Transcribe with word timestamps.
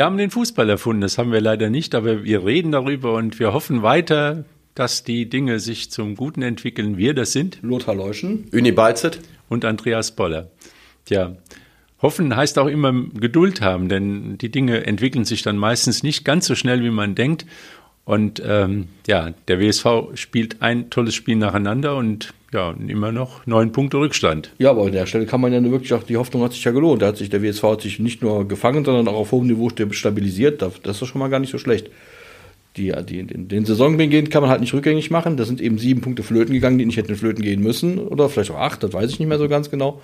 Wir 0.00 0.06
haben 0.06 0.16
den 0.16 0.30
Fußball 0.30 0.66
erfunden, 0.70 1.02
das 1.02 1.18
haben 1.18 1.30
wir 1.30 1.42
leider 1.42 1.68
nicht, 1.68 1.94
aber 1.94 2.24
wir 2.24 2.42
reden 2.46 2.72
darüber 2.72 3.12
und 3.16 3.38
wir 3.38 3.52
hoffen 3.52 3.82
weiter, 3.82 4.46
dass 4.74 5.04
die 5.04 5.28
Dinge 5.28 5.60
sich 5.60 5.90
zum 5.90 6.16
Guten 6.16 6.40
entwickeln. 6.40 6.96
Wir, 6.96 7.12
das 7.12 7.32
sind 7.32 7.58
Lothar 7.60 7.94
Leuschen, 7.94 8.48
Uni 8.50 8.72
Balzet 8.72 9.20
und 9.50 9.66
Andreas 9.66 10.16
Boller. 10.16 10.50
Tja, 11.04 11.36
hoffen 12.00 12.34
heißt 12.34 12.58
auch 12.58 12.68
immer 12.68 12.94
Geduld 13.12 13.60
haben, 13.60 13.90
denn 13.90 14.38
die 14.38 14.50
Dinge 14.50 14.86
entwickeln 14.86 15.26
sich 15.26 15.42
dann 15.42 15.58
meistens 15.58 16.02
nicht 16.02 16.24
ganz 16.24 16.46
so 16.46 16.54
schnell, 16.54 16.82
wie 16.82 16.88
man 16.88 17.14
denkt. 17.14 17.44
Und 18.04 18.42
ähm, 18.44 18.88
ja, 19.06 19.32
der 19.48 19.60
WSV 19.60 19.86
spielt 20.14 20.62
ein 20.62 20.90
tolles 20.90 21.14
Spiel 21.14 21.36
nacheinander 21.36 21.96
und 21.96 22.34
ja, 22.52 22.74
immer 22.88 23.12
noch 23.12 23.46
neun 23.46 23.70
Punkte 23.70 23.98
Rückstand. 23.98 24.52
Ja, 24.58 24.70
aber 24.70 24.86
an 24.86 24.92
der 24.92 25.06
Stelle 25.06 25.26
kann 25.26 25.40
man 25.40 25.52
ja 25.52 25.62
wirklich 25.62 25.92
auch, 25.94 26.02
die 26.02 26.16
Hoffnung 26.16 26.42
hat 26.42 26.52
sich 26.52 26.64
ja 26.64 26.72
gelohnt. 26.72 27.02
Da 27.02 27.08
hat 27.08 27.16
sich 27.16 27.30
der 27.30 27.42
WSV 27.42 27.62
hat 27.62 27.82
sich 27.82 28.00
nicht 28.00 28.22
nur 28.22 28.48
gefangen, 28.48 28.84
sondern 28.84 29.06
auch 29.06 29.18
auf 29.18 29.32
hohem 29.32 29.46
Niveau 29.46 29.70
stabilisiert. 29.92 30.60
Das 30.60 31.02
ist 31.02 31.06
schon 31.06 31.20
mal 31.20 31.28
gar 31.28 31.38
nicht 31.38 31.52
so 31.52 31.58
schlecht. 31.58 31.90
Die, 32.76 32.92
die, 33.08 33.24
den, 33.24 33.48
den 33.48 33.64
Saisonbeginn 33.64 34.30
kann 34.30 34.42
man 34.42 34.50
halt 34.50 34.60
nicht 34.60 34.74
rückgängig 34.74 35.10
machen. 35.10 35.36
Da 35.36 35.44
sind 35.44 35.60
eben 35.60 35.78
sieben 35.78 36.00
Punkte 36.00 36.22
flöten 36.22 36.54
gegangen, 36.54 36.78
die 36.78 36.86
nicht 36.86 36.96
hätten 36.96 37.14
flöten 37.14 37.42
gehen 37.42 37.62
müssen. 37.62 37.98
Oder 37.98 38.28
vielleicht 38.28 38.50
auch 38.50 38.58
acht, 38.58 38.82
das 38.82 38.92
weiß 38.92 39.10
ich 39.10 39.18
nicht 39.18 39.28
mehr 39.28 39.38
so 39.38 39.48
ganz 39.48 39.70
genau. 39.70 40.00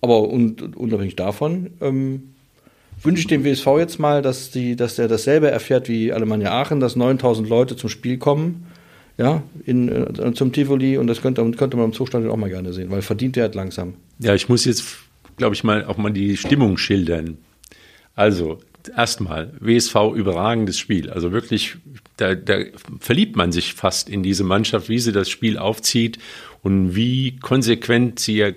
Aber 0.00 0.28
und, 0.28 0.76
unabhängig 0.76 1.16
davon 1.16 1.70
ähm, 1.80 2.31
wünsche 3.02 3.20
ich 3.20 3.26
dem 3.26 3.44
WSV 3.44 3.66
jetzt 3.78 3.98
mal, 3.98 4.22
dass, 4.22 4.50
die, 4.50 4.76
dass 4.76 4.96
der 4.96 5.08
dasselbe 5.08 5.50
erfährt 5.50 5.88
wie 5.88 6.12
Alemannia 6.12 6.52
Aachen, 6.52 6.80
dass 6.80 6.96
9000 6.96 7.48
Leute 7.48 7.76
zum 7.76 7.88
Spiel 7.88 8.18
kommen, 8.18 8.66
ja, 9.18 9.42
in, 9.66 9.88
äh, 9.88 10.32
zum 10.34 10.52
Tivoli 10.52 10.96
und 10.96 11.06
das 11.06 11.20
könnte, 11.20 11.48
könnte 11.52 11.76
man 11.76 11.86
im 11.86 11.92
Zustandard 11.92 12.32
auch 12.32 12.36
mal 12.38 12.50
gerne 12.50 12.72
sehen, 12.72 12.90
weil 12.90 13.02
verdient 13.02 13.36
der 13.36 13.44
halt 13.44 13.54
langsam. 13.54 13.94
Ja, 14.18 14.34
ich 14.34 14.48
muss 14.48 14.64
jetzt, 14.64 14.98
glaube 15.36 15.54
ich, 15.54 15.64
mal 15.64 15.84
auch 15.84 15.96
mal 15.96 16.10
die 16.10 16.36
Stimmung 16.36 16.78
schildern. 16.78 17.38
Also, 18.14 18.58
erstmal, 18.96 19.52
WSV 19.60 19.94
überragendes 20.14 20.78
Spiel. 20.78 21.10
Also 21.10 21.32
wirklich, 21.32 21.76
da, 22.16 22.34
da 22.34 22.58
verliebt 23.00 23.36
man 23.36 23.52
sich 23.52 23.74
fast 23.74 24.08
in 24.08 24.22
diese 24.22 24.44
Mannschaft, 24.44 24.88
wie 24.88 24.98
sie 24.98 25.12
das 25.12 25.28
Spiel 25.30 25.58
aufzieht 25.58 26.18
und 26.62 26.94
wie 26.94 27.36
konsequent 27.38 28.18
sie 28.18 28.36
ihr 28.38 28.54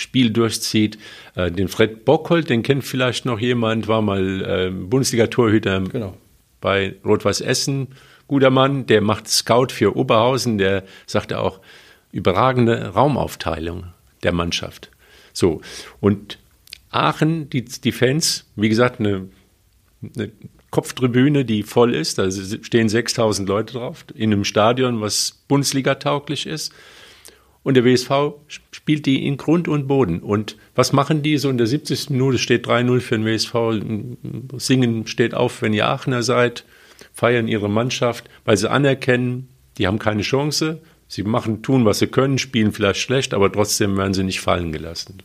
Spiel 0.00 0.30
durchzieht. 0.30 0.98
Äh, 1.34 1.50
den 1.50 1.68
Fred 1.68 2.04
Bockhold, 2.04 2.50
den 2.50 2.62
kennt 2.62 2.84
vielleicht 2.84 3.24
noch 3.24 3.38
jemand, 3.38 3.88
war 3.88 4.02
mal 4.02 4.42
äh, 4.42 4.70
Bundesliga-Torhüter 4.70 5.82
genau. 5.82 6.16
bei 6.60 6.96
Rot-Weiß 7.04 7.40
Essen. 7.40 7.88
Guter 8.26 8.50
Mann, 8.50 8.86
der 8.86 9.00
macht 9.00 9.28
Scout 9.28 9.68
für 9.70 9.96
Oberhausen, 9.96 10.58
der 10.58 10.84
sagte 11.06 11.38
auch, 11.40 11.60
überragende 12.12 12.88
Raumaufteilung 12.88 13.86
der 14.22 14.32
Mannschaft. 14.32 14.90
So, 15.32 15.60
und 16.00 16.38
Aachen, 16.90 17.48
die, 17.50 17.64
die 17.64 17.92
Fans, 17.92 18.46
wie 18.56 18.68
gesagt, 18.68 19.00
eine, 19.00 19.28
eine 20.16 20.30
Kopftribüne, 20.70 21.44
die 21.44 21.62
voll 21.62 21.94
ist, 21.94 22.18
da 22.18 22.30
stehen 22.30 22.88
6000 22.88 23.48
Leute 23.48 23.74
drauf, 23.74 24.04
in 24.14 24.32
einem 24.32 24.44
Stadion, 24.44 25.00
was 25.00 25.42
Bundesliga-tauglich 25.48 26.46
ist. 26.46 26.72
Und 27.62 27.74
der 27.74 27.84
WSV 27.84 28.34
spielt 28.70 29.04
die 29.04 29.26
in 29.26 29.36
Grund 29.36 29.68
und 29.68 29.86
Boden. 29.86 30.20
Und 30.20 30.56
was 30.74 30.92
machen 30.92 31.22
die 31.22 31.36
so 31.36 31.50
in 31.50 31.58
der 31.58 31.66
70. 31.66 32.10
Minute? 32.10 32.38
Steht 32.38 32.66
3-0 32.66 33.00
für 33.00 33.18
den 33.18 33.26
WSV. 33.26 34.62
Singen 34.62 35.06
steht 35.06 35.34
auf, 35.34 35.60
wenn 35.60 35.74
ihr 35.74 35.86
Aachener 35.86 36.22
seid. 36.22 36.64
Feiern 37.12 37.48
ihre 37.48 37.68
Mannschaft, 37.68 38.30
weil 38.44 38.56
sie 38.56 38.70
anerkennen, 38.70 39.48
die 39.78 39.86
haben 39.86 39.98
keine 39.98 40.22
Chance. 40.22 40.80
Sie 41.08 41.22
machen, 41.22 41.62
tun, 41.62 41.84
was 41.84 41.98
sie 41.98 42.06
können, 42.06 42.38
spielen 42.38 42.72
vielleicht 42.72 43.00
schlecht, 43.00 43.34
aber 43.34 43.52
trotzdem 43.52 43.96
werden 43.96 44.14
sie 44.14 44.22
nicht 44.22 44.40
fallen 44.40 44.72
gelassen. 44.72 45.18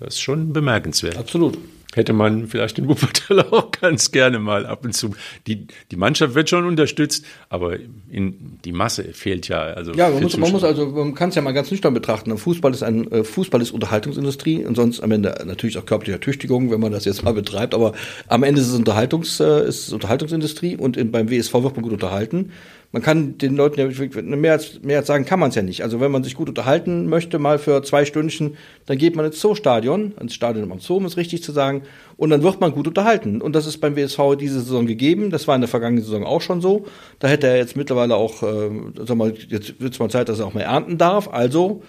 Das 0.00 0.14
ist 0.14 0.20
schon 0.20 0.52
bemerkenswert. 0.52 1.16
Absolut 1.16 1.58
hätte 1.94 2.12
man 2.12 2.46
vielleicht 2.48 2.78
in 2.78 2.88
Wuppertal 2.88 3.40
auch 3.50 3.70
ganz 3.70 4.10
gerne 4.10 4.38
mal 4.38 4.66
ab 4.66 4.84
und 4.84 4.92
zu. 4.92 5.14
Die, 5.46 5.66
die 5.90 5.96
Mannschaft 5.96 6.34
wird 6.34 6.50
schon 6.50 6.66
unterstützt, 6.66 7.24
aber 7.48 7.76
in, 8.10 8.58
die 8.64 8.72
Masse 8.72 9.04
fehlt 9.12 9.48
ja. 9.48 9.60
Also 9.60 9.92
ja, 9.92 10.10
man 10.10 10.22
muss, 10.22 10.36
man 10.36 10.52
muss 10.52 10.64
also, 10.64 10.86
man 10.86 11.14
kann 11.14 11.30
es 11.30 11.34
ja 11.34 11.42
mal 11.42 11.52
ganz 11.52 11.70
nüchtern 11.70 11.94
betrachten. 11.94 12.36
Fußball 12.36 12.72
ist 12.72 12.82
ein, 12.82 13.10
äh, 13.10 13.24
Fußball 13.24 13.62
ist 13.62 13.70
Unterhaltungsindustrie 13.70 14.64
und 14.64 14.74
sonst 14.74 15.00
am 15.00 15.10
Ende 15.12 15.34
natürlich 15.46 15.78
auch 15.78 15.86
körperliche 15.86 16.20
Tüchtigung, 16.20 16.70
wenn 16.70 16.80
man 16.80 16.92
das 16.92 17.04
jetzt 17.04 17.24
mal 17.24 17.34
betreibt, 17.34 17.74
aber 17.74 17.94
am 18.26 18.42
Ende 18.42 18.60
ist 18.60 18.68
es 18.68 18.74
Unterhaltungs, 18.74 19.40
äh, 19.40 19.66
ist 19.66 19.88
es 19.88 19.92
Unterhaltungsindustrie 19.92 20.76
und 20.76 20.96
in, 20.96 21.10
beim 21.10 21.30
WSV 21.30 21.54
wird 21.54 21.76
man 21.76 21.82
gut 21.82 21.92
unterhalten 21.92 22.52
man 22.90 23.02
kann 23.02 23.36
den 23.36 23.54
Leuten 23.54 23.78
ja 23.78 24.22
mehr 24.22 24.52
als, 24.52 24.80
mehr 24.82 24.98
als 24.98 25.06
sagen, 25.06 25.26
kann 25.26 25.38
man 25.38 25.50
es 25.50 25.54
ja 25.54 25.62
nicht. 25.62 25.82
Also 25.82 26.00
wenn 26.00 26.10
man 26.10 26.24
sich 26.24 26.34
gut 26.34 26.48
unterhalten 26.48 27.06
möchte, 27.08 27.38
mal 27.38 27.58
für 27.58 27.82
zwei 27.82 28.06
Stündchen, 28.06 28.56
dann 28.86 28.96
geht 28.96 29.14
man 29.14 29.26
ins 29.26 29.40
Zoostadion, 29.40 30.14
ins 30.18 30.32
Stadion 30.32 30.72
am 30.72 30.80
Zoo, 30.80 30.96
um 30.96 31.04
es 31.04 31.18
richtig 31.18 31.42
zu 31.42 31.52
sagen, 31.52 31.82
und 32.16 32.30
dann 32.30 32.42
wird 32.42 32.60
man 32.60 32.72
gut 32.72 32.88
unterhalten. 32.88 33.42
Und 33.42 33.54
das 33.54 33.66
ist 33.66 33.78
beim 33.78 33.94
WSV 33.94 34.36
diese 34.40 34.60
Saison 34.60 34.86
gegeben. 34.86 35.30
Das 35.30 35.46
war 35.46 35.54
in 35.54 35.60
der 35.60 35.68
vergangenen 35.68 36.02
Saison 36.02 36.24
auch 36.24 36.40
schon 36.40 36.62
so. 36.62 36.86
Da 37.18 37.28
hätte 37.28 37.46
er 37.46 37.58
jetzt 37.58 37.76
mittlerweile 37.76 38.16
auch, 38.16 38.42
äh, 38.42 38.70
sag 39.04 39.16
mal, 39.16 39.34
jetzt 39.48 39.80
wird 39.80 39.92
es 39.92 39.98
mal 39.98 40.08
Zeit, 40.08 40.30
dass 40.30 40.40
er 40.40 40.46
auch 40.46 40.54
mal 40.54 40.62
ernten 40.62 40.96
darf. 40.96 41.28
Also 41.28 41.82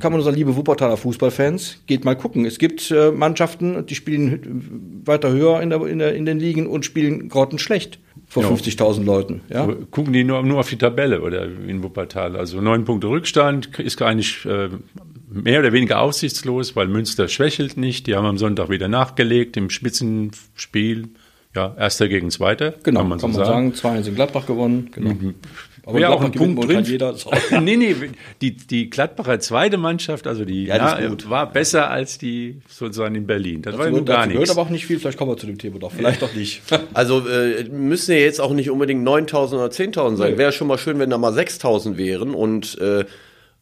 kann 0.00 0.12
man 0.12 0.18
nur 0.18 0.24
sagen, 0.24 0.36
liebe 0.36 0.56
Wuppertaler 0.56 0.96
Fußballfans, 0.96 1.82
geht 1.86 2.04
mal 2.04 2.16
gucken. 2.16 2.46
Es 2.46 2.58
gibt 2.58 2.90
äh, 2.90 3.12
Mannschaften, 3.12 3.86
die 3.86 3.94
spielen 3.94 5.02
weiter 5.04 5.30
höher 5.30 5.60
in, 5.60 5.70
der, 5.70 5.86
in, 5.86 5.98
der, 5.98 6.14
in 6.14 6.26
den 6.26 6.40
Ligen 6.40 6.66
und 6.66 6.84
spielen 6.84 7.28
grottenschlecht 7.28 8.00
vor 8.32 8.44
ja. 8.44 8.48
50.000 8.48 9.04
Leuten. 9.04 9.42
Ja? 9.50 9.68
Gucken 9.90 10.14
die 10.14 10.24
nur, 10.24 10.42
nur 10.42 10.60
auf 10.60 10.70
die 10.70 10.78
Tabelle 10.78 11.20
oder 11.20 11.44
in 11.44 11.82
Wuppertal. 11.82 12.34
Also 12.34 12.62
neun 12.62 12.86
Punkte 12.86 13.08
Rückstand 13.08 13.78
ist 13.78 13.98
gar 13.98 14.14
nicht 14.14 14.46
äh, 14.46 14.70
mehr 15.28 15.60
oder 15.60 15.74
weniger 15.74 16.00
aussichtslos, 16.00 16.74
weil 16.74 16.88
Münster 16.88 17.28
schwächelt 17.28 17.76
nicht. 17.76 18.06
Die 18.06 18.16
haben 18.16 18.24
am 18.24 18.38
Sonntag 18.38 18.70
wieder 18.70 18.88
nachgelegt 18.88 19.58
im 19.58 19.68
Spitzenspiel. 19.68 21.08
Ja, 21.54 21.74
erster 21.78 22.08
gegen 22.08 22.30
zweiter. 22.30 22.72
Genau, 22.82 23.00
kann 23.00 23.08
man, 23.10 23.18
kann 23.18 23.32
so 23.32 23.38
man 23.38 23.46
sagen. 23.46 23.72
sagen. 23.74 23.98
2-1 23.98 24.08
in 24.08 24.14
Gladbach 24.14 24.46
gewonnen. 24.46 24.90
Genau. 24.92 25.34
Aber 25.84 25.98
ja, 25.98 26.10
auch 26.10 26.22
ein 26.22 26.30
Punkt 26.30 26.64
drin. 26.68 26.84
Jeder, 26.84 27.14
nee, 27.60 27.76
nee, 27.76 27.96
die, 28.40 28.56
die 28.56 28.88
Gladbacher 28.88 29.40
zweite 29.40 29.78
Mannschaft, 29.78 30.28
also 30.28 30.44
die, 30.44 30.66
ja, 30.66 30.78
na, 30.78 31.30
war 31.30 31.50
besser 31.50 31.90
als 31.90 32.18
die 32.18 32.60
sozusagen 32.68 33.16
in 33.16 33.26
Berlin. 33.26 33.62
Das, 33.62 33.72
das 33.72 33.80
war 33.80 33.92
ja 33.92 34.00
gar 34.00 34.26
nichts. 34.26 34.50
aber 34.50 34.62
auch 34.62 34.68
nicht 34.68 34.86
viel, 34.86 35.00
vielleicht 35.00 35.18
kommen 35.18 35.32
wir 35.32 35.36
zu 35.36 35.46
dem 35.46 35.58
Thema 35.58 35.80
doch, 35.80 35.92
vielleicht 35.92 36.22
doch 36.22 36.34
nicht. 36.34 36.62
Also 36.94 37.26
äh, 37.26 37.64
müssen 37.64 38.12
ja 38.12 38.18
jetzt 38.18 38.40
auch 38.40 38.52
nicht 38.52 38.70
unbedingt 38.70 39.06
9.000 39.06 39.54
oder 39.54 39.66
10.000 39.66 40.16
sein. 40.16 40.32
Nee. 40.32 40.38
Wäre 40.38 40.52
schon 40.52 40.68
mal 40.68 40.78
schön, 40.78 40.98
wenn 40.98 41.10
da 41.10 41.18
mal 41.18 41.32
6.000 41.32 41.96
wären 41.96 42.34
und 42.34 42.78
äh, 42.78 43.04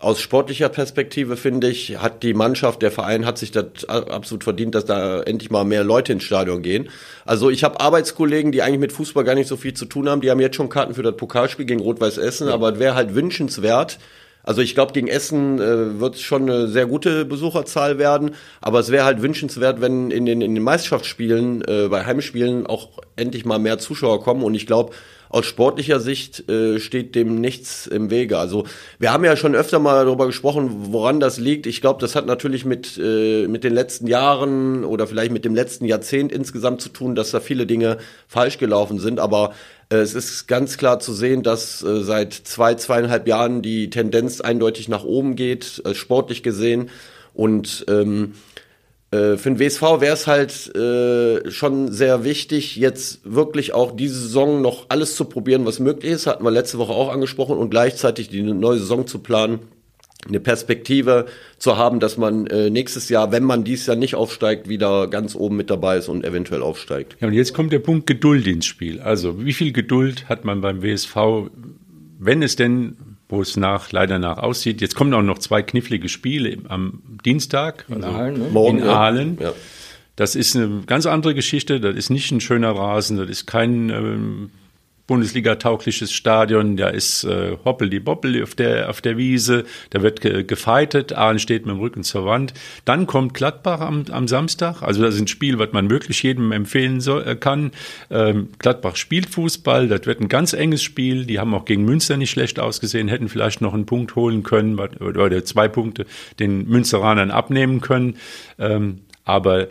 aus 0.00 0.19
sportlicher 0.19 0.71
Perspektive 0.71 1.37
finde 1.37 1.69
ich, 1.69 1.99
hat 1.99 2.22
die 2.22 2.33
Mannschaft, 2.33 2.81
der 2.81 2.91
Verein 2.91 3.27
hat 3.27 3.37
sich 3.37 3.53
das 3.53 3.84
absolut 3.87 4.44
verdient, 4.44 4.75
dass 4.75 4.87
da 4.87 5.21
endlich 5.21 5.50
mal 5.50 5.65
mehr 5.65 5.84
Leute 5.84 6.15
ins 6.15 6.25
Stadion 6.25 6.62
gehen. 6.62 6.88
Also 7.27 7.50
ich 7.50 7.65
habe 7.65 7.81
Arbeitskollegen, 7.81 8.50
die 8.50 8.62
eigentlich 8.62 8.81
mit 8.81 8.93
Fußball 8.93 9.25
gar 9.25 9.34
nicht 9.34 9.47
so 9.47 9.59
viel 9.59 9.75
zu 9.75 9.84
tun 9.84 10.09
haben, 10.09 10.22
die 10.22 10.31
haben 10.31 10.41
jetzt 10.41 10.56
schon 10.56 10.71
Karten 10.71 10.94
für 10.94 11.03
das 11.03 11.16
Pokalspiel 11.16 11.66
gegen 11.66 11.83
Rot-Weiß 11.83 12.16
Essen, 12.16 12.49
ja. 12.49 12.55
aber 12.55 12.72
es 12.72 12.78
wäre 12.78 12.94
halt 12.94 13.15
wünschenswert. 13.15 13.99
Also 14.43 14.62
ich 14.62 14.75
glaube, 14.75 14.94
gegen 14.94 15.06
Essen 15.06 15.60
äh, 15.60 16.00
wird 16.00 16.15
es 16.15 16.22
schon 16.22 16.49
eine 16.49 16.66
sehr 16.66 16.87
gute 16.87 17.27
Besucherzahl 17.27 17.99
werden, 17.99 18.31
aber 18.62 18.78
es 18.78 18.91
wäre 18.91 19.05
halt 19.05 19.21
wünschenswert, 19.21 19.83
wenn 19.83 20.10
in 20.10 20.25
den, 20.25 20.41
in 20.41 20.55
den 20.55 20.65
Meisterschaftsspielen, 20.65 21.62
äh, 21.69 21.89
bei 21.91 22.06
Heimspielen 22.06 22.66
auch 22.66 23.00
endlich 23.16 23.44
mal 23.44 23.59
mehr 23.59 23.78
Zuschauer 23.78 24.22
kommen 24.22 24.43
und 24.44 24.55
ich 24.55 24.66
glaube, 24.66 24.94
aus 25.30 25.46
sportlicher 25.46 26.00
Sicht 26.00 26.50
äh, 26.50 26.80
steht 26.80 27.14
dem 27.14 27.41
nichts 27.41 27.86
im 27.86 28.10
Wege. 28.10 28.36
Also 28.36 28.66
wir 28.98 29.12
haben 29.12 29.24
ja 29.24 29.36
schon 29.36 29.54
öfter 29.54 29.78
mal 29.78 30.04
darüber 30.04 30.26
gesprochen, 30.26 30.92
woran 30.92 31.21
das 31.21 31.38
liegt. 31.38 31.66
Ich 31.66 31.80
glaube, 31.80 32.00
das 32.00 32.16
hat 32.16 32.27
natürlich 32.27 32.65
mit, 32.65 32.98
äh, 32.98 33.47
mit 33.47 33.62
den 33.62 33.72
letzten 33.72 34.09
Jahren 34.09 34.84
oder 34.84 35.06
vielleicht 35.06 35.30
mit 35.30 35.44
dem 35.44 35.54
letzten 35.54 35.84
Jahrzehnt 35.84 36.32
insgesamt 36.32 36.80
zu 36.80 36.88
tun, 36.88 37.15
dass 37.15 37.30
da 37.30 37.38
viele 37.38 37.65
Dinge 37.65 37.98
falsch 38.27 38.59
gelaufen 38.59 38.98
sind. 38.98 39.21
Aber 39.21 39.54
äh, 39.88 39.98
es 39.98 40.15
ist 40.15 40.48
ganz 40.48 40.77
klar 40.78 40.98
zu 40.98 41.12
sehen, 41.12 41.44
dass 41.44 41.80
äh, 41.84 42.03
seit 42.03 42.34
zwei, 42.34 42.74
zweieinhalb 42.74 43.28
Jahren 43.28 43.62
die 43.62 43.88
Tendenz 43.88 44.41
eindeutig 44.41 44.88
nach 44.88 45.04
oben 45.04 45.36
geht, 45.36 45.80
äh, 45.84 45.94
sportlich 45.94 46.42
gesehen. 46.42 46.91
Und 47.34 47.84
ähm, 47.88 48.33
äh, 48.33 48.36
für 49.12 49.51
den 49.51 49.59
WSV 49.59 49.83
wäre 49.98 50.15
es 50.15 50.28
halt 50.28 50.74
äh, 50.77 51.51
schon 51.51 51.91
sehr 51.91 52.22
wichtig, 52.22 52.77
jetzt 52.77 53.21
wirklich 53.24 53.72
auch 53.72 53.97
diese 53.97 54.21
Saison 54.21 54.62
noch 54.62 54.86
alles 54.89 55.16
zu 55.16 55.24
probieren, 55.24 55.66
was 55.66 55.80
möglich 55.80 56.12
ist. 56.12 56.28
Hatten 56.28 56.45
wir 56.45 56.53
letzte 56.53 56.78
Woche 56.78 56.92
auch 56.92 57.12
angesprochen 57.12 57.59
und 57.59 57.71
gleichzeitig 57.71 58.28
die 58.28 58.42
neue 58.42 58.78
Saison 58.78 59.09
zu 59.09 59.18
planen, 59.18 59.60
eine 60.28 60.39
Perspektive 60.39 61.27
zu 61.59 61.77
haben, 61.77 61.98
dass 61.98 62.18
man 62.18 62.47
äh, 62.47 62.71
nächstes 62.71 63.09
Jahr, 63.09 63.33
wenn 63.33 63.42
man 63.42 63.65
dieses 63.65 63.86
Jahr 63.86 63.97
nicht 63.97 64.15
aufsteigt, 64.15 64.68
wieder 64.68 65.09
ganz 65.09 65.34
oben 65.34 65.57
mit 65.57 65.71
dabei 65.71 65.97
ist 65.97 66.09
und 66.09 66.24
eventuell 66.24 66.62
aufsteigt. 66.62 67.16
Ja, 67.21 67.28
und 67.28 67.34
jetzt 67.34 67.54
kommt 67.54 67.72
der 67.72 67.78
Punkt 67.78 68.07
Geduld 68.07 68.47
ins 68.47 68.66
Spiel. 68.66 69.01
Also 69.01 69.45
wie 69.45 69.53
viel 69.53 69.72
Geduld 69.72 70.28
hat 70.28 70.45
man 70.45 70.60
beim 70.60 70.83
WSV, 70.83 71.16
wenn 72.18 72.42
es 72.42 72.54
denn 72.54 72.97
wo 73.30 73.41
es 73.41 73.56
nach, 73.56 73.92
leider 73.92 74.18
nach 74.18 74.38
aussieht. 74.38 74.80
Jetzt 74.80 74.94
kommen 74.94 75.15
auch 75.15 75.22
noch 75.22 75.38
zwei 75.38 75.62
knifflige 75.62 76.09
Spiele 76.09 76.59
am 76.68 77.03
Dienstag. 77.24 77.84
In 77.88 78.04
also 78.04 78.09
Aalen, 78.09 78.38
ne? 78.38 78.48
Morgen, 78.50 78.78
in 78.78 78.84
Aalen. 78.84 79.38
Ja. 79.41 79.53
Das 80.16 80.34
ist 80.34 80.56
eine 80.56 80.82
ganz 80.86 81.06
andere 81.06 81.34
Geschichte. 81.34 81.80
Das 81.80 81.97
ist 81.97 82.10
nicht 82.10 82.30
ein 82.30 82.41
schöner 82.41 82.72
Rasen. 82.72 83.16
Das 83.16 83.30
ist 83.30 83.47
kein 83.47 83.88
ähm, 83.91 84.50
Bundesliga-taugliches 85.10 86.12
Stadion, 86.12 86.77
da 86.77 86.86
ist 86.86 87.24
äh, 87.24 87.57
Hoppel-die-Boppel 87.65 88.45
auf 88.45 88.54
der, 88.54 88.89
auf 88.89 89.01
der 89.01 89.16
Wiese, 89.16 89.65
da 89.91 90.03
wird 90.03 90.21
ge 90.21 90.45
gefeitet, 90.45 91.12
Aalen 91.12 91.41
steht 91.41 91.66
mit 91.66 91.74
dem 91.74 91.80
Rücken 91.80 92.04
zur 92.04 92.27
Wand. 92.27 92.54
Dann 92.84 93.09
kommt 93.09 93.34
Gladbach 93.34 93.80
am, 93.80 94.04
am 94.12 94.28
Samstag, 94.28 94.83
also 94.83 95.03
das 95.03 95.16
ist 95.16 95.22
ein 95.22 95.27
Spiel, 95.27 95.59
was 95.59 95.72
man 95.72 95.91
wirklich 95.91 96.22
jedem 96.22 96.53
empfehlen 96.53 97.01
soll, 97.01 97.27
äh, 97.27 97.34
kann. 97.34 97.72
Ähm, 98.09 98.51
Gladbach 98.60 98.95
spielt 98.95 99.28
Fußball, 99.28 99.89
das 99.89 100.07
wird 100.07 100.21
ein 100.21 100.28
ganz 100.28 100.53
enges 100.53 100.80
Spiel, 100.80 101.27
die 101.27 101.41
haben 101.41 101.54
auch 101.54 101.65
gegen 101.65 101.84
Münster 101.84 102.16
nicht 102.16 102.30
schlecht 102.30 102.60
ausgesehen, 102.60 103.09
hätten 103.09 103.28
vielleicht 103.28 103.62
noch 103.62 103.74
einen 103.74 103.86
Punkt 103.86 104.15
holen 104.15 104.45
können 104.45 104.78
oder 104.78 105.45
zwei 105.45 105.66
Punkte 105.66 106.07
den 106.39 106.68
Münsteranern 106.68 107.33
abnehmen 107.33 107.80
können. 107.80 108.15
Ähm, 108.60 109.01
aber 109.24 109.68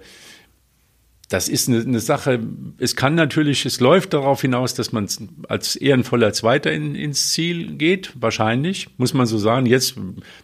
das 1.30 1.48
ist 1.48 1.70
eine, 1.70 1.82
eine, 1.82 2.00
Sache, 2.00 2.40
es 2.80 2.96
kann 2.96 3.14
natürlich, 3.14 3.66
es 3.68 3.80
läuft 3.80 4.14
darauf 4.14 4.42
hinaus, 4.42 4.74
dass 4.74 4.92
man 4.92 5.08
als 5.48 5.76
ehrenvoller 5.76 6.34
Zweiter 6.34 6.72
in, 6.72 6.96
ins 6.96 7.30
Ziel 7.32 7.74
geht, 7.78 8.12
wahrscheinlich, 8.20 8.88
muss 8.98 9.14
man 9.14 9.28
so 9.28 9.38
sagen. 9.38 9.68
Jetzt 9.68 9.94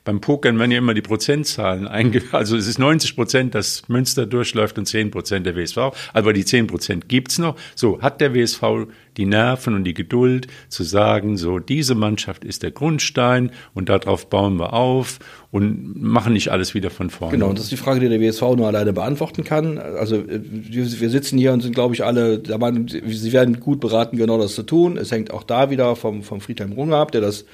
beim 0.04 0.22
Pokern 0.22 0.60
werden 0.60 0.72
ja 0.72 0.78
immer 0.78 0.94
die 0.94 1.02
Prozentzahlen 1.02 1.88
einge, 1.88 2.22
also 2.32 2.56
es 2.56 2.68
ist 2.68 2.78
90 2.78 3.16
Prozent, 3.16 3.56
dass 3.56 3.90
Münster 3.90 4.28
durchläuft 4.28 4.78
und 4.78 4.86
10 4.86 5.10
Prozent 5.10 5.48
der 5.48 5.56
WSV, 5.56 5.78
aber 6.14 6.34
die 6.34 6.46
10 6.46 6.68
Prozent 6.68 7.10
gibt's 7.10 7.40
noch. 7.40 7.56
So, 7.74 8.00
hat 8.02 8.22
der 8.22 8.36
WSV 8.36 8.88
die 9.18 9.26
Nerven 9.26 9.74
und 9.74 9.86
die 9.86 9.94
Geduld 9.94 10.48
zu 10.70 10.84
sagen, 10.84 11.38
so 11.38 11.60
diese 11.60 11.96
Mannschaft 11.96 12.44
ist 12.44 12.64
der 12.64 12.72
Grundstein 12.72 13.52
und 13.74 13.90
darauf 13.90 14.30
bauen 14.30 14.58
wir 14.60 14.74
auf 14.74 15.20
und 15.52 16.02
machen 16.02 16.34
nicht 16.34 16.50
alles 16.50 16.74
wieder 16.74 16.90
von 16.90 17.10
vorne. 17.10 17.32
Genau, 17.32 17.54
das 17.54 17.64
ist 17.64 17.72
die 17.72 17.78
Frage, 17.78 18.02
die 18.02 18.10
der 18.10 18.20
WSV 18.20 18.42
nur 18.58 18.68
alleine 18.68 18.92
beantworten 18.92 19.44
kann. 19.44 19.78
Also 19.78 20.18
wir 20.76 21.10
sitzen 21.10 21.38
hier 21.38 21.54
und 21.54 21.62
sind, 21.62 21.74
glaube 21.74 21.94
ich, 21.94 22.04
alle, 22.04 22.42
sie 23.08 23.34
werden 23.34 23.60
gut 23.60 23.80
beraten, 23.80 24.18
genau 24.18 24.38
das 24.38 24.56
zu 24.56 24.64
tun. 24.64 24.98
Es 24.98 25.12
hängt 25.12 25.32
auch 25.32 25.44
da 25.44 25.70
wieder 25.70 25.96
vom, 25.96 26.24
vom 26.24 26.42
Friedhelm 26.42 26.74
Runge 26.74 26.96
ab, 26.96 27.12
der 27.12 27.22
das, 27.22 27.46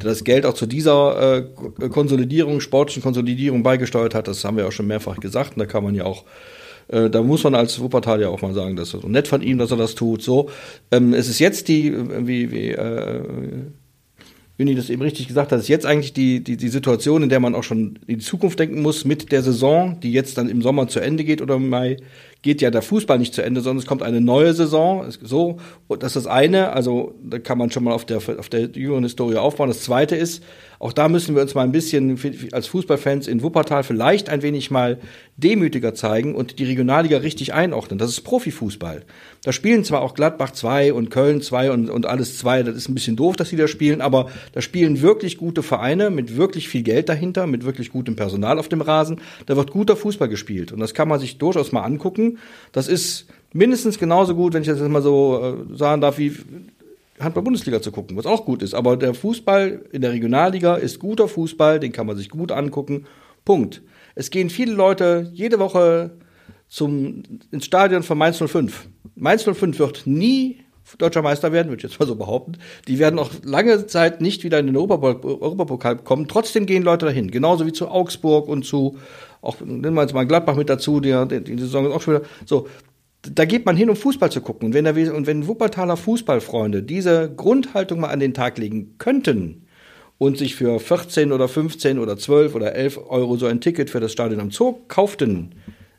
der 0.00 0.10
das 0.10 0.24
Geld 0.24 0.46
auch 0.46 0.54
zu 0.54 0.66
dieser 0.66 1.38
äh, 1.38 1.88
Konsolidierung, 1.88 2.60
sportlichen 2.60 3.02
Konsolidierung 3.02 3.62
beigesteuert 3.62 4.14
hat. 4.14 4.28
Das 4.28 4.44
haben 4.44 4.56
wir 4.56 4.66
auch 4.66 4.72
schon 4.72 4.86
mehrfach 4.86 5.18
gesagt. 5.18 5.52
Und 5.52 5.60
da 5.60 5.66
kann 5.66 5.84
man 5.84 5.94
ja 5.94 6.04
auch 6.04 6.24
äh, 6.88 7.08
da 7.08 7.22
muss 7.22 7.44
man 7.44 7.54
als 7.54 7.80
Wuppertal 7.80 8.20
ja 8.20 8.28
auch 8.28 8.42
mal 8.42 8.54
sagen, 8.54 8.76
das 8.76 8.94
ist 8.94 9.02
so 9.02 9.08
nett 9.08 9.28
von 9.28 9.42
ihm, 9.42 9.58
dass 9.58 9.70
er 9.70 9.76
das 9.76 9.94
tut. 9.94 10.22
So, 10.22 10.50
ähm, 10.90 11.14
es 11.14 11.28
ist 11.28 11.38
jetzt 11.38 11.68
die, 11.68 11.94
wie, 12.26 12.50
wie 12.50 12.70
äh, 12.70 13.22
Winnie 14.60 14.74
das 14.74 14.90
eben 14.90 15.02
richtig 15.02 15.26
gesagt 15.26 15.52
hat, 15.52 15.58
ist 15.58 15.68
jetzt 15.68 15.86
eigentlich 15.86 16.12
die, 16.12 16.44
die, 16.44 16.56
die 16.56 16.68
Situation, 16.68 17.22
in 17.22 17.30
der 17.30 17.40
man 17.40 17.54
auch 17.54 17.64
schon 17.64 17.98
in 18.06 18.18
die 18.18 18.24
Zukunft 18.24 18.58
denken 18.58 18.82
muss 18.82 19.04
mit 19.04 19.32
der 19.32 19.42
Saison, 19.42 19.98
die 20.00 20.12
jetzt 20.12 20.36
dann 20.36 20.48
im 20.48 20.62
Sommer 20.62 20.86
zu 20.86 21.00
Ende 21.00 21.24
geht 21.24 21.40
oder 21.40 21.54
im 21.54 21.70
Mai, 21.70 21.96
geht 22.42 22.62
ja 22.62 22.70
der 22.70 22.82
Fußball 22.82 23.18
nicht 23.18 23.34
zu 23.34 23.42
Ende, 23.42 23.60
sondern 23.60 23.80
es 23.80 23.86
kommt 23.86 24.02
eine 24.02 24.20
neue 24.20 24.54
Saison. 24.54 25.06
So, 25.22 25.58
das 25.88 26.16
ist 26.16 26.24
das 26.24 26.26
eine, 26.26 26.72
also 26.72 27.14
da 27.22 27.38
kann 27.38 27.58
man 27.58 27.70
schon 27.70 27.84
mal 27.84 27.92
auf 27.92 28.04
der, 28.04 28.18
auf 28.18 28.48
der 28.48 28.70
jüngeren 28.70 29.04
Historie 29.04 29.36
aufbauen. 29.36 29.68
Das 29.68 29.82
zweite 29.82 30.16
ist, 30.16 30.42
auch 30.78 30.94
da 30.94 31.10
müssen 31.10 31.34
wir 31.34 31.42
uns 31.42 31.54
mal 31.54 31.64
ein 31.64 31.72
bisschen 31.72 32.18
als 32.52 32.66
Fußballfans 32.68 33.28
in 33.28 33.42
Wuppertal 33.42 33.82
vielleicht 33.82 34.30
ein 34.30 34.40
wenig 34.40 34.70
mal 34.70 34.98
demütiger 35.36 35.94
zeigen 35.94 36.34
und 36.34 36.58
die 36.58 36.64
Regionalliga 36.64 37.18
richtig 37.18 37.52
einordnen. 37.52 37.98
Das 37.98 38.08
ist 38.08 38.22
Profifußball. 38.22 39.04
Da 39.44 39.52
spielen 39.52 39.84
zwar 39.84 40.00
auch 40.00 40.14
Gladbach 40.14 40.52
2 40.52 40.94
und 40.94 41.10
Köln 41.10 41.42
2 41.42 41.70
und, 41.70 41.90
und 41.90 42.06
alles 42.06 42.38
2, 42.38 42.62
das 42.62 42.76
ist 42.76 42.88
ein 42.88 42.94
bisschen 42.94 43.16
doof, 43.16 43.36
dass 43.36 43.50
sie 43.50 43.56
da 43.56 43.68
spielen, 43.68 44.00
aber 44.00 44.30
da 44.52 44.62
spielen 44.62 45.02
wirklich 45.02 45.36
gute 45.36 45.62
Vereine 45.62 46.08
mit 46.08 46.38
wirklich 46.38 46.70
viel 46.70 46.82
Geld 46.82 47.10
dahinter, 47.10 47.46
mit 47.46 47.66
wirklich 47.66 47.90
gutem 47.90 48.16
Personal 48.16 48.58
auf 48.58 48.68
dem 48.68 48.80
Rasen. 48.80 49.20
Da 49.44 49.56
wird 49.56 49.72
guter 49.72 49.96
Fußball 49.96 50.28
gespielt 50.28 50.72
und 50.72 50.80
das 50.80 50.94
kann 50.94 51.08
man 51.08 51.20
sich 51.20 51.36
durchaus 51.36 51.72
mal 51.72 51.82
angucken. 51.82 52.29
Das 52.72 52.88
ist 52.88 53.26
mindestens 53.52 53.98
genauso 53.98 54.34
gut, 54.34 54.54
wenn 54.54 54.62
ich 54.62 54.68
das 54.68 54.78
jetzt 54.78 54.88
mal 54.88 55.02
so 55.02 55.66
äh, 55.72 55.76
sagen 55.76 56.00
darf, 56.00 56.18
wie 56.18 56.34
Handball-Bundesliga 57.20 57.82
zu 57.82 57.92
gucken, 57.92 58.16
was 58.16 58.26
auch 58.26 58.44
gut 58.44 58.62
ist. 58.62 58.74
Aber 58.74 58.96
der 58.96 59.14
Fußball 59.14 59.86
in 59.92 60.02
der 60.02 60.12
Regionalliga 60.12 60.76
ist 60.76 60.98
guter 60.98 61.28
Fußball, 61.28 61.80
den 61.80 61.92
kann 61.92 62.06
man 62.06 62.16
sich 62.16 62.30
gut 62.30 62.52
angucken. 62.52 63.06
Punkt. 63.44 63.82
Es 64.14 64.30
gehen 64.30 64.50
viele 64.50 64.72
Leute 64.72 65.30
jede 65.32 65.58
Woche 65.58 66.10
zum, 66.68 67.22
ins 67.50 67.66
Stadion 67.66 68.02
von 68.02 68.18
Mainz 68.18 68.38
05. 68.38 68.88
Mainz 69.14 69.42
05 69.44 69.78
wird 69.78 70.02
nie 70.06 70.60
deutscher 70.98 71.22
Meister 71.22 71.52
werden, 71.52 71.68
würde 71.68 71.84
ich 71.84 71.90
jetzt 71.90 72.00
mal 72.00 72.06
so 72.06 72.16
behaupten. 72.16 72.54
Die 72.88 72.98
werden 72.98 73.18
auch 73.18 73.30
lange 73.44 73.86
Zeit 73.86 74.20
nicht 74.20 74.44
wieder 74.44 74.58
in 74.58 74.66
den 74.66 74.76
Europapokal 74.76 75.96
kommen. 75.96 76.28
Trotzdem 76.28 76.66
gehen 76.66 76.82
Leute 76.82 77.06
dahin. 77.06 77.30
Genauso 77.30 77.66
wie 77.66 77.72
zu 77.72 77.88
Augsburg 77.88 78.48
und 78.48 78.64
zu, 78.64 78.98
auch 79.42 79.60
nehmen 79.60 79.94
wir 79.94 80.02
jetzt 80.02 80.14
mal 80.14 80.26
Gladbach 80.26 80.56
mit 80.56 80.68
dazu, 80.68 81.00
die, 81.00 81.12
die, 81.42 81.58
Saison 81.58 81.86
ist 81.86 81.92
auch 81.92 82.02
schon 82.02 82.14
wieder, 82.16 82.26
so 82.44 82.66
da 83.22 83.44
geht 83.44 83.66
man 83.66 83.76
hin, 83.76 83.90
um 83.90 83.96
Fußball 83.96 84.30
zu 84.30 84.40
gucken. 84.40 84.68
Und 84.68 84.74
wenn, 84.74 84.84
der, 84.84 85.14
und 85.14 85.26
wenn 85.26 85.46
Wuppertaler 85.46 85.96
Fußballfreunde 85.96 86.82
diese 86.82 87.30
Grundhaltung 87.34 88.00
mal 88.00 88.08
an 88.08 88.20
den 88.20 88.34
Tag 88.34 88.58
legen 88.58 88.94
könnten 88.98 89.66
und 90.18 90.38
sich 90.38 90.54
für 90.54 90.78
14 90.80 91.32
oder 91.32 91.48
15 91.48 91.98
oder 91.98 92.16
12 92.16 92.54
oder 92.54 92.74
11 92.74 92.98
Euro 93.08 93.36
so 93.36 93.46
ein 93.46 93.60
Ticket 93.60 93.90
für 93.90 94.00
das 94.00 94.12
Stadion 94.12 94.40
am 94.40 94.50
Zoo 94.50 94.80
kauften, 94.88 95.54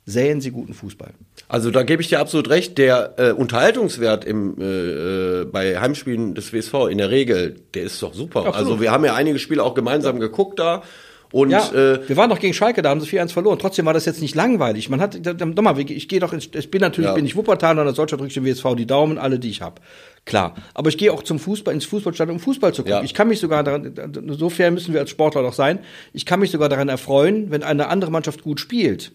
sähen 0.06 0.42
sie 0.42 0.52
guten 0.52 0.74
Fußball. 0.74 1.14
Also 1.48 1.70
da 1.70 1.84
gebe 1.84 2.02
ich 2.02 2.10
dir 2.10 2.20
absolut 2.20 2.50
recht. 2.50 2.78
Der 2.78 3.14
äh, 3.18 3.32
Unterhaltungswert 3.32 4.26
im, 4.26 4.56
äh, 4.60 5.46
bei 5.46 5.80
Heimspielen 5.80 6.34
des 6.34 6.54
WSV 6.54 6.88
in 6.90 6.98
der 6.98 7.12
Regel, 7.12 7.62
der 7.74 7.84
ist 7.84 8.02
doch 8.02 8.14
super. 8.14 8.40
Absolut. 8.40 8.56
Also 8.56 8.82
wir 8.82 8.92
haben 8.92 9.06
ja 9.06 9.14
einige 9.14 9.40
Spiele 9.40 9.64
auch 9.64 9.74
gemeinsam 9.74 10.20
geguckt 10.20 10.60
da. 10.60 10.84
Und, 11.32 11.50
ja, 11.50 11.72
äh, 11.72 12.08
wir 12.08 12.18
waren 12.18 12.30
doch 12.30 12.40
gegen 12.40 12.54
Schalke, 12.54 12.82
da 12.82 12.90
haben 12.90 13.00
sie 13.00 13.08
4-1 13.08 13.32
verloren. 13.32 13.58
Trotzdem 13.58 13.86
war 13.86 13.94
das 13.94 14.06
jetzt 14.06 14.22
nicht 14.22 14.36
langweilig. 14.36 14.90
Man 14.90 15.00
hat, 15.00 15.18
nochmal, 15.40 15.80
ich 15.80 16.08
gehe 16.10 16.20
doch, 16.20 16.34
ins, 16.34 16.50
ich 16.54 16.70
bin 16.70 16.82
natürlich, 16.82 17.10
ja. 17.10 17.14
bin 17.14 17.26
ich 17.26 17.36
als 17.38 17.96
solcher 17.96 18.18
drücke 18.18 18.28
ich 18.28 18.34
dem 18.34 18.46
WSV 18.46 18.76
die 18.76 18.86
Daumen, 18.86 19.18
alle, 19.18 19.40
die 19.40 19.50
ich 19.50 19.62
habe. 19.62 19.82
Klar. 20.26 20.56
Aber 20.74 20.90
ich 20.90 20.98
gehe 20.98 21.12
auch 21.12 21.24
zum 21.24 21.40
Fußball, 21.40 21.74
ins 21.74 21.86
Fußballstadion, 21.86 22.36
um 22.36 22.42
Fußball 22.42 22.74
zu 22.74 22.82
gucken. 22.82 22.98
Ja. 22.98 23.04
Ich 23.04 23.14
kann 23.14 23.30
mich 23.30 23.40
sogar 23.40 23.64
daran, 23.64 23.94
so 24.28 24.50
fair 24.50 24.72
müssen 24.72 24.94
wir 24.94 25.00
als 25.00 25.10
Sportler 25.10 25.42
doch 25.42 25.54
sein, 25.54 25.80
ich 26.12 26.26
kann 26.26 26.42
mich 26.42 26.52
sogar 26.52 26.68
daran 26.68 26.90
erfreuen, 26.90 27.50
wenn 27.50 27.64
eine 27.64 27.88
andere 27.88 28.12
Mannschaft 28.12 28.42
gut 28.42 28.60
spielt. 28.60 29.14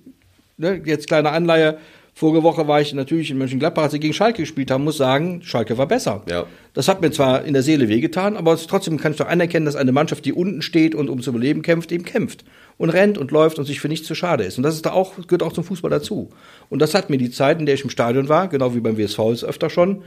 Ne, 0.58 0.81
jetzt 0.85 1.06
kleine 1.06 1.31
Anleihe, 1.31 1.79
Vorige 2.19 2.43
Woche 2.43 2.67
war 2.67 2.81
ich 2.81 2.94
natürlich 2.94 3.31
in 3.31 3.37
Mönchengladbach, 3.37 3.82
als 3.82 3.93
sie 3.93 4.00
gegen 4.00 4.14
Schalke 4.14 4.41
gespielt 4.41 4.70
haben, 4.70 4.85
muss 4.85 4.97
sagen, 4.97 5.43
Schalke 5.43 5.76
war 5.76 5.87
besser. 5.87 6.23
Ja. 6.31 6.47
Das 6.73 6.88
hat 6.88 7.03
mir 7.03 7.11
zwar 7.11 7.44
in 7.44 7.53
der 7.53 7.62
Seele 7.62 7.91
wehgetan, 7.91 8.38
aber 8.38 8.56
trotzdem 8.56 8.99
kann 8.99 9.12
ich 9.12 9.19
doch 9.19 9.29
anerkennen, 9.29 9.67
dass 9.67 9.76
eine 9.76 9.93
Mannschaft, 9.93 10.25
die 10.25 10.32
unten 10.32 10.62
steht 10.62 10.94
und 10.94 11.11
ums 11.11 11.26
Überleben 11.26 11.61
kämpft, 11.61 11.93
eben 11.93 12.06
kämpft 12.06 12.47
und 12.79 12.88
rennt 12.88 13.19
und 13.19 13.32
läuft 13.32 13.58
und 13.58 13.67
sich 13.67 13.81
für 13.81 13.88
nichts 13.88 14.07
zu 14.07 14.14
schade 14.14 14.45
ist. 14.45 14.57
Und 14.57 14.62
das 14.62 14.76
ist 14.76 14.87
da 14.87 14.92
auch, 14.92 15.16
gehört 15.26 15.42
auch 15.42 15.52
zum 15.52 15.64
Fußball 15.64 15.90
dazu. 15.90 16.31
Und 16.71 16.81
das 16.81 16.95
hat 16.95 17.11
mir 17.11 17.19
die 17.19 17.31
Zeit, 17.31 17.61
in 17.61 17.66
der 17.66 17.75
ich 17.75 17.85
im 17.85 17.90
Stadion 17.90 18.31
war, 18.31 18.49
genau 18.49 18.75
wie 18.75 18.81
beim 18.81 18.97
WSV 18.97 19.19
ist 19.35 19.45
öfter 19.45 19.69
schon, 19.69 20.02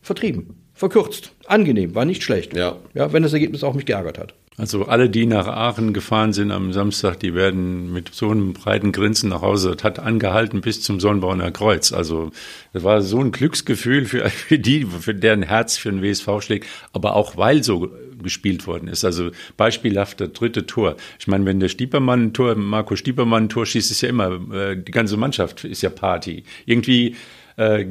vertrieben, 0.00 0.56
verkürzt, 0.72 1.32
angenehm, 1.44 1.94
war 1.94 2.06
nicht 2.06 2.22
schlecht. 2.22 2.56
Ja. 2.56 2.78
Ja, 2.94 3.12
wenn 3.12 3.22
das 3.22 3.34
Ergebnis 3.34 3.62
auch 3.62 3.74
mich 3.74 3.84
geärgert 3.84 4.16
hat. 4.16 4.32
Also 4.58 4.84
alle, 4.84 5.08
die 5.08 5.24
nach 5.24 5.46
Aachen 5.46 5.94
gefahren 5.94 6.34
sind 6.34 6.50
am 6.50 6.74
Samstag, 6.74 7.18
die 7.20 7.34
werden 7.34 7.90
mit 7.90 8.14
so 8.14 8.30
einem 8.30 8.52
breiten 8.52 8.92
Grinsen 8.92 9.30
nach 9.30 9.40
Hause. 9.40 9.74
Das 9.74 9.82
hat 9.82 9.98
angehalten 9.98 10.60
bis 10.60 10.82
zum 10.82 11.00
Sonnenbrauner 11.00 11.50
Kreuz. 11.50 11.92
Also 11.92 12.32
das 12.74 12.84
war 12.84 13.00
so 13.00 13.18
ein 13.20 13.32
Glücksgefühl 13.32 14.04
für, 14.04 14.28
für 14.30 14.58
die, 14.58 14.84
für 14.84 15.14
deren 15.14 15.42
Herz 15.42 15.78
für 15.78 15.90
den 15.90 16.02
WSV 16.02 16.28
schlägt, 16.40 16.66
aber 16.92 17.16
auch 17.16 17.36
weil 17.38 17.62
so 17.62 17.90
gespielt 18.22 18.66
worden 18.66 18.88
ist. 18.88 19.04
Also 19.04 19.30
beispielhaft 19.56 20.20
das 20.20 20.32
dritte 20.32 20.66
Tor. 20.66 20.96
Ich 21.18 21.26
meine, 21.26 21.46
wenn 21.46 21.58
der 21.58 21.68
Stiepermann 21.68 22.26
ein 22.26 22.32
Tor, 22.34 22.54
Marco 22.54 22.94
Stiepermann 22.94 23.44
ein 23.44 23.48
Tor 23.48 23.64
schießt, 23.64 23.90
ist 23.90 24.02
ja 24.02 24.10
immer, 24.10 24.32
äh, 24.52 24.76
die 24.76 24.92
ganze 24.92 25.16
Mannschaft 25.16 25.64
ist 25.64 25.82
ja 25.82 25.90
Party. 25.90 26.44
Irgendwie 26.66 27.16
äh, 27.56 27.86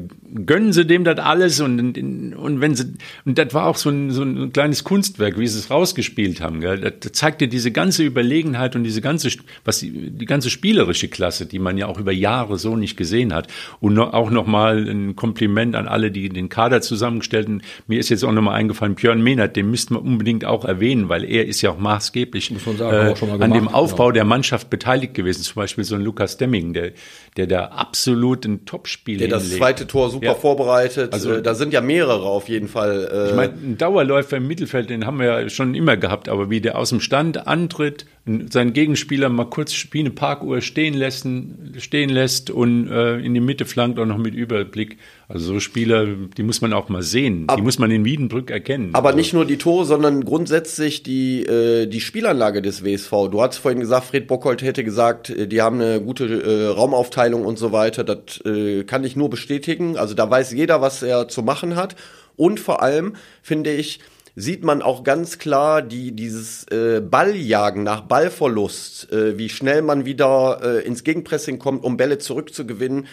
gönnen 0.46 0.74
sie 0.74 0.86
dem 0.86 1.04
das 1.04 1.20
alles 1.20 1.60
und, 1.60 1.98
und 1.98 2.62
wenn 2.62 2.76
sie, 2.76 2.94
und 3.26 3.38
das 3.38 3.54
war 3.54 3.68
auch 3.68 3.76
so 3.76 3.90
ein, 3.90 4.12
so 4.12 4.24
ein 4.24 4.52
kleines 4.54 4.84
Kunstwerk, 4.84 5.38
wie 5.38 5.48
sie 5.48 5.60
es 5.60 5.70
rausgespielt 5.70 6.42
haben. 6.42 6.62
Gell? 6.62 6.80
Das, 6.80 7.12
zeigte 7.12 7.48
diese 7.48 7.72
ganze 7.72 8.04
Überlegenheit 8.04 8.76
und 8.76 8.84
diese 8.84 9.02
ganze, 9.02 9.30
was 9.66 9.80
die, 9.80 10.12
die 10.12 10.26
ganze 10.26 10.50
spielerische 10.50 11.08
Klasse, 11.08 11.46
die 11.46 11.60
man 11.60 11.78
ja 11.78 11.88
auch 11.88 12.00
über 12.00 12.12
Jahre 12.12 12.58
so 12.58 12.76
nicht 12.76 12.98
gesehen 12.98 13.34
hat. 13.34 13.48
Und 13.80 13.94
noch, 13.94 14.14
auch 14.14 14.32
nochmal 14.32 14.88
ein 14.90 15.16
Kompliment 15.16 15.76
an 15.76 15.88
alle, 15.88 16.12
die 16.12 16.30
den 16.30 16.50
Kader 16.50 16.82
zusammengestellt 16.82 17.48
haben. 17.48 17.62
Mir 17.88 18.00
ist 18.00 18.10
jetzt 18.10 18.24
auch 18.24 18.32
nochmal 18.32 18.56
eingefallen, 18.56 18.96
Björn 18.96 19.22
Mehnert, 19.22 19.56
den 19.56 19.70
müssten 19.70 19.96
wir 19.96 20.02
unbedingt 20.02 20.46
auch 20.46 20.66
erwähnen, 20.66 21.10
weil 21.10 21.24
er 21.24 21.46
ist 21.46 21.62
ja 21.62 21.72
auch 21.72 21.78
maßgeblich 21.78 22.52
sagen, 22.78 23.12
äh, 23.12 23.14
gemacht, 23.14 23.42
an 23.42 23.54
dem 23.54 23.68
Aufbau 23.68 24.06
genau. 24.06 24.12
der 24.14 24.26
Mannschaft 24.26 24.70
beteiligt 24.70 25.14
gewesen. 25.14 25.44
Zum 25.44 25.56
Beispiel 25.56 25.84
so 25.84 25.96
ein 25.96 26.02
Lukas 26.02 26.38
Demming, 26.38 26.74
der, 26.74 26.92
der 27.38 27.48
da 27.48 27.66
absolut 27.66 28.46
ein 28.46 28.66
Topspiel 28.66 29.18
der 29.18 29.28
das 29.52 29.60
zweite 29.60 29.88
Tor 29.88 30.10
super 30.10 30.26
ja. 30.26 30.34
vorbereitet. 30.36 31.14
Also 31.14 31.34
äh, 31.34 31.42
da 31.42 31.54
sind 31.56 31.74
ja 31.74 31.82
mehrere 31.82 32.24
auf 32.24 32.50
jeden 32.50 32.68
Fall. 32.68 33.10
Äh 33.12 33.30
ich 33.30 33.36
meine, 33.36 33.54
ein 33.54 33.78
Dauerläufer 33.78 34.38
im 34.38 34.48
Mittelfeld, 34.48 34.90
den 34.90 35.06
haben 35.06 35.20
wir 35.20 35.26
ja 35.26 35.50
schon 35.50 35.76
immer 35.76 35.98
gehabt, 35.98 36.30
aber 36.30 36.50
wie 36.50 36.62
der 36.62 36.78
aus 36.78 36.90
dem 36.90 37.00
Stand 37.00 37.48
antritt, 37.48 38.06
seinen 38.26 38.74
Gegenspieler 38.74 39.30
mal 39.30 39.46
kurz 39.46 39.74
wie 39.92 40.00
eine 40.00 40.12
Parkuhr 40.12 40.62
stehen, 40.62 40.94
lassen, 40.94 41.74
stehen 41.80 42.10
lässt 42.10 42.50
und 42.52 42.88
äh, 42.90 43.18
in 43.18 43.34
die 43.34 43.40
Mitte 43.40 43.66
flankt 43.66 44.00
auch 44.00 44.06
noch 44.06 44.18
mit 44.18 44.36
Überblick. 44.36 44.98
Also 45.34 45.54
so 45.54 45.60
Spieler, 45.60 46.06
die 46.06 46.44
muss 46.44 46.62
man 46.62 46.74
auch 46.74 46.90
mal 46.90 47.02
sehen. 47.04 47.46
Aber, 47.48 47.58
die 47.58 47.64
muss 47.64 47.80
man 47.80 47.90
in 47.92 48.06
Wiedenbrück 48.06 48.52
erkennen. 48.52 48.90
Aber 48.94 49.10
also. 49.10 49.18
nicht 49.18 49.34
nur 49.34 49.46
die 49.46 49.58
Tore, 49.58 49.86
sondern 49.86 50.26
grundsätzlich 50.26 51.04
die, 51.04 51.44
äh, 51.44 51.88
die 51.88 52.02
Spielanlage 52.02 52.62
des 52.62 52.84
WSV. 52.84 53.12
Du 53.32 53.42
hast 53.42 53.58
vorhin 53.58 53.80
gesagt, 53.80 54.08
Fred 54.08 54.28
Bockholt 54.28 54.62
hätte 54.62 54.84
gesagt, 54.84 55.30
äh, 55.30 55.48
die 55.48 55.62
haben 55.62 55.80
eine 55.80 56.02
gute 56.02 56.26
äh, 56.26 56.68
Raumaufteilung 56.68 57.46
und 57.46 57.58
so 57.58 57.72
weiter. 57.72 58.04
Das 58.04 58.44
äh, 58.46 58.84
kann 58.84 59.04
ich 59.04 59.16
nur 59.16 59.30
bestätigen. 59.30 59.98
Also 59.98 60.14
da 60.14 60.30
weiß 60.30 60.52
jeder, 60.52 60.82
was 60.82 61.02
er 61.02 61.28
zu 61.28 61.44
machen 61.44 61.76
hat. 61.76 61.96
Und 62.36 62.60
vor 62.60 62.82
allem 62.82 63.14
finde 63.42 63.72
ich, 63.72 64.00
sieht 64.36 64.64
man 64.64 64.82
auch 64.82 65.04
ganz 65.04 65.38
klar 65.38 65.82
die, 65.82 66.14
dieses 66.14 66.66
äh, 66.72 67.02
Balljagen 67.02 67.84
nach 67.84 68.02
Ballverlust, 68.02 69.12
äh, 69.12 69.38
wie 69.38 69.50
schnell 69.50 69.82
man 69.82 70.06
wieder 70.06 70.60
äh, 70.64 70.86
ins 70.86 71.04
Gegenpressing 71.04 71.60
kommt, 71.60 71.84
um 71.84 71.98
Bälle 71.98 72.18
zurückzugewinnen. 72.18 73.08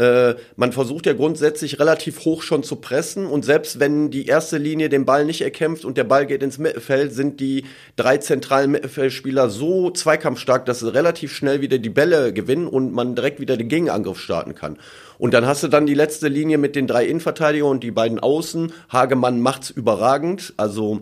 Äh, 0.00 0.36
man 0.56 0.72
versucht 0.72 1.04
ja 1.04 1.12
grundsätzlich 1.12 1.78
relativ 1.78 2.24
hoch 2.24 2.40
schon 2.40 2.62
zu 2.62 2.76
pressen 2.76 3.26
und 3.26 3.44
selbst 3.44 3.80
wenn 3.80 4.10
die 4.10 4.24
erste 4.24 4.56
Linie 4.56 4.88
den 4.88 5.04
Ball 5.04 5.26
nicht 5.26 5.42
erkämpft 5.42 5.84
und 5.84 5.98
der 5.98 6.04
Ball 6.04 6.24
geht 6.24 6.42
ins 6.42 6.56
Mittelfeld, 6.56 7.12
sind 7.12 7.38
die 7.38 7.66
drei 7.96 8.16
zentralen 8.16 8.70
Mittelfeldspieler 8.70 9.50
so 9.50 9.90
zweikampfstark, 9.90 10.64
dass 10.64 10.80
sie 10.80 10.90
relativ 10.90 11.34
schnell 11.34 11.60
wieder 11.60 11.76
die 11.76 11.90
Bälle 11.90 12.32
gewinnen 12.32 12.66
und 12.66 12.94
man 12.94 13.14
direkt 13.14 13.40
wieder 13.40 13.58
den 13.58 13.68
Gegenangriff 13.68 14.18
starten 14.18 14.54
kann. 14.54 14.78
Und 15.18 15.34
dann 15.34 15.44
hast 15.44 15.64
du 15.64 15.68
dann 15.68 15.84
die 15.84 15.92
letzte 15.92 16.28
Linie 16.28 16.56
mit 16.56 16.76
den 16.76 16.86
drei 16.86 17.04
Innenverteidigern 17.04 17.68
und 17.68 17.84
die 17.84 17.90
beiden 17.90 18.20
Außen. 18.20 18.72
Hagemann 18.88 19.42
macht's 19.42 19.68
überragend, 19.68 20.54
also 20.56 21.00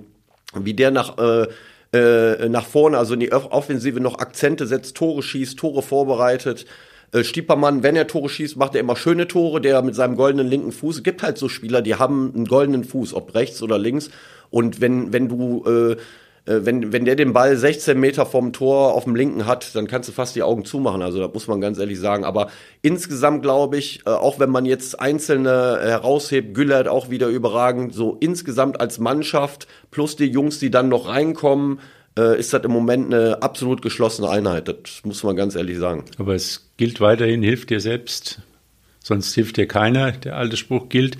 wie 0.54 0.74
der 0.74 0.90
nach 0.90 1.18
äh, 1.18 1.46
äh, 1.92 2.48
nach 2.48 2.66
vorne, 2.66 2.98
also 2.98 3.14
in 3.14 3.20
die 3.20 3.32
Offensive 3.32 4.00
noch 4.00 4.18
Akzente 4.18 4.66
setzt, 4.66 4.96
Tore 4.96 5.22
schießt, 5.22 5.56
Tore 5.56 5.82
vorbereitet. 5.82 6.66
Äh, 7.12 7.24
Stiepermann, 7.24 7.82
wenn 7.82 7.96
er 7.96 8.06
Tore 8.06 8.28
schießt, 8.28 8.56
macht 8.56 8.74
er 8.74 8.80
immer 8.80 8.96
schöne 8.96 9.26
Tore, 9.28 9.60
der 9.60 9.82
mit 9.82 9.94
seinem 9.94 10.16
goldenen 10.16 10.46
linken 10.46 10.72
Fuß. 10.72 10.96
Es 10.96 11.02
gibt 11.02 11.22
halt 11.22 11.38
so 11.38 11.48
Spieler, 11.48 11.82
die 11.82 11.94
haben 11.94 12.32
einen 12.34 12.44
goldenen 12.46 12.84
Fuß, 12.84 13.14
ob 13.14 13.34
rechts 13.34 13.62
oder 13.62 13.78
links. 13.78 14.10
Und 14.50 14.80
wenn, 14.80 15.12
wenn 15.12 15.28
du, 15.28 15.64
äh, 15.66 15.92
äh 15.92 15.96
wenn, 16.66 16.92
wenn 16.92 17.06
der 17.06 17.16
den 17.16 17.32
Ball 17.32 17.56
16 17.56 17.98
Meter 17.98 18.26
vom 18.26 18.52
Tor 18.52 18.94
auf 18.94 19.04
dem 19.04 19.16
linken 19.16 19.46
hat, 19.46 19.74
dann 19.74 19.86
kannst 19.86 20.10
du 20.10 20.12
fast 20.12 20.36
die 20.36 20.42
Augen 20.42 20.66
zumachen. 20.66 21.00
Also 21.00 21.18
da 21.18 21.28
muss 21.28 21.48
man 21.48 21.62
ganz 21.62 21.78
ehrlich 21.78 21.98
sagen. 21.98 22.24
Aber 22.24 22.50
insgesamt 22.82 23.42
glaube 23.42 23.78
ich, 23.78 24.02
äh, 24.04 24.10
auch 24.10 24.38
wenn 24.38 24.50
man 24.50 24.66
jetzt 24.66 25.00
einzelne 25.00 25.78
heraushebt, 25.80 26.54
Güllert 26.54 26.88
auch 26.88 27.08
wieder 27.08 27.28
überragend, 27.28 27.94
so 27.94 28.18
insgesamt 28.20 28.80
als 28.80 28.98
Mannschaft 28.98 29.66
plus 29.90 30.16
die 30.16 30.26
Jungs, 30.26 30.58
die 30.58 30.70
dann 30.70 30.90
noch 30.90 31.08
reinkommen, 31.08 31.80
äh, 32.18 32.38
ist 32.38 32.52
das 32.52 32.64
im 32.64 32.72
Moment 32.72 33.14
eine 33.14 33.42
absolut 33.42 33.80
geschlossene 33.80 34.28
Einheit. 34.28 34.68
Das 34.68 35.02
muss 35.04 35.22
man 35.22 35.36
ganz 35.36 35.54
ehrlich 35.54 35.78
sagen. 35.78 36.04
Aber 36.18 36.34
es 36.34 36.70
gilt 36.76 37.00
weiterhin, 37.00 37.42
hilft 37.42 37.70
dir 37.70 37.80
selbst, 37.80 38.40
sonst 39.02 39.34
hilft 39.34 39.56
dir 39.56 39.68
keiner. 39.68 40.12
Der 40.12 40.36
alte 40.36 40.56
Spruch 40.56 40.88
gilt. 40.88 41.16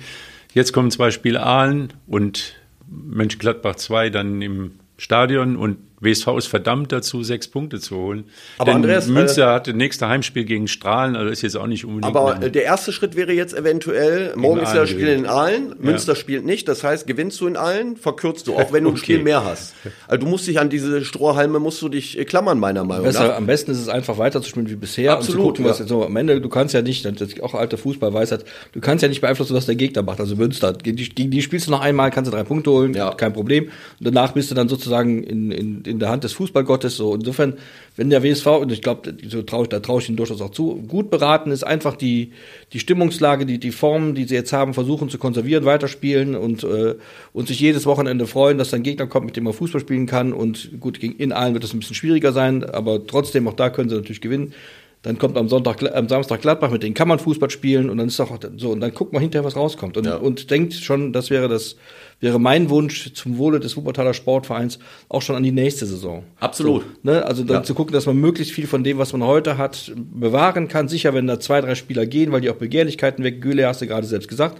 Jetzt 0.53 0.73
kommen 0.73 0.91
zwei 0.91 1.11
Spiele 1.11 1.41
Aalen 1.41 1.93
und 2.05 2.55
Mönchengladbach 2.87 3.75
2 3.75 4.09
dann 4.09 4.41
im 4.41 4.71
Stadion 4.97 5.55
und 5.55 5.77
WSV 6.01 6.27
ist 6.37 6.47
verdammt 6.47 6.91
dazu, 6.91 7.23
sechs 7.23 7.47
Punkte 7.47 7.79
zu 7.79 7.95
holen. 7.97 8.23
Aber 8.57 8.65
Denn 8.67 8.75
Andreas, 8.77 9.07
Münster 9.07 9.43
äh, 9.51 9.53
hatte 9.53 9.73
nächste 9.73 10.07
Heimspiel 10.07 10.45
gegen 10.45 10.67
Strahlen, 10.67 11.15
also 11.15 11.29
ist 11.29 11.41
jetzt 11.41 11.57
auch 11.57 11.67
nicht 11.67 11.85
unbedingt. 11.85 12.15
Aber 12.15 12.41
äh, 12.41 12.49
der 12.49 12.63
erste 12.63 12.91
Schritt 12.91 13.15
wäre 13.15 13.33
jetzt 13.33 13.53
eventuell, 13.53 14.33
morgen 14.35 14.61
ist 14.61 14.73
ja 14.73 14.81
das 14.81 14.89
Spiel 14.89 15.07
in 15.07 15.25
Aalen, 15.25 15.75
Münster 15.79 16.15
spielt 16.15 16.45
nicht, 16.45 16.67
das 16.67 16.83
heißt, 16.83 17.05
gewinnst 17.07 17.39
du 17.41 17.47
in 17.47 17.57
Aalen, 17.57 17.97
verkürzt 17.97 18.47
du, 18.47 18.55
auch 18.55 18.71
wenn 18.71 18.83
du 18.83 18.89
ein 18.91 18.93
Okay. 18.99 19.03
Spiel 19.03 19.23
mehr 19.23 19.43
hast. 19.45 19.75
Also 20.07 20.25
du 20.25 20.29
musst 20.29 20.45
dich 20.47 20.59
an 20.59 20.69
diese 20.69 21.03
Strohhalme, 21.05 21.59
musst 21.59 21.81
du 21.81 21.89
dich 21.89 22.17
äh, 22.17 22.25
klammern, 22.25 22.59
meiner 22.59 22.83
Meinung 22.83 23.03
Besser, 23.05 23.27
nach. 23.29 23.37
am 23.37 23.45
besten 23.45 23.71
ist 23.71 23.79
es 23.79 23.87
einfach 23.89 24.17
weiterzuspielen 24.17 24.69
wie 24.69 24.75
bisher 24.75 25.13
Absolut, 25.13 25.39
und 25.39 25.41
zu 25.41 25.47
gucken, 25.47 25.65
was 25.65 25.79
ja. 25.79 25.83
jetzt 25.83 25.89
so 25.89 26.05
am 26.05 26.15
Ende, 26.15 26.41
du 26.41 26.49
kannst 26.49 26.73
ja 26.73 26.81
nicht, 26.81 27.05
das 27.05 27.21
ist 27.21 27.43
auch 27.43 27.53
alte 27.53 27.77
Fußballweisheit, 27.77 28.45
du 28.73 28.79
kannst 28.81 29.03
ja 29.03 29.09
nicht 29.09 29.21
beeinflussen, 29.21 29.55
was 29.55 29.65
der 29.65 29.75
Gegner 29.75 30.01
macht. 30.03 30.19
Also 30.19 30.35
Münster, 30.35 30.73
gegen 30.73 30.97
die, 30.97 31.09
gegen 31.09 31.31
die 31.31 31.41
spielst 31.41 31.67
du 31.67 31.71
noch 31.71 31.81
einmal, 31.81 32.11
kannst 32.11 32.31
du 32.31 32.35
drei 32.35 32.43
Punkte 32.43 32.71
holen, 32.71 32.93
Ja. 32.93 33.13
kein 33.13 33.33
Problem. 33.33 33.65
Und 33.65 33.71
danach 33.99 34.33
bist 34.33 34.49
du 34.51 34.55
dann 34.55 34.69
sozusagen 34.69 35.23
in, 35.23 35.51
in, 35.51 35.83
in 35.89 35.99
der 35.99 36.09
Hand 36.09 36.23
des 36.23 36.33
Fußballgottes. 36.33 36.95
So 36.95 37.13
insofern, 37.15 37.55
wenn 37.95 38.09
der 38.09 38.23
WSV, 38.23 38.45
und 38.47 38.71
ich 38.71 38.81
glaube, 38.81 39.13
so 39.27 39.41
trau, 39.41 39.65
da 39.65 39.79
traue 39.79 40.01
ich 40.01 40.07
ihnen 40.07 40.17
durchaus 40.17 40.41
auch 40.41 40.51
zu, 40.51 40.75
gut 40.87 41.09
beraten 41.09 41.51
ist, 41.51 41.63
einfach 41.63 41.95
die, 41.95 42.31
die 42.73 42.79
Stimmungslage, 42.79 43.45
die, 43.45 43.59
die 43.59 43.71
Formen, 43.71 44.15
die 44.15 44.25
sie 44.25 44.35
jetzt 44.35 44.53
haben, 44.53 44.73
versuchen 44.73 45.09
zu 45.09 45.17
konservieren, 45.17 45.65
weiterspielen 45.65 46.35
und, 46.35 46.63
äh, 46.63 46.95
und 47.33 47.47
sich 47.47 47.59
jedes 47.59 47.85
Wochenende 47.85 48.27
freuen, 48.27 48.57
dass 48.57 48.73
ein 48.73 48.83
Gegner 48.83 49.07
kommt, 49.07 49.25
mit 49.25 49.35
dem 49.35 49.43
man 49.43 49.53
Fußball 49.53 49.81
spielen 49.81 50.05
kann. 50.05 50.33
Und 50.33 50.79
gut, 50.79 50.99
gegen 50.99 51.15
in 51.15 51.31
allen 51.31 51.53
wird 51.53 51.63
es 51.63 51.73
ein 51.73 51.79
bisschen 51.79 51.95
schwieriger 51.95 52.31
sein, 52.31 52.63
aber 52.63 53.05
trotzdem, 53.05 53.47
auch 53.47 53.53
da 53.53 53.69
können 53.69 53.89
sie 53.89 53.95
natürlich 53.95 54.21
gewinnen. 54.21 54.53
Dann 55.01 55.17
kommt 55.17 55.37
am 55.37 55.47
Sonntag, 55.47 55.81
am 55.95 56.09
Samstag 56.09 56.41
Gladbach, 56.41 56.71
mit 56.71 56.83
denen 56.83 56.93
kann 56.93 57.07
man 57.07 57.19
Fußball 57.19 57.49
spielen 57.49 57.89
und 57.89 57.97
dann 57.99 58.09
ist 58.09 58.19
auch 58.19 58.37
so, 58.57 58.71
und 58.71 58.81
dann 58.81 58.93
guckt 58.93 59.13
man 59.13 59.21
hinterher, 59.21 59.45
was 59.45 59.55
rauskommt. 59.55 59.95
Und, 59.95 60.05
Ja. 60.05 60.17
und 60.17 60.51
denkt 60.51 60.73
schon, 60.73 61.13
das 61.13 61.29
wäre 61.29 61.47
das, 61.47 61.77
wäre 62.19 62.37
mein 62.37 62.69
Wunsch 62.69 63.13
zum 63.13 63.37
Wohle 63.37 63.61
des 63.61 63.77
Wuppertaler 63.77 64.13
Sportvereins 64.13 64.77
auch 65.07 65.21
schon 65.21 65.37
an 65.37 65.43
die 65.43 65.53
nächste 65.53 65.85
Saison. 65.85 66.23
Absolut. 66.41 66.81
So, 66.81 66.87
ne? 67.11 67.25
Also 67.25 67.45
dann 67.45 67.57
Ja. 67.57 67.63
zu 67.63 67.75
gucken, 67.75 67.93
dass 67.93 68.07
man 68.07 68.17
möglichst 68.17 68.53
viel 68.53 68.67
von 68.67 68.83
dem, 68.83 68.97
was 68.97 69.13
man 69.13 69.23
heute 69.23 69.57
hat, 69.57 69.93
bewahren 69.95 70.67
kann. 70.67 70.89
Sicher, 70.89 71.13
wenn 71.13 71.27
da 71.27 71.39
zwei, 71.39 71.61
drei 71.61 71.75
Spieler 71.75 72.05
gehen, 72.05 72.33
weil 72.33 72.41
die 72.41 72.49
auch 72.49 72.55
Begehrlichkeiten 72.57 73.23
weg. 73.23 73.41
Güle 73.41 73.67
hast 73.67 73.81
du 73.81 73.87
gerade 73.87 74.05
selbst 74.05 74.27
gesagt. 74.27 74.57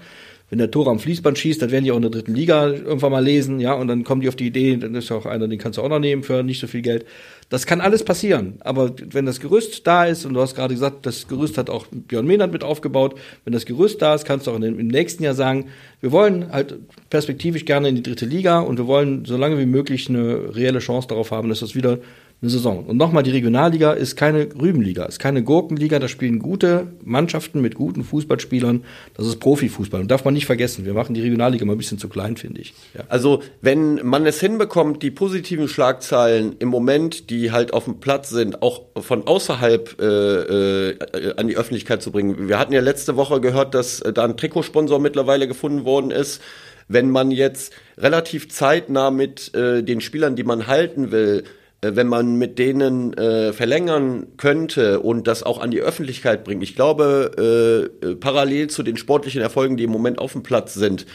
Wenn 0.49 0.57
der 0.57 0.71
Tor 0.71 0.87
am 0.87 0.99
Fließband 0.99 1.37
schießt, 1.37 1.61
dann 1.61 1.71
werden 1.71 1.85
die 1.85 1.91
auch 1.91 1.97
in 1.97 2.01
der 2.01 2.11
dritten 2.11 2.33
Liga 2.33 2.67
irgendwann 2.67 3.11
mal 3.11 3.23
lesen, 3.23 3.59
ja, 3.59 3.73
und 3.73 3.87
dann 3.87 4.03
kommen 4.03 4.21
die 4.21 4.27
auf 4.29 4.35
die 4.35 4.47
Idee, 4.47 4.77
dann 4.77 4.95
ist 4.95 5.09
ja 5.09 5.15
auch 5.15 5.25
einer, 5.25 5.47
den 5.47 5.59
kannst 5.59 5.77
du 5.77 5.83
auch 5.83 5.89
noch 5.89 5.99
nehmen 5.99 6.23
für 6.23 6.41
nicht 6.43 6.59
so 6.59 6.67
viel 6.67 6.81
Geld. 6.81 7.05
Das 7.49 7.65
kann 7.65 7.81
alles 7.81 8.03
passieren. 8.03 8.55
Aber 8.59 8.91
wenn 9.11 9.25
das 9.25 9.39
Gerüst 9.39 9.85
da 9.85 10.05
ist, 10.05 10.25
und 10.25 10.33
du 10.33 10.41
hast 10.41 10.55
gerade 10.55 10.73
gesagt, 10.73 11.05
das 11.05 11.27
Gerüst 11.27 11.57
hat 11.57 11.69
auch 11.69 11.87
Björn 11.91 12.25
Mehnert 12.25 12.51
mit 12.51 12.63
aufgebaut, 12.63 13.15
wenn 13.43 13.53
das 13.53 13.65
Gerüst 13.65 14.01
da 14.01 14.15
ist, 14.15 14.25
kannst 14.25 14.47
du 14.47 14.51
auch 14.51 14.59
dem, 14.59 14.79
im 14.79 14.87
nächsten 14.87 15.23
Jahr 15.23 15.33
sagen, 15.33 15.65
wir 16.01 16.11
wollen 16.11 16.51
halt 16.51 16.75
perspektivisch 17.09 17.65
gerne 17.65 17.89
in 17.89 17.95
die 17.95 18.03
dritte 18.03 18.25
Liga 18.25 18.59
und 18.59 18.77
wir 18.77 18.87
wollen 18.87 19.25
so 19.25 19.37
lange 19.37 19.57
wie 19.57 19.65
möglich 19.65 20.09
eine 20.09 20.55
reelle 20.55 20.79
Chance 20.79 21.07
darauf 21.07 21.31
haben, 21.31 21.49
dass 21.49 21.59
das 21.59 21.75
wieder 21.75 21.99
eine 22.41 22.49
Saison. 22.49 22.85
Und 22.85 22.95
nochmal, 22.95 23.23
die 23.23 23.31
Regionalliga 23.31 23.91
ist 23.91 24.15
keine 24.15 24.47
Rübenliga, 24.59 25.03
ist 25.03 25.19
keine 25.19 25.43
Gurkenliga, 25.43 25.99
da 25.99 26.07
spielen 26.07 26.39
gute 26.39 26.87
Mannschaften 27.03 27.59
mit 27.59 27.75
guten 27.75 28.03
Fußballspielern, 28.05 28.85
das 29.15 29.27
ist 29.27 29.41
Profifußball. 29.41 29.99
Und 29.99 30.09
darf 30.09 30.23
man 30.23 30.33
nicht 30.33 30.45
vergessen, 30.45 30.85
wir 30.85 30.93
machen 30.93 31.13
die 31.13 31.21
Regionalliga 31.21 31.65
mal 31.65 31.73
ein 31.73 31.77
bisschen 31.77 31.97
zu 31.97 32.07
klein, 32.07 32.37
finde 32.37 32.61
ich. 32.61 32.73
Ja. 32.93 33.03
Also, 33.09 33.41
wenn 33.61 34.05
man 34.05 34.25
es 34.25 34.39
hinbekommt, 34.39 35.03
die 35.03 35.11
positiven 35.11 35.67
Schlagzeilen 35.67 36.55
im 36.59 36.69
Moment, 36.69 37.29
die 37.29 37.51
halt 37.51 37.73
auf 37.73 37.83
dem 37.83 37.99
Platz 37.99 38.29
sind, 38.29 38.61
auch 38.61 38.83
von 38.95 39.27
außerhalb 39.27 39.99
äh, 39.99 40.05
äh, 40.05 41.33
an 41.35 41.47
die 41.49 41.57
Öffentlichkeit 41.57 42.01
zu 42.01 42.11
bringen. 42.11 42.47
Wir 42.47 42.57
hatten 42.57 42.71
ja 42.71 42.79
letzte 42.79 43.17
Woche 43.17 43.41
gehört, 43.41 43.73
dass 43.73 43.99
da 43.99 44.23
ein 44.23 44.37
Trikotsponsor 44.37 44.99
mittlerweile 44.99 45.47
gefunden 45.47 45.83
worden 45.83 46.11
ist. 46.11 46.41
Wenn 46.87 47.11
man 47.11 47.31
jetzt 47.31 47.73
relativ 47.97 48.49
zeitnah 48.49 49.11
mit 49.11 49.53
äh, 49.53 49.83
den 49.83 50.01
Spielern, 50.01 50.35
die 50.35 50.43
man 50.43 50.65
halten 50.65 51.11
will, 51.11 51.43
wenn 51.81 52.07
man 52.07 52.35
mit 52.35 52.59
denen 52.59 53.13
äh, 53.13 53.53
verlängern 53.53 54.27
könnte 54.37 54.99
und 54.99 55.27
das 55.27 55.43
auch 55.43 55.59
an 55.61 55.71
die 55.71 55.79
Öffentlichkeit 55.79 56.43
bringt. 56.43 56.61
Ich 56.63 56.75
glaube, 56.75 57.89
äh, 58.03 58.05
äh, 58.05 58.15
parallel 58.15 58.69
zu 58.69 58.83
den 58.83 58.97
sportlichen 58.97 59.41
Erfolgen, 59.41 59.77
die 59.77 59.85
im 59.85 59.91
Moment 59.91 60.19
auf 60.19 60.33
dem 60.33 60.43
Platz 60.43 60.73
sind, 60.73 61.05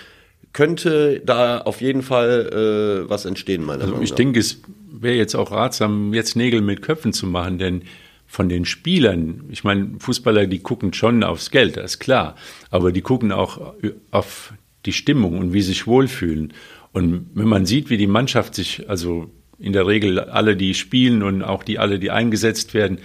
könnte 0.53 1.21
da 1.25 1.59
auf 1.59 1.81
jeden 1.81 2.03
Fall 2.03 3.05
äh, 3.05 3.11
was 3.11 3.25
entstehen, 3.27 3.63
meiner 3.63 3.81
Also 3.83 3.93
Meinung 3.93 4.05
ich 4.05 4.11
nach. 4.11 4.17
denke, 4.17 4.41
es 4.41 4.63
wäre 4.91 5.17
jetzt 5.17 5.35
auch 5.35 5.51
ratsam, 5.51 6.15
jetzt 6.15 6.37
Nägel 6.37 6.63
mit 6.63 6.81
Köpfen 6.81 7.13
zu 7.13 7.27
machen, 7.27 7.59
denn 7.59 7.83
von 8.27 8.49
den 8.49 8.65
Spielern, 8.65 9.45
ich 9.51 9.65
meine, 9.65 9.91
Fußballer, 9.99 10.47
die 10.47 10.61
gucken 10.61 10.93
schon 10.95 11.23
aufs 11.23 11.51
Geld, 11.51 11.77
das 11.77 11.93
ist 11.93 11.99
klar, 11.99 12.37
aber 12.71 12.91
die 12.91 13.03
gucken 13.03 13.33
auch 13.33 13.75
auf 14.11 14.55
die 14.87 14.93
Stimmung 14.93 15.39
und 15.39 15.53
wie 15.53 15.61
sie 15.61 15.69
sich 15.69 15.87
wohlfühlen. 15.87 16.53
Und 16.93 17.31
wenn 17.35 17.49
man 17.49 17.67
sieht, 17.67 17.91
wie 17.91 17.97
die 17.97 18.07
Mannschaft 18.07 18.55
sich, 18.55 18.89
also 18.89 19.31
in 19.65 19.73
der 19.73 19.87
Regel 19.87 20.21
alle, 20.21 20.57
die 20.57 20.75
spielen 20.75 21.23
und 21.23 21.43
auch 21.43 21.63
die 21.65 21.79
alle, 21.79 21.99
die 21.99 22.11
eingesetzt 22.11 22.75
werden, 22.75 22.99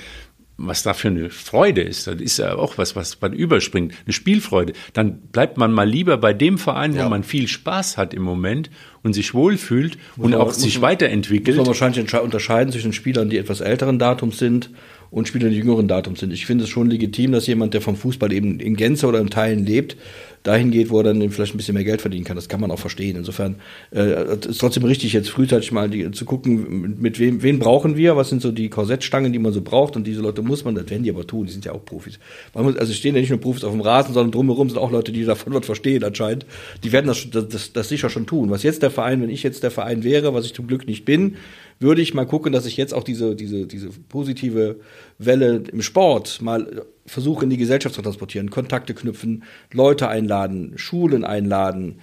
was 0.62 0.84
da 0.84 0.94
für 0.94 1.08
eine 1.08 1.30
Freude 1.30 1.80
ist, 1.82 2.06
das 2.08 2.20
ist 2.20 2.38
ja 2.38 2.56
auch 2.56 2.78
was, 2.78 2.94
was 2.94 3.22
man 3.22 3.32
überspringt, 3.32 3.94
eine 4.06 4.12
Spielfreude. 4.12 4.74
Dann 4.92 5.20
bleibt 5.32 5.58
man 5.58 5.72
mal 5.72 5.88
lieber 5.88 6.18
bei 6.18 6.34
dem 6.34 6.58
Verein, 6.58 6.94
wo 6.96 6.98
Ja. 6.98 7.08
man 7.08 7.24
viel 7.24 7.48
Spaß 7.48 7.96
hat 7.98 8.14
im 8.14 8.24
Moment 8.24 8.70
und 9.02 9.14
sich 9.14 9.34
wohlfühlt 9.34 9.98
und 10.18 10.32
man- 10.32 10.42
auch 10.42 10.48
muss 10.48 10.58
sich 10.62 10.76
man- 10.82 10.90
weiterentwickelt. 10.92 11.56
Muss 11.56 11.66
man 11.66 11.68
wahrscheinlich 11.68 12.14
unterscheiden 12.22 12.74
zwischen 12.74 12.92
Spielern, 12.92 13.30
die 13.30 13.38
etwas 13.38 13.62
älteren 13.62 14.00
Datums 14.00 14.38
sind 14.38 14.70
und 15.12 15.28
Spielern, 15.28 15.52
die 15.52 15.58
jüngeren 15.58 15.88
Datums 15.88 16.20
sind. 16.20 16.34
Ich 16.34 16.46
finde 16.46 16.66
es 16.66 16.70
schon 16.70 16.90
legitim, 16.90 17.32
dass 17.32 17.48
jemand, 17.48 17.74
der 17.74 17.82
vom 17.82 17.96
Fußball 17.96 18.32
eben 18.32 18.60
in 18.60 18.76
Gänze 18.76 19.08
oder 19.08 19.20
in 19.20 19.30
Teilen 19.30 19.66
lebt, 19.66 19.98
dahin 20.44 20.72
geht, 20.72 20.90
wo 20.90 21.00
er 21.00 21.04
dann 21.04 21.30
vielleicht 21.32 21.54
ein 21.54 21.58
bisschen 21.58 21.74
mehr 21.74 21.84
Geld 21.84 22.02
verdienen 22.02 22.24
kann. 22.24 22.36
Das 22.36 22.48
kann 22.48 22.62
man 22.62 22.72
auch 22.72 22.80
verstehen. 22.80 23.18
Insofern 23.18 23.56
äh, 23.94 24.36
ist 24.36 24.60
trotzdem 24.60 24.84
richtig, 24.84 25.14
jetzt 25.14 25.30
frühzeitig 25.30 25.72
mal 25.72 25.90
die, 25.90 26.12
zu 26.12 26.26
gucken, 26.26 26.96
mit, 27.00 27.20
wem 27.20 27.44
wen 27.44 27.60
brauchen 27.60 27.98
wir, 27.98 28.16
was 28.16 28.30
sind 28.30 28.42
so 28.42 28.52
die 28.52 28.70
Korsettstangen, 28.70 29.34
die 29.34 29.40
man 29.40 29.52
so 29.52 29.62
braucht 29.62 29.96
und 29.96 30.08
diese 30.08 30.22
Leute 30.22 30.42
muss 30.42 30.64
man, 30.64 30.76
das 30.76 30.90
werden 30.90 31.04
die 31.04 31.10
aber 31.10 31.28
tun, 31.28 31.46
die 31.46 31.52
sind 31.52 31.66
ja 31.66 31.74
auch 31.74 31.84
Profis. 31.84 32.20
Man 32.54 32.64
muss, 32.64 32.78
also 32.78 32.94
stehen 32.94 33.16
ja 33.16 33.22
nicht 33.22 33.30
nur 33.30 33.40
Profis 33.40 33.64
auf 33.64 33.72
dem 33.72 33.82
Rasen, 33.82 34.14
sondern 34.14 34.32
drumherum 34.32 34.70
sind 34.70 34.78
auch 34.78 34.92
Leute, 34.92 35.12
die 35.12 35.26
davon 35.26 35.54
was 35.54 35.66
verstehen 35.66 36.04
anscheinend. 36.04 36.46
Die 36.84 36.92
werden 36.92 37.08
das, 37.08 37.28
das, 37.30 37.74
das 37.74 37.90
sicher 37.90 38.10
schon 38.10 38.26
tun. 38.26 38.50
Was 38.50 38.64
jetzt 38.64 38.82
der 38.82 38.92
Verein, 38.92 39.22
wenn 39.22 39.30
ich 39.30 39.44
jetzt 39.44 39.64
der 39.64 39.72
Verein 39.72 40.04
wäre, 40.04 40.34
was 40.34 40.46
ich 40.46 40.54
zum 40.54 40.68
Glück 40.68 40.88
nicht 40.88 41.04
bin, 41.04 41.36
würde 41.80 42.02
ich 42.02 42.14
mal 42.14 42.26
gucken, 42.26 42.52
dass 42.52 42.66
ich 42.66 42.78
jetzt 42.78 42.94
auch 42.94 43.04
diese, 43.04 43.36
diese, 43.36 43.66
diese 43.66 43.90
positive 44.10 44.80
Welle 45.18 45.64
im 45.72 45.82
Sport 45.82 46.42
mal 46.42 46.86
versuche 47.06 47.46
in 47.46 47.50
die 47.50 47.58
Gesellschaft 47.58 47.96
zu 47.96 48.02
transportieren, 48.02 48.50
Kontakte 48.50 48.94
knüpfen, 48.94 49.44
Leute 49.72 50.08
einladen, 50.10 50.74
Schulen 50.78 51.24
einladen, 51.24 52.00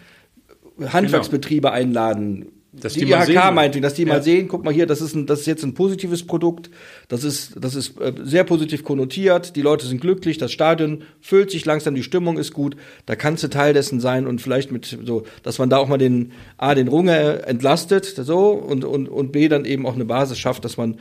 Handwerksbetriebe 0.80 1.68
genau. 1.68 1.74
einladen, 1.74 2.46
dass 2.80 2.94
die, 2.94 3.04
die 3.04 3.12
IHK 3.12 3.52
meinetwegen, 3.52 3.82
dass 3.82 3.94
die 3.94 4.02
ja. 4.02 4.08
mal 4.08 4.22
sehen, 4.22 4.48
guck 4.48 4.64
mal 4.64 4.72
hier, 4.72 4.86
das 4.86 5.00
ist, 5.00 5.14
ein, 5.14 5.26
das 5.26 5.40
ist 5.40 5.46
jetzt 5.46 5.64
ein 5.64 5.74
positives 5.74 6.26
Produkt, 6.26 6.70
das 7.08 7.24
ist, 7.24 7.56
das 7.60 7.74
ist 7.74 8.00
äh, 8.00 8.12
sehr 8.22 8.44
positiv 8.44 8.84
konnotiert, 8.84 9.56
die 9.56 9.62
Leute 9.62 9.86
sind 9.86 10.00
glücklich, 10.00 10.38
das 10.38 10.52
Stadion 10.52 11.02
füllt 11.20 11.50
sich 11.50 11.64
langsam, 11.64 11.94
die 11.94 12.02
Stimmung 12.02 12.38
ist 12.38 12.52
gut, 12.52 12.76
da 13.06 13.16
kannst 13.16 13.42
du 13.42 13.48
Teil 13.48 13.72
dessen 13.72 14.00
sein 14.00 14.26
und 14.26 14.40
vielleicht 14.40 14.72
mit 14.72 14.98
so, 15.04 15.24
dass 15.42 15.58
man 15.58 15.70
da 15.70 15.78
auch 15.78 15.88
mal 15.88 15.98
den 15.98 16.32
A, 16.58 16.74
den 16.74 16.88
Runge 16.88 17.46
entlastet, 17.46 18.04
so, 18.04 18.50
und, 18.50 18.84
und, 18.84 19.08
und 19.08 19.32
B, 19.32 19.48
dann 19.48 19.64
eben 19.64 19.86
auch 19.86 19.94
eine 19.94 20.04
Basis 20.04 20.38
schafft, 20.38 20.64
dass 20.64 20.76
man 20.76 20.96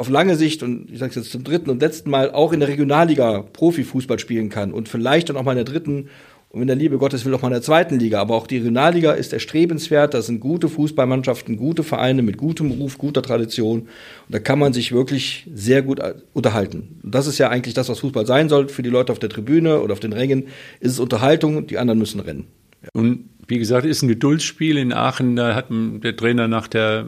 auf 0.00 0.08
lange 0.08 0.36
Sicht 0.36 0.62
und 0.62 0.90
ich 0.90 0.98
sage 0.98 1.12
jetzt 1.14 1.30
zum 1.30 1.44
dritten 1.44 1.68
und 1.68 1.82
letzten 1.82 2.08
Mal 2.08 2.30
auch 2.30 2.54
in 2.54 2.60
der 2.60 2.70
Regionalliga 2.70 3.42
Profifußball 3.52 4.18
spielen 4.18 4.48
kann 4.48 4.72
und 4.72 4.88
vielleicht 4.88 5.28
dann 5.28 5.36
auch 5.36 5.42
mal 5.42 5.52
in 5.52 5.62
der 5.62 5.66
dritten 5.66 6.08
und 6.52 6.58
wenn 6.58 6.66
der 6.66 6.74
Liebe 6.74 6.98
Gottes 6.98 7.24
will, 7.24 7.32
auch 7.32 7.42
mal 7.42 7.48
in 7.48 7.54
der 7.54 7.62
zweiten 7.62 8.00
Liga. 8.00 8.20
Aber 8.20 8.34
auch 8.34 8.48
die 8.48 8.56
Regionalliga 8.56 9.12
ist 9.12 9.32
erstrebenswert. 9.32 10.14
Das 10.14 10.26
sind 10.26 10.40
gute 10.40 10.68
Fußballmannschaften, 10.68 11.56
gute 11.56 11.84
Vereine 11.84 12.22
mit 12.22 12.38
gutem 12.38 12.72
Ruf, 12.72 12.98
guter 12.98 13.22
Tradition. 13.22 13.82
Und 13.82 13.88
da 14.28 14.40
kann 14.40 14.58
man 14.58 14.72
sich 14.72 14.90
wirklich 14.90 15.46
sehr 15.54 15.82
gut 15.82 16.00
unterhalten. 16.32 16.98
Und 17.04 17.14
das 17.14 17.28
ist 17.28 17.38
ja 17.38 17.50
eigentlich 17.50 17.74
das, 17.74 17.88
was 17.88 18.00
Fußball 18.00 18.26
sein 18.26 18.48
soll. 18.48 18.68
Für 18.68 18.82
die 18.82 18.90
Leute 18.90 19.12
auf 19.12 19.20
der 19.20 19.28
Tribüne 19.28 19.80
oder 19.80 19.92
auf 19.92 20.00
den 20.00 20.12
Rängen 20.12 20.48
ist 20.80 20.90
es 20.90 20.98
Unterhaltung. 20.98 21.68
Die 21.68 21.78
anderen 21.78 22.00
müssen 22.00 22.18
rennen. 22.18 22.48
Ja. 22.82 22.88
Und 22.94 23.28
wie 23.46 23.58
gesagt, 23.58 23.86
ist 23.86 24.02
ein 24.02 24.08
Geduldsspiel 24.08 24.76
in 24.76 24.92
Aachen. 24.92 25.36
Da 25.36 25.54
hat 25.54 25.66
der 25.70 26.16
Trainer 26.16 26.48
nach, 26.48 26.66
der, 26.66 27.06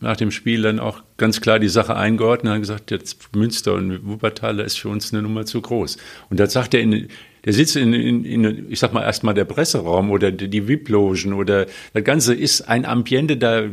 nach 0.00 0.18
dem 0.18 0.30
Spiel 0.30 0.60
dann 0.60 0.78
auch 0.78 1.02
ganz 1.16 1.40
klar 1.40 1.58
die 1.58 1.68
Sache 1.68 1.96
eingeordnet 1.96 2.50
und 2.50 2.54
hat 2.54 2.60
gesagt, 2.60 2.90
jetzt 2.90 3.34
Münster 3.34 3.72
und 3.72 4.06
Wuppertal 4.06 4.60
ist 4.60 4.78
für 4.78 4.90
uns 4.90 5.14
eine 5.14 5.22
Nummer 5.22 5.46
zu 5.46 5.62
groß. 5.62 5.96
Und 6.28 6.38
da 6.38 6.46
sagt 6.46 6.74
er 6.74 6.80
in, 6.82 7.08
der 7.44 7.52
sitzt 7.52 7.76
in, 7.76 7.92
in, 7.92 8.24
in 8.24 8.70
ich 8.70 8.78
sag 8.78 8.92
mal 8.92 9.02
erstmal 9.02 9.34
der 9.34 9.44
Presseraum 9.44 10.10
oder 10.10 10.32
die, 10.32 10.48
die 10.48 10.66
VIP-Logen 10.68 11.32
oder 11.32 11.66
das 11.92 12.04
Ganze 12.04 12.34
ist 12.34 12.62
ein 12.62 12.84
Ambiente, 12.84 13.36
da, 13.36 13.64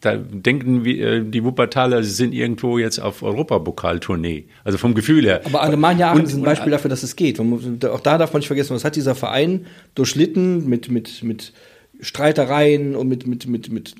da 0.00 0.16
denken 0.16 0.84
wir, 0.84 1.06
äh, 1.06 1.24
die 1.24 1.44
Wuppertaler 1.44 2.02
sind 2.02 2.34
irgendwo 2.34 2.78
jetzt 2.78 2.98
auf 2.98 3.22
Europapokaltournee. 3.22 4.46
Also 4.64 4.78
vom 4.78 4.94
Gefühl 4.94 5.24
her. 5.24 5.40
Aber 5.44 5.62
Alemannia 5.62 6.10
Aachen 6.10 6.24
ist 6.24 6.34
ein 6.34 6.42
Beispiel 6.42 6.70
dafür, 6.72 6.90
dass 6.90 7.02
es 7.02 7.16
geht. 7.16 7.40
Auch 7.40 8.00
da 8.00 8.18
darf 8.18 8.32
man 8.32 8.40
nicht 8.40 8.48
vergessen, 8.48 8.74
was 8.74 8.84
hat 8.84 8.96
dieser 8.96 9.14
Verein 9.14 9.66
durchlitten 9.94 10.68
mit, 10.68 10.90
mit, 10.90 11.22
mit 11.22 11.52
Streitereien 12.00 12.94
und 12.94 13.08
mit, 13.08 13.26
mit, 13.26 13.46
mit, 13.46 13.70
mit 13.70 13.94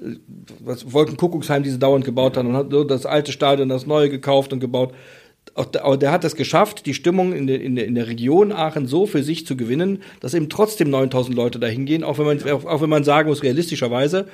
was 0.61 0.93
Wolkenkuckucksheim, 0.93 1.63
die 1.63 1.71
sie 1.71 1.79
dauernd 1.79 2.05
gebaut 2.05 2.37
haben 2.37 2.49
und 2.49 2.57
hat 2.57 2.71
so 2.71 2.85
das 2.85 3.07
alte 3.07 3.33
Stadion, 3.33 3.69
das 3.69 3.87
neue 3.87 4.11
gekauft 4.11 4.53
und 4.53 4.61
gebaut 4.61 4.93
auch 5.55 5.67
der, 5.67 5.97
der 5.97 6.13
hat 6.13 6.25
es 6.25 6.37
geschafft, 6.37 6.87
die 6.87 6.95
Stimmung 6.95 7.33
in 7.33 7.47
der, 7.47 7.61
in, 7.61 7.77
der, 7.77 7.87
in 7.87 7.95
der 7.95 8.07
Region 8.07 8.53
Aachen 8.53 8.87
so 8.87 9.07
für 9.07 9.23
sich 9.23 9.47
zu 9.47 9.57
gewinnen, 9.57 10.03
dass 10.21 10.35
eben 10.35 10.49
trotzdem 10.49 10.91
9000 10.91 11.35
Leute 11.35 11.59
dahin 11.59 11.87
gehen, 11.87 12.05
auch 12.05 12.19
wenn 12.19 12.27
man, 12.27 12.43
auch, 12.51 12.65
auch 12.65 12.83
wenn 12.83 12.91
man 12.91 13.05
sagen 13.05 13.29
muss, 13.29 13.43
realistischerweise, 13.43 14.27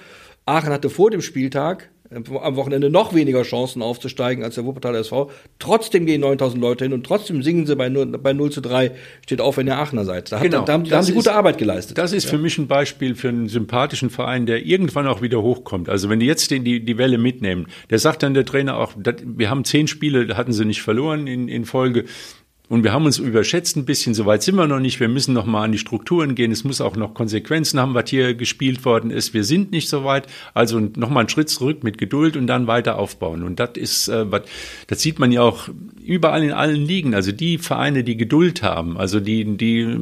Aachen 0.46 0.72
hatte 0.72 0.90
vor 0.90 1.10
dem 1.10 1.22
Spieltag 1.22 1.90
am 2.14 2.56
Wochenende 2.56 2.90
noch 2.90 3.14
weniger 3.14 3.42
Chancen 3.42 3.82
aufzusteigen 3.82 4.44
als 4.44 4.54
der 4.54 4.64
Wuppertaler 4.64 4.98
SV. 4.98 5.30
Trotzdem 5.58 6.06
gehen 6.06 6.20
9000 6.20 6.60
Leute 6.60 6.84
hin 6.84 6.92
und 6.92 7.04
trotzdem 7.04 7.42
singen 7.42 7.66
sie 7.66 7.76
bei 7.76 7.88
0, 7.88 8.18
bei 8.18 8.32
0 8.32 8.50
zu 8.50 8.60
3, 8.60 8.92
steht 9.24 9.40
auf, 9.40 9.56
wenn 9.56 9.66
ihr 9.66 9.76
Aachener 9.76 10.04
seid. 10.04 10.30
Da, 10.32 10.36
hat, 10.36 10.44
genau, 10.44 10.64
da, 10.64 10.72
haben, 10.74 10.84
da 10.84 10.96
haben 10.96 11.04
sie 11.04 11.12
gute 11.12 11.32
Arbeit 11.32 11.58
geleistet. 11.58 11.98
Das 11.98 12.12
ist 12.12 12.24
ja. 12.24 12.30
für 12.30 12.38
mich 12.38 12.58
ein 12.58 12.66
Beispiel 12.66 13.14
für 13.14 13.28
einen 13.28 13.48
sympathischen 13.48 14.10
Verein, 14.10 14.46
der 14.46 14.64
irgendwann 14.64 15.06
auch 15.06 15.22
wieder 15.22 15.42
hochkommt. 15.42 15.88
Also 15.88 16.08
wenn 16.08 16.20
die 16.20 16.26
jetzt 16.26 16.50
die, 16.50 16.60
die, 16.60 16.84
die 16.84 16.98
Welle 16.98 17.18
mitnehmen, 17.18 17.66
der 17.90 17.98
sagt 17.98 18.22
dann 18.22 18.34
der 18.34 18.44
Trainer 18.44 18.76
auch, 18.78 18.92
wir 18.96 19.50
haben 19.50 19.64
zehn 19.64 19.88
Spiele, 19.88 20.36
hatten 20.36 20.52
sie 20.52 20.64
nicht 20.64 20.82
verloren 20.82 21.26
in, 21.26 21.48
in 21.48 21.64
Folge. 21.64 22.04
Und 22.72 22.84
wir 22.84 22.94
haben 22.94 23.04
uns 23.04 23.18
überschätzt 23.18 23.76
ein 23.76 23.84
bisschen, 23.84 24.14
soweit 24.14 24.42
sind 24.42 24.54
wir 24.54 24.66
noch 24.66 24.80
nicht. 24.80 24.98
Wir 24.98 25.10
müssen 25.10 25.34
noch 25.34 25.44
mal 25.44 25.64
an 25.64 25.72
die 25.72 25.78
Strukturen 25.78 26.34
gehen. 26.34 26.50
Es 26.50 26.64
muss 26.64 26.80
auch 26.80 26.96
noch 26.96 27.12
Konsequenzen 27.12 27.78
haben, 27.78 27.92
was 27.92 28.08
hier 28.08 28.32
gespielt 28.32 28.86
worden 28.86 29.10
ist. 29.10 29.34
Wir 29.34 29.44
sind 29.44 29.72
nicht 29.72 29.90
so 29.90 30.04
weit. 30.04 30.26
Also 30.54 30.80
noch 30.80 31.10
mal 31.10 31.20
einen 31.20 31.28
Schritt 31.28 31.50
zurück 31.50 31.84
mit 31.84 31.98
Geduld 31.98 32.34
und 32.34 32.46
dann 32.46 32.68
weiter 32.68 32.98
aufbauen. 32.98 33.42
Und 33.42 33.60
das 33.60 33.72
ist, 33.74 34.08
äh, 34.08 34.24
das 34.86 35.02
sieht 35.02 35.18
man 35.18 35.32
ja 35.32 35.42
auch 35.42 35.68
überall 36.02 36.42
in 36.42 36.52
allen 36.52 36.86
Ligen. 36.86 37.14
Also 37.14 37.30
die 37.30 37.58
Vereine, 37.58 38.04
die 38.04 38.16
Geduld 38.16 38.62
haben, 38.62 38.96
also 38.96 39.20
die, 39.20 39.44
die 39.58 39.94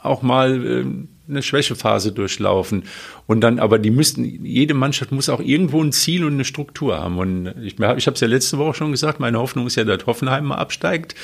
auch 0.00 0.22
mal 0.22 0.66
äh, 0.66 0.84
eine 1.30 1.42
Schwächephase 1.44 2.10
durchlaufen 2.10 2.82
und 3.28 3.42
dann, 3.42 3.60
aber 3.60 3.78
die 3.78 3.92
müssten, 3.92 4.44
jede 4.44 4.74
Mannschaft 4.74 5.12
muss 5.12 5.28
auch 5.28 5.38
irgendwo 5.38 5.80
ein 5.80 5.92
Ziel 5.92 6.24
und 6.24 6.32
eine 6.32 6.44
Struktur 6.44 6.98
haben. 6.98 7.18
Und 7.18 7.54
ich, 7.62 7.78
ich 7.78 7.80
habe 7.80 8.14
es 8.14 8.20
ja 8.20 8.26
letzte 8.26 8.58
Woche 8.58 8.74
schon 8.74 8.90
gesagt, 8.90 9.20
meine 9.20 9.38
Hoffnung 9.38 9.68
ist 9.68 9.76
ja, 9.76 9.84
dass 9.84 10.04
Hoffenheim 10.06 10.46
mal 10.46 10.56
absteigt 10.56 11.14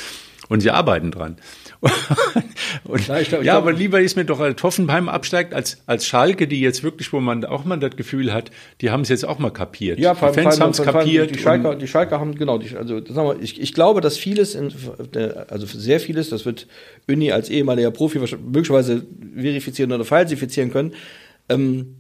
und 0.49 0.61
sie 0.61 0.71
arbeiten 0.71 1.11
dran. 1.11 1.37
und, 2.85 3.07
ja, 3.07 3.23
glaub, 3.23 3.43
ja 3.45 3.57
aber 3.57 3.73
lieber 3.73 4.01
ist 4.01 4.17
mir 4.17 4.25
doch 4.25 4.41
als 4.41 4.63
Hoffenheim 4.63 5.09
absteigt 5.09 5.55
als, 5.55 5.83
als 5.87 6.07
Schalke, 6.07 6.49
die 6.49 6.61
jetzt 6.61 6.83
wirklich, 6.83 7.13
wo 7.13 7.21
man 7.21 7.45
auch 7.45 7.65
mal 7.65 7.79
das 7.79 7.97
Gefühl 7.97 8.33
hat, 8.33 8.51
die 8.81 8.91
haben 8.91 9.03
es 9.03 9.09
jetzt 9.09 9.25
auch 9.25 9.39
mal 9.39 9.51
kapiert. 9.51 9.99
Ja, 9.99 10.15
die 10.15 10.19
Fans 10.19 10.61
haben 10.61 10.71
es 10.71 10.83
kapiert. 10.83 11.35
Die 11.35 11.39
Schalke, 11.39 11.77
die 11.77 11.87
Schalke 11.87 12.19
haben, 12.19 12.35
genau, 12.35 12.59
die, 12.59 12.77
also 12.77 13.05
sagen 13.05 13.29
wir, 13.29 13.43
ich, 13.43 13.61
ich 13.61 13.75
glaube, 13.75 14.01
dass 14.01 14.17
vieles, 14.17 14.55
in, 14.55 14.73
also 15.49 15.67
sehr 15.67 16.01
vieles, 16.01 16.31
das 16.31 16.45
wird 16.45 16.67
Uni 17.07 17.31
als 17.31 17.49
ehemaliger 17.51 17.91
Profi 17.91 18.19
möglicherweise 18.19 19.07
verifizieren 19.35 19.93
oder 19.93 20.05
falsifizieren 20.05 20.73
können, 20.73 20.95
ähm, 21.49 21.98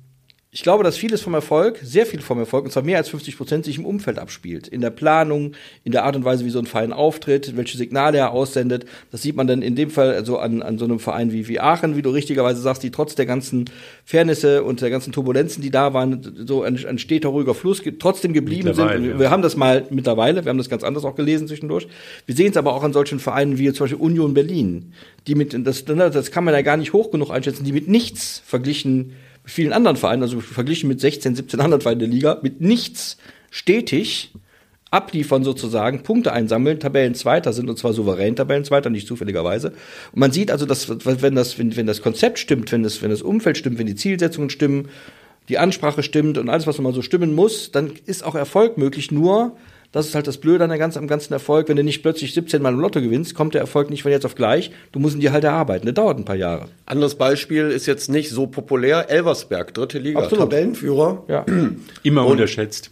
ich 0.59 0.64
glaube, 0.64 0.83
dass 0.83 0.97
vieles 0.97 1.21
vom 1.21 1.35
Erfolg, 1.35 1.79
sehr 1.85 2.05
viel 2.05 2.21
vom 2.21 2.40
Erfolg, 2.40 2.64
und 2.64 2.73
zwar 2.73 2.83
mehr 2.83 2.99
als 2.99 3.09
50 3.11 3.37
Prozent, 3.37 3.64
sich 3.64 3.79
im 3.79 3.87
Umfeld 3.87 4.18
abspielt. 4.18 4.66
In 4.66 4.81
der 4.81 4.90
Planung, 4.90 5.53
in 5.85 5.92
der 5.92 6.03
Art 6.03 6.16
und 6.16 6.25
Weise, 6.25 6.44
wie 6.44 6.51
so 6.51 6.59
ein 6.59 6.66
Verein 6.66 6.92
auftritt, 6.92 7.57
welche 7.57 7.79
Signale 7.79 8.18
er 8.18 8.33
aussendet. 8.33 8.85
Das 9.12 9.23
sieht 9.23 9.37
man 9.37 9.47
dann 9.47 9.62
in 9.62 9.77
dem 9.77 9.88
Fall 9.88 10.12
also 10.12 10.37
an, 10.38 10.61
an 10.62 10.77
so 10.77 10.85
einem 10.85 10.99
Verein 10.99 11.31
wie, 11.31 11.47
wie 11.47 11.61
Aachen, 11.61 11.94
wie 11.94 12.03
du 12.03 12.11
richtigerweise 12.11 12.61
sagst, 12.61 12.83
die 12.83 12.90
trotz 12.90 13.14
der 13.14 13.25
ganzen 13.25 13.66
Fairnisse 14.05 14.64
und 14.64 14.81
der 14.81 14.90
ganzen 14.90 15.12
Turbulenzen, 15.12 15.62
die 15.62 15.71
da 15.71 15.94
waren, 15.94 16.44
so 16.44 16.64
ein, 16.64 16.85
ein 16.85 16.99
steter, 16.99 17.29
ruhiger 17.29 17.55
Fluss 17.55 17.81
trotzdem 18.01 18.33
geblieben 18.33 18.75
sind. 18.75 19.01
Wir, 19.01 19.16
wir 19.16 19.31
haben 19.31 19.42
das 19.42 19.55
mal 19.57 19.87
mittlerweile, 19.90 20.44
wir 20.44 20.51
haben 20.51 20.59
das 20.59 20.68
ganz 20.68 20.83
anders 20.83 21.05
auch 21.05 21.14
gelesen 21.14 21.47
zwischendurch. 21.47 21.87
Wir 22.27 22.35
sehen 22.35 22.51
es 22.51 22.57
aber 22.57 22.75
auch 22.75 22.83
an 22.83 22.92
solchen 22.92 23.21
Vereinen 23.21 23.59
wie 23.59 23.73
zum 23.73 23.85
Beispiel 23.85 24.01
Union 24.01 24.35
Berlin, 24.35 24.92
die 25.29 25.37
mit, 25.37 25.57
das, 25.64 25.85
das 25.85 26.33
kann 26.33 26.42
man 26.42 26.53
ja 26.53 26.62
gar 26.62 26.77
nicht 26.77 26.92
hoch 26.92 27.12
genug 27.12 27.31
einschätzen, 27.31 27.62
die 27.62 27.71
mit 27.71 27.87
nichts 27.87 28.42
verglichen 28.44 29.12
vielen 29.48 29.72
anderen 29.72 29.96
Vereinen, 29.96 30.22
also 30.22 30.40
verglichen 30.40 30.88
mit 30.88 31.00
16, 31.00 31.34
17 31.34 31.61
anderen 31.61 31.80
Vereinen 31.80 32.00
der 32.00 32.08
Liga, 32.08 32.38
mit 32.42 32.61
nichts 32.61 33.16
stetig 33.50 34.32
abliefern 34.90 35.44
sozusagen, 35.44 36.02
Punkte 36.02 36.32
einsammeln, 36.32 36.80
Tabellenzweiter 36.80 37.52
sind 37.52 37.68
und 37.68 37.78
zwar 37.78 37.92
souverän 37.92 38.37
Tabellenzweiter, 38.37 38.88
nicht 38.90 39.06
zufälligerweise. 39.06 39.72
Und 40.12 40.20
man 40.20 40.32
sieht 40.32 40.50
also, 40.50 40.64
dass 40.64 40.88
wenn 40.88 41.34
das, 41.34 41.58
wenn, 41.58 41.76
wenn 41.76 41.87
das 41.87 42.00
Konzept 42.00 42.38
stimmt, 42.38 42.72
wenn 42.72 42.82
das, 42.82 43.02
wenn 43.02 43.11
das 43.11 43.22
Umfeld 43.22 43.58
stimmt, 43.58 43.78
wenn 43.78 43.87
die 43.87 43.96
Zielsetzungen 43.96 44.50
stimmen, 44.50 44.88
die 45.48 45.58
Ansprache 45.58 46.02
stimmt 46.02 46.38
und 46.38 46.48
alles, 46.48 46.66
was 46.66 46.78
man 46.78 46.92
so 46.92 47.02
stimmen 47.02 47.34
muss, 47.34 47.70
dann 47.70 47.92
ist 48.06 48.24
auch 48.24 48.34
Erfolg 48.34 48.78
möglich. 48.78 49.11
Nur 49.11 49.56
das 49.92 50.07
ist 50.07 50.14
halt 50.14 50.27
das 50.27 50.38
Blöde 50.38 50.64
an 50.64 50.70
der 50.70 50.79
ganzen, 50.79 50.98
am 50.98 51.07
ganzen 51.07 51.33
Erfolg. 51.33 51.68
Wenn 51.68 51.77
du 51.77 51.85
nicht 51.85 52.03
plötzlich 52.03 52.35
17 52.35 52.61
Mal 52.61 52.74
im 52.74 52.81
Lotto 52.81 53.01
gewinnst, 53.01 53.35
kommt 53.35 53.55
der 53.55 53.62
Erfolg 53.62 53.88
nicht 53.90 54.03
von 54.03 54.12
jetzt 54.12 54.27
auf 54.27 54.35
gleich. 54.35 54.70
Du 54.92 54.98
musst 54.98 55.14
ihn 55.14 55.20
dir 55.20 55.33
halt 55.33 55.44
erarbeiten. 55.44 55.87
Das 55.87 55.94
dauert 55.94 56.18
ein 56.18 56.24
paar 56.24 56.37
Jahre. 56.37 56.68
Anderes 56.85 57.14
Beispiel 57.14 57.70
ist 57.70 57.87
jetzt 57.87 58.09
nicht 58.11 58.31
so 58.31 58.46
populär. 58.46 59.11
Elversberg, 59.11 59.72
dritte 59.72 59.98
Liga, 59.98 60.20
Absolut. 60.20 60.51
Tabellenführer. 60.51 61.24
Ja. 61.29 61.46
Immer 62.03 62.27
Und 62.27 62.33
unterschätzt. 62.33 62.90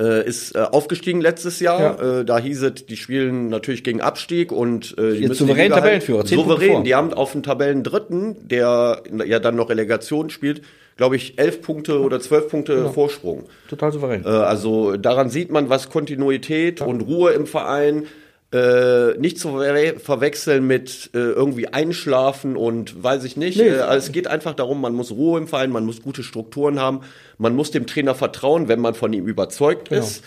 Äh, 0.00 0.26
ist 0.26 0.54
äh, 0.54 0.60
aufgestiegen 0.60 1.20
letztes 1.20 1.60
Jahr. 1.60 1.80
Ja. 1.80 2.20
Äh, 2.20 2.24
da 2.24 2.38
hieß 2.38 2.62
es, 2.62 2.86
die 2.86 2.96
spielen 2.96 3.48
natürlich 3.48 3.84
gegen 3.84 4.00
Abstieg 4.00 4.52
und 4.52 4.96
äh, 4.98 5.14
die 5.14 5.22
Jetzt 5.24 5.38
souverän 5.38 5.70
die 5.70 5.74
Tabellenführer. 5.76 6.26
Souverän. 6.26 6.84
Die 6.84 6.94
haben 6.94 7.12
auf 7.12 7.32
den 7.32 7.42
Tabellendritten, 7.42 8.48
der 8.48 9.02
ja 9.26 9.38
dann 9.38 9.56
noch 9.56 9.70
Relegation 9.70 10.30
spielt, 10.30 10.62
glaube 10.96 11.16
ich, 11.16 11.38
elf 11.38 11.62
Punkte 11.62 12.00
oder 12.00 12.20
zwölf 12.20 12.48
Punkte 12.48 12.76
genau. 12.76 12.92
Vorsprung. 12.92 13.44
Total 13.68 13.92
souverän. 13.92 14.24
Äh, 14.24 14.28
also 14.28 14.96
daran 14.96 15.30
sieht 15.30 15.50
man, 15.50 15.68
was 15.68 15.90
Kontinuität 15.90 16.80
ja. 16.80 16.86
und 16.86 17.00
Ruhe 17.02 17.32
im 17.32 17.46
Verein 17.46 18.06
äh, 18.52 19.16
nicht 19.18 19.38
zu 19.38 19.62
verwechseln 19.98 20.66
mit 20.66 21.10
äh, 21.14 21.18
irgendwie 21.18 21.68
einschlafen 21.68 22.56
und 22.56 23.02
weiß 23.02 23.24
ich 23.24 23.36
nicht. 23.36 23.56
Nee. 23.56 23.68
Äh, 23.68 23.78
also 23.80 24.06
es 24.06 24.12
geht 24.12 24.26
einfach 24.26 24.54
darum, 24.54 24.80
man 24.80 24.94
muss 24.94 25.10
Ruhe 25.10 25.38
im 25.38 25.48
Verein, 25.48 25.70
man 25.70 25.86
muss 25.86 26.02
gute 26.02 26.22
Strukturen 26.22 26.78
haben, 26.78 27.00
man 27.38 27.56
muss 27.56 27.70
dem 27.70 27.86
Trainer 27.86 28.14
vertrauen, 28.14 28.68
wenn 28.68 28.80
man 28.80 28.94
von 28.94 29.12
ihm 29.12 29.26
überzeugt 29.26 29.88
genau. 29.88 30.02
ist. 30.02 30.22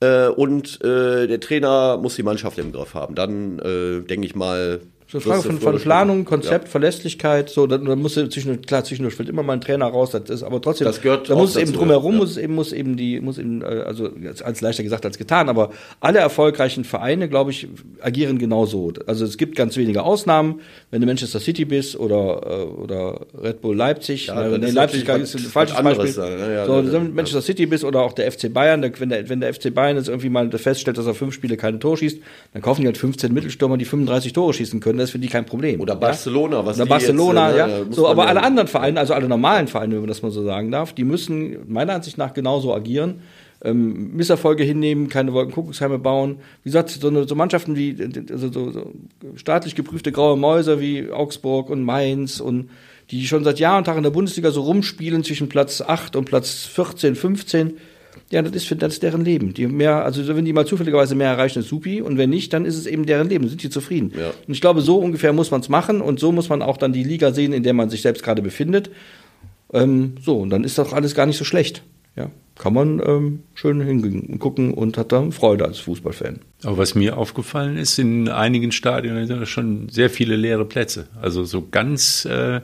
Äh, 0.00 0.28
und 0.28 0.82
äh, 0.82 1.26
der 1.26 1.40
Trainer 1.40 1.98
muss 1.98 2.16
die 2.16 2.22
Mannschaft 2.22 2.58
im 2.58 2.72
Griff 2.72 2.94
haben. 2.94 3.14
Dann 3.14 3.58
äh, 3.58 4.00
denke 4.00 4.26
ich 4.26 4.34
mal, 4.34 4.80
So 5.08 5.18
eine 5.18 5.22
Frage 5.22 5.42
von, 5.42 5.60
von 5.60 5.78
Planung, 5.78 6.24
Konzept, 6.24 6.64
ja. 6.64 6.70
Verlässlichkeit, 6.70 7.48
so, 7.48 7.68
dann, 7.68 7.84
dann 7.84 8.00
muss 8.00 8.14
zwischen, 8.14 8.60
klar, 8.62 8.82
zwischendurch 8.82 9.14
fällt 9.14 9.28
immer 9.28 9.44
mal 9.44 9.52
ein 9.52 9.60
Trainer 9.60 9.86
raus, 9.86 10.10
das 10.10 10.28
ist 10.28 10.42
aber 10.42 10.60
trotzdem, 10.60 10.84
das 10.84 11.00
gehört 11.00 11.30
da 11.30 11.36
muss 11.36 11.50
es 11.50 11.62
eben 11.62 11.72
drumherum, 11.72 12.14
ja. 12.14 12.18
muss 12.18 12.30
es 12.32 12.36
eben, 12.38 12.54
muss 12.56 12.72
eben 12.72 12.96
die, 12.96 13.20
muss 13.20 13.38
eben, 13.38 13.62
äh, 13.62 13.84
also, 13.86 14.10
als 14.42 14.60
leichter 14.60 14.82
gesagt 14.82 15.06
als 15.06 15.16
getan, 15.16 15.48
aber 15.48 15.70
alle 16.00 16.18
erfolgreichen 16.18 16.82
Vereine, 16.82 17.28
glaube 17.28 17.52
ich, 17.52 17.68
agieren 18.00 18.38
genau 18.38 18.66
so. 18.66 18.92
Also 19.06 19.24
es 19.24 19.36
gibt 19.38 19.54
ganz 19.54 19.76
wenige 19.76 20.02
Ausnahmen, 20.02 20.60
wenn 20.90 21.00
du 21.00 21.06
Manchester 21.06 21.38
City 21.38 21.64
bist 21.64 21.96
oder, 21.96 22.42
äh, 22.44 22.64
oder 22.64 23.26
Red 23.40 23.60
Bull 23.60 23.76
Leipzig, 23.76 24.26
ja, 24.26 24.48
äh, 24.48 24.58
nee, 24.58 24.70
Leipzig 24.70 25.08
ist 25.08 25.36
ein 25.36 25.40
falsches 25.40 25.80
Beispiel. 25.80 26.08
Sein, 26.08 26.38
ja, 26.38 26.66
so, 26.66 26.92
wenn 26.92 27.14
Manchester 27.14 27.42
City 27.42 27.66
bist 27.66 27.84
oder 27.84 28.00
auch 28.00 28.12
der 28.12 28.32
FC 28.32 28.52
Bayern, 28.52 28.82
wenn 28.98 29.08
der, 29.08 29.28
wenn 29.28 29.40
der 29.40 29.54
FC 29.54 29.72
Bayern 29.72 29.96
jetzt 29.96 30.08
irgendwie 30.08 30.30
mal 30.30 30.50
feststellt, 30.50 30.98
dass 30.98 31.06
er 31.06 31.14
fünf 31.14 31.32
Spiele 31.32 31.56
keine 31.56 31.78
Tor 31.78 31.96
schießt, 31.96 32.18
dann 32.54 32.62
kaufen 32.62 32.80
die 32.80 32.88
halt 32.88 32.98
15 32.98 33.32
Mittelstürmer, 33.32 33.76
die 33.76 33.84
35 33.84 34.32
Tore 34.32 34.52
schießen 34.52 34.80
können, 34.80 34.95
das 34.98 35.08
ist 35.08 35.12
für 35.12 35.18
die 35.18 35.28
kein 35.28 35.46
Problem. 35.46 35.80
Oder 35.80 35.96
Barcelona, 35.96 36.64
was 36.64 36.76
Oder 36.78 36.88
Barcelona, 36.88 37.48
jetzt, 37.48 37.56
äh, 37.56 37.78
ja. 37.80 37.84
So, 37.90 38.08
aber 38.08 38.26
alle 38.28 38.42
anderen 38.42 38.68
Vereine, 38.68 39.00
also 39.00 39.14
alle 39.14 39.28
normalen 39.28 39.68
Vereine, 39.68 39.94
wenn 39.94 40.00
man 40.02 40.08
das 40.08 40.22
mal 40.22 40.30
so 40.30 40.44
sagen 40.44 40.70
darf, 40.70 40.92
die 40.92 41.04
müssen 41.04 41.58
meiner 41.68 41.94
Ansicht 41.94 42.18
nach 42.18 42.34
genauso 42.34 42.74
agieren. 42.74 43.20
Ähm, 43.64 44.14
Misserfolge 44.14 44.64
hinnehmen, 44.64 45.08
keine 45.08 45.32
Wolkenkuckucksheime 45.32 45.98
bauen. 45.98 46.40
Wie 46.62 46.68
gesagt, 46.68 46.90
so, 46.90 47.08
eine, 47.08 47.26
so 47.26 47.34
Mannschaften 47.34 47.74
wie 47.74 47.96
also 48.30 48.52
so, 48.52 48.70
so 48.70 48.92
staatlich 49.36 49.74
geprüfte 49.74 50.12
graue 50.12 50.36
Mäuse 50.36 50.78
wie 50.80 51.10
Augsburg 51.10 51.70
und 51.70 51.82
Mainz 51.82 52.38
und 52.40 52.68
die 53.10 53.26
schon 53.26 53.44
seit 53.44 53.58
Jahr 53.58 53.78
und 53.78 53.84
Tag 53.84 53.96
in 53.96 54.02
der 54.02 54.10
Bundesliga 54.10 54.50
so 54.50 54.62
rumspielen 54.62 55.24
zwischen 55.24 55.48
Platz 55.48 55.80
8 55.80 56.16
und 56.16 56.26
Platz 56.26 56.66
14, 56.66 57.14
15 57.14 57.78
ja, 58.30 58.42
das 58.42 58.52
ist, 58.52 58.82
das 58.82 58.94
ist 58.94 59.02
deren 59.02 59.24
Leben. 59.24 59.54
Die 59.54 59.66
mehr, 59.66 60.04
also 60.04 60.26
wenn 60.34 60.44
die 60.44 60.52
mal 60.52 60.66
zufälligerweise 60.66 61.14
mehr 61.14 61.30
erreichen, 61.30 61.60
ist 61.60 61.68
supi. 61.68 62.02
Und 62.02 62.18
wenn 62.18 62.30
nicht, 62.30 62.52
dann 62.52 62.64
ist 62.64 62.76
es 62.76 62.86
eben 62.86 63.06
deren 63.06 63.28
Leben. 63.28 63.48
Sind 63.48 63.62
die 63.62 63.70
zufrieden. 63.70 64.12
Ja. 64.18 64.30
Und 64.46 64.52
ich 64.52 64.60
glaube, 64.60 64.80
so 64.80 64.98
ungefähr 64.98 65.32
muss 65.32 65.50
man 65.50 65.60
es 65.60 65.68
machen. 65.68 66.00
Und 66.00 66.18
so 66.20 66.32
muss 66.32 66.48
man 66.48 66.62
auch 66.62 66.76
dann 66.76 66.92
die 66.92 67.04
Liga 67.04 67.32
sehen, 67.32 67.52
in 67.52 67.62
der 67.62 67.74
man 67.74 67.90
sich 67.90 68.02
selbst 68.02 68.22
gerade 68.22 68.42
befindet. 68.42 68.90
Ähm, 69.72 70.14
so, 70.20 70.38
und 70.38 70.50
dann 70.50 70.64
ist 70.64 70.78
doch 70.78 70.92
alles 70.92 71.14
gar 71.14 71.26
nicht 71.26 71.36
so 71.36 71.44
schlecht. 71.44 71.82
Ja, 72.16 72.30
kann 72.58 72.72
man 72.72 73.02
ähm, 73.04 73.42
schön 73.54 73.80
hingehen 73.82 74.20
und 74.22 74.38
gucken 74.38 74.72
und 74.72 74.96
hat 74.96 75.12
dann 75.12 75.32
Freude 75.32 75.66
als 75.66 75.78
Fußballfan. 75.80 76.38
Aber 76.64 76.78
was 76.78 76.94
mir 76.94 77.18
aufgefallen 77.18 77.76
ist, 77.76 77.98
in 77.98 78.28
einigen 78.28 78.72
Stadien 78.72 79.26
sind 79.26 79.46
schon 79.46 79.90
sehr 79.90 80.08
viele 80.08 80.36
leere 80.36 80.64
Plätze. 80.64 81.08
Also 81.20 81.44
so 81.44 81.68
ganz 81.70 82.24
äh, 82.24 82.62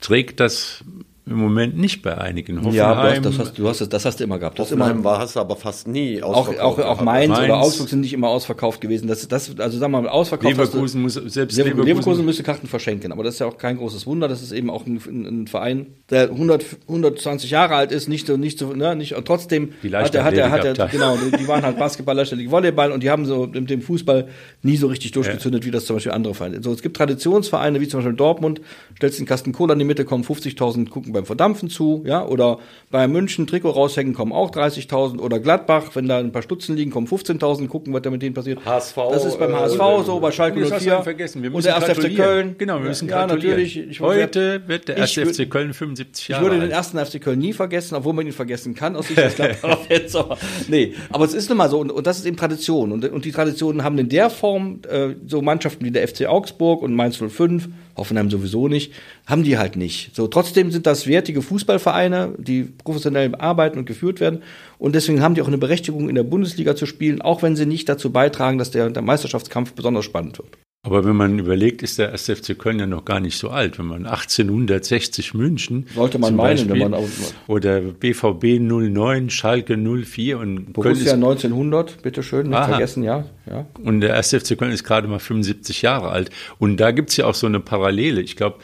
trägt 0.00 0.40
das 0.40 0.82
im 1.26 1.36
Moment 1.38 1.78
nicht 1.78 2.02
bei 2.02 2.18
einigen. 2.18 2.58
Hoffenheim, 2.58 2.74
ja, 2.74 3.20
das, 3.20 3.38
hast, 3.38 3.58
du 3.58 3.66
hast, 3.66 3.80
das 3.80 4.04
hast 4.04 4.20
du 4.20 4.24
immer 4.24 4.38
gehabt. 4.38 4.58
Das 4.58 4.70
Hoffenheim 4.70 4.98
immer, 4.98 5.04
war, 5.04 5.18
hast 5.20 5.36
du 5.36 5.40
aber 5.40 5.56
fast 5.56 5.88
nie 5.88 6.22
ausverkauft. 6.22 6.60
Auch, 6.60 6.78
auch, 6.78 6.98
auch 6.98 7.00
Mainz, 7.00 7.30
Mainz, 7.30 7.44
oder 7.44 7.60
Augsburg 7.60 7.88
sind 7.88 8.00
nicht 8.02 8.12
immer 8.12 8.28
ausverkauft 8.28 8.82
gewesen. 8.82 9.08
Das, 9.08 9.26
das, 9.26 9.58
also 9.58 9.78
sagen 9.78 9.92
wir 9.92 10.02
mal, 10.02 10.08
ausverkauft. 10.10 10.50
Leverkusen 10.50 11.00
muss, 11.00 11.14
selbst 11.14 11.56
Leverkusen, 11.56 11.86
Leverkusen 11.86 12.24
müsste 12.26 12.42
Karten 12.42 12.66
verschenken. 12.66 13.10
Aber 13.10 13.24
das 13.24 13.34
ist 13.34 13.40
ja 13.40 13.46
auch 13.46 13.56
kein 13.56 13.78
großes 13.78 14.06
Wunder. 14.06 14.28
Das 14.28 14.42
ist 14.42 14.52
eben 14.52 14.68
auch 14.68 14.84
ein, 14.84 15.00
ein 15.06 15.46
Verein, 15.46 15.86
der 16.10 16.28
100, 16.30 16.62
120 16.88 17.50
Jahre 17.50 17.74
alt 17.74 17.90
ist, 17.90 18.06
nicht 18.06 18.26
so, 18.26 18.36
nicht 18.36 18.58
so, 18.58 18.74
ne, 18.74 18.94
nicht, 18.94 19.14
und 19.14 19.26
trotzdem 19.26 19.72
die 19.82 19.94
hat 19.94 20.14
er, 20.14 20.24
hat 20.24 20.34
er, 20.34 20.50
hat 20.50 20.64
er, 20.64 20.88
genau, 20.88 21.16
die 21.16 21.48
waren 21.48 21.62
halt 21.62 21.78
Basketballer, 21.78 22.26
ständig 22.26 22.50
Volleyball 22.50 22.92
und 22.92 23.02
die 23.02 23.08
haben 23.08 23.24
so 23.24 23.46
mit 23.46 23.70
dem 23.70 23.80
Fußball 23.80 24.28
nie 24.62 24.76
so 24.76 24.88
richtig 24.88 25.12
durchgezündet, 25.12 25.62
ja. 25.62 25.66
wie 25.68 25.70
das 25.70 25.86
zum 25.86 25.96
Beispiel 25.96 26.12
andere 26.12 26.34
Vereine. 26.34 26.62
So, 26.62 26.70
es 26.70 26.82
gibt 26.82 26.98
Traditionsvereine, 26.98 27.80
wie 27.80 27.88
zum 27.88 28.00
Beispiel 28.00 28.14
Dortmund, 28.14 28.60
stellst 28.96 29.18
den 29.18 29.26
Kasten 29.26 29.52
Cola 29.52 29.72
in 29.72 29.78
die 29.78 29.86
Mitte, 29.86 30.04
kommen 30.04 30.24
50.000, 30.24 30.90
gucken 30.90 31.13
beim 31.14 31.24
Verdampfen 31.24 31.70
zu, 31.70 32.02
ja, 32.06 32.26
oder 32.26 32.58
bei 32.90 33.08
München 33.08 33.46
Trikot 33.46 33.70
raushängen, 33.70 34.12
kommen 34.12 34.32
auch 34.32 34.50
30.000 34.50 35.18
oder 35.18 35.40
Gladbach, 35.40 35.90
wenn 35.94 36.06
da 36.06 36.18
ein 36.18 36.32
paar 36.32 36.42
Stutzen 36.42 36.76
liegen, 36.76 36.90
kommen 36.90 37.06
15.000, 37.06 37.68
gucken, 37.68 37.94
was 37.94 38.02
da 38.02 38.10
mit 38.10 38.20
denen 38.20 38.34
passiert. 38.34 38.64
HSV. 38.64 38.96
Das 39.10 39.24
ist 39.24 39.38
beim 39.38 39.54
HSV 39.54 39.80
äh, 39.80 40.04
so, 40.04 40.20
bei 40.20 40.30
Schalke 40.30 40.64
04. 40.64 41.02
vergessen. 41.02 41.42
Wir 41.42 41.50
müssen 41.50 41.68
und 41.72 41.82
der 41.82 41.88
1. 41.88 41.98
FC 41.98 42.14
Köln. 42.14 42.56
Genau, 42.58 42.80
wir 42.80 42.88
müssen 42.88 43.08
ja, 43.08 43.26
natürlich. 43.26 43.78
Ich, 43.78 44.00
Heute 44.00 44.62
wird 44.66 44.88
der 44.88 44.98
1. 44.98 45.12
FC 45.12 45.48
Köln 45.48 45.72
75 45.72 46.28
Jahre 46.28 46.44
Ich 46.44 46.50
würde 46.50 46.66
den 46.66 46.72
1. 46.72 46.90
FC 46.90 47.20
Köln 47.20 47.38
nie 47.38 47.52
vergessen, 47.52 47.94
obwohl 47.94 48.12
man 48.12 48.26
ihn 48.26 48.32
vergessen 48.32 48.74
kann, 48.74 48.96
aus 48.96 49.08
Sicht 49.08 49.18
des 49.18 49.36
Gladbach-Fans. 49.36 50.18
nee, 50.68 50.94
aber 51.10 51.24
es 51.24 51.34
ist 51.34 51.48
nun 51.48 51.58
mal 51.58 51.70
so 51.70 51.78
und, 51.78 51.90
und 51.90 52.06
das 52.06 52.18
ist 52.18 52.26
eben 52.26 52.36
Tradition 52.36 52.92
und, 52.92 53.04
und 53.04 53.24
die 53.24 53.32
Traditionen 53.32 53.82
haben 53.84 53.98
in 53.98 54.08
der 54.08 54.30
Form 54.30 54.80
äh, 54.88 55.14
so 55.26 55.40
Mannschaften 55.42 55.84
wie 55.84 55.90
der 55.90 56.06
FC 56.06 56.26
Augsburg 56.26 56.82
und 56.82 56.94
Mainz 56.94 57.16
05 57.16 57.68
Hoffenheim 57.96 58.30
sowieso 58.30 58.68
nicht, 58.68 58.92
haben 59.26 59.44
die 59.44 59.58
halt 59.58 59.76
nicht. 59.76 60.14
So, 60.14 60.26
trotzdem 60.26 60.70
sind 60.70 60.86
das 60.86 61.06
wertige 61.06 61.42
Fußballvereine, 61.42 62.34
die 62.38 62.64
professionell 62.64 63.34
arbeiten 63.36 63.78
und 63.78 63.86
geführt 63.86 64.20
werden. 64.20 64.42
Und 64.78 64.94
deswegen 64.94 65.22
haben 65.22 65.34
die 65.34 65.42
auch 65.42 65.48
eine 65.48 65.58
Berechtigung, 65.58 66.08
in 66.08 66.14
der 66.14 66.24
Bundesliga 66.24 66.76
zu 66.76 66.86
spielen, 66.86 67.22
auch 67.22 67.42
wenn 67.42 67.56
sie 67.56 67.66
nicht 67.66 67.88
dazu 67.88 68.10
beitragen, 68.10 68.58
dass 68.58 68.70
der, 68.70 68.90
der 68.90 69.02
Meisterschaftskampf 69.02 69.72
besonders 69.72 70.04
spannend 70.04 70.38
wird. 70.38 70.58
Aber 70.86 71.02
wenn 71.06 71.16
man 71.16 71.38
überlegt, 71.38 71.82
ist 71.82 71.98
der 71.98 72.12
SFC 72.12 72.58
Köln 72.58 72.78
ja 72.78 72.84
noch 72.84 73.06
gar 73.06 73.18
nicht 73.18 73.38
so 73.38 73.48
alt. 73.48 73.78
Wenn 73.78 73.86
man 73.86 74.04
1860 74.04 75.32
München. 75.32 75.86
Sollte 75.94 76.18
man 76.18 76.36
meinen, 76.36 76.56
Beispiel, 76.56 76.72
wenn 76.72 76.90
man 76.90 76.94
auch, 76.94 77.08
Oder 77.46 77.80
BVB 77.80 78.60
09, 78.60 79.30
Schalke 79.30 79.78
04 79.78 80.38
und 80.38 80.74
Borussia 80.74 80.92
Köln 80.92 81.06
ist, 81.06 81.12
1900, 81.14 82.02
bitteschön, 82.02 82.48
nicht 82.48 82.56
aha. 82.56 82.68
vergessen, 82.68 83.02
ja, 83.02 83.24
ja. 83.46 83.64
Und 83.82 84.02
der 84.02 84.14
SFC 84.18 84.58
Köln 84.58 84.72
ist 84.72 84.84
gerade 84.84 85.08
mal 85.08 85.20
75 85.20 85.80
Jahre 85.80 86.10
alt. 86.10 86.28
Und 86.58 86.76
da 86.76 86.90
gibt's 86.90 87.16
ja 87.16 87.24
auch 87.24 87.34
so 87.34 87.46
eine 87.46 87.60
Parallele. 87.60 88.20
Ich 88.20 88.36
glaube, 88.36 88.58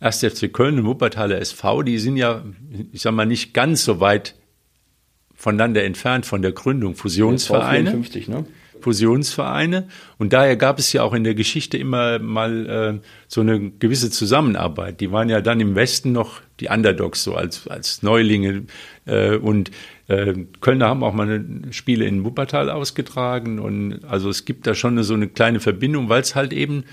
1. 0.00 0.18
FC 0.18 0.52
Köln 0.52 0.78
und 0.78 0.84
Wuppertaler 0.84 1.40
SV, 1.40 1.84
die 1.84 1.98
sind 1.98 2.18
ja, 2.18 2.44
ich 2.92 3.00
sag 3.00 3.14
mal, 3.14 3.24
nicht 3.24 3.54
ganz 3.54 3.82
so 3.82 3.98
weit 3.98 4.34
voneinander 5.34 5.84
entfernt 5.84 6.26
von 6.26 6.42
der 6.42 6.52
Gründung. 6.52 6.96
Fusionsvereine. 6.96 7.92
54, 7.92 8.28
ne? 8.28 8.44
Fusionsvereine. 8.82 9.88
Und 10.18 10.32
daher 10.32 10.56
gab 10.56 10.78
es 10.78 10.92
ja 10.92 11.02
auch 11.02 11.14
in 11.14 11.24
der 11.24 11.34
Geschichte 11.34 11.78
immer 11.78 12.18
mal 12.18 13.00
äh, 13.00 13.06
so 13.28 13.40
eine 13.40 13.70
gewisse 13.70 14.10
Zusammenarbeit. 14.10 15.00
Die 15.00 15.12
waren 15.12 15.28
ja 15.28 15.40
dann 15.40 15.60
im 15.60 15.74
Westen 15.74 16.12
noch 16.12 16.40
die 16.60 16.68
Underdogs, 16.68 17.24
so 17.24 17.34
als, 17.34 17.66
als 17.68 18.02
Neulinge. 18.02 18.64
Äh, 19.06 19.36
und 19.36 19.70
äh, 20.08 20.34
Kölner 20.60 20.88
haben 20.88 21.02
auch 21.02 21.14
mal 21.14 21.44
Spiele 21.70 22.04
in 22.04 22.24
Wuppertal 22.24 22.70
ausgetragen. 22.70 23.58
Und 23.58 24.04
also 24.04 24.28
es 24.28 24.44
gibt 24.44 24.66
da 24.66 24.74
schon 24.74 24.92
eine, 24.92 25.04
so 25.04 25.14
eine 25.14 25.28
kleine 25.28 25.60
Verbindung, 25.60 26.08
weil 26.08 26.22
es 26.22 26.34
halt 26.34 26.52
eben 26.52 26.84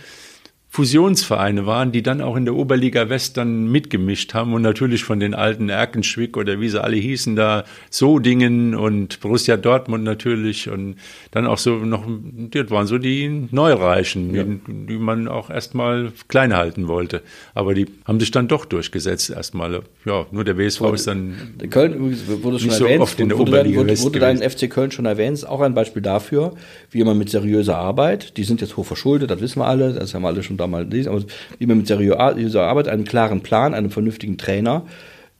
Fusionsvereine 0.72 1.66
waren, 1.66 1.92
die 1.92 2.04
dann 2.04 2.22
auch 2.22 2.36
in 2.36 2.46
der 2.46 2.56
Oberliga 2.56 3.10
West 3.10 3.38
dann 3.38 3.72
mitgemischt 3.72 4.36
haben 4.36 4.54
und 4.54 4.62
natürlich 4.62 5.04
von 5.04 5.20
den 5.20 5.34
alten 5.34 5.70
Erkenschwick 5.70 6.38
oder 6.38 6.62
wie 6.62 6.70
sie 6.70 6.82
alle 6.82 6.96
hießen 6.96 7.36
da, 7.36 7.64
Sodingen 7.90 8.76
und 8.76 9.20
Borussia 9.20 9.58
Dortmund 9.58 10.04
natürlich 10.04 10.70
und 10.70 10.98
dann 11.32 11.48
auch 11.48 11.58
so 11.58 11.78
noch, 11.78 12.06
das 12.52 12.70
waren 12.70 12.86
so 12.86 13.00
die 13.00 13.48
Neureichen, 13.50 14.36
ja. 14.36 14.44
die, 14.44 14.60
die, 14.86 14.98
man 15.00 15.28
auch 15.28 15.50
erstmal 15.50 16.12
klein 16.28 16.56
halten 16.56 16.88
wollte. 16.88 17.24
Aber 17.56 17.74
die 17.74 17.88
haben 18.06 18.20
sich 18.20 18.30
dann 18.30 18.48
doch 18.48 18.66
durchgesetzt 18.66 19.32
erstmal. 19.32 19.82
Ja, 20.06 20.28
nur 20.32 20.44
der 20.44 20.58
WSV 20.58 20.82
wurde, 20.82 20.96
ist 20.96 21.08
dann 21.08 21.36
Köln 21.72 22.16
wurde 22.44 22.60
schon 22.60 22.70
erwähnt, 22.70 22.98
so 22.98 23.02
oft 23.02 23.20
in 23.20 23.30
der 23.30 23.40
wurde 23.40 23.52
Oberliga 23.52 23.80
wurde, 23.80 23.90
West 23.90 24.04
wurde 24.04 24.20
dein 24.20 24.38
FC 24.38 24.70
Köln 24.70 24.92
schon 24.92 25.06
erwähnt, 25.06 25.34
ist 25.34 25.46
auch 25.46 25.62
ein 25.62 25.74
Beispiel 25.74 26.04
dafür, 26.04 26.54
wie 26.92 27.04
man 27.04 27.18
mit 27.18 27.32
seriöser 27.32 27.78
Arbeit, 27.78 28.38
die 28.38 28.44
sind 28.44 28.62
jetzt 28.62 28.78
hoch 28.78 28.86
verschuldet, 28.86 29.32
das 29.32 29.42
wissen 29.42 29.60
wir 29.60 29.66
alle, 29.66 29.94
das 29.94 30.14
haben 30.14 30.22
wir 30.22 30.28
alle 30.28 30.44
schon 30.44 30.59
da 30.60 30.68
mal 30.68 30.88
lesen, 30.88 31.10
aber 31.10 31.24
wie 31.58 31.66
man 31.66 31.78
mit 31.78 31.88
seriöser 31.88 32.64
Arbeit, 32.64 32.88
einem 32.88 33.06
klaren 33.06 33.42
Plan, 33.42 33.74
einem 33.74 33.90
vernünftigen 33.90 34.38
Trainer 34.38 34.86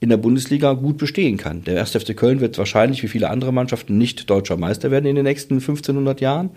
in 0.00 0.08
der 0.08 0.16
Bundesliga 0.16 0.72
gut 0.72 0.96
bestehen 0.96 1.36
kann. 1.36 1.62
Der 1.64 1.78
1. 1.80 1.90
FC 1.90 2.16
Köln 2.16 2.40
wird 2.40 2.56
wahrscheinlich 2.56 3.02
wie 3.02 3.08
viele 3.08 3.28
andere 3.28 3.52
Mannschaften 3.52 3.98
nicht 3.98 4.30
deutscher 4.30 4.56
Meister 4.56 4.90
werden 4.90 5.04
in 5.04 5.14
den 5.14 5.24
nächsten 5.24 5.54
1500 5.54 6.22
Jahren, 6.22 6.50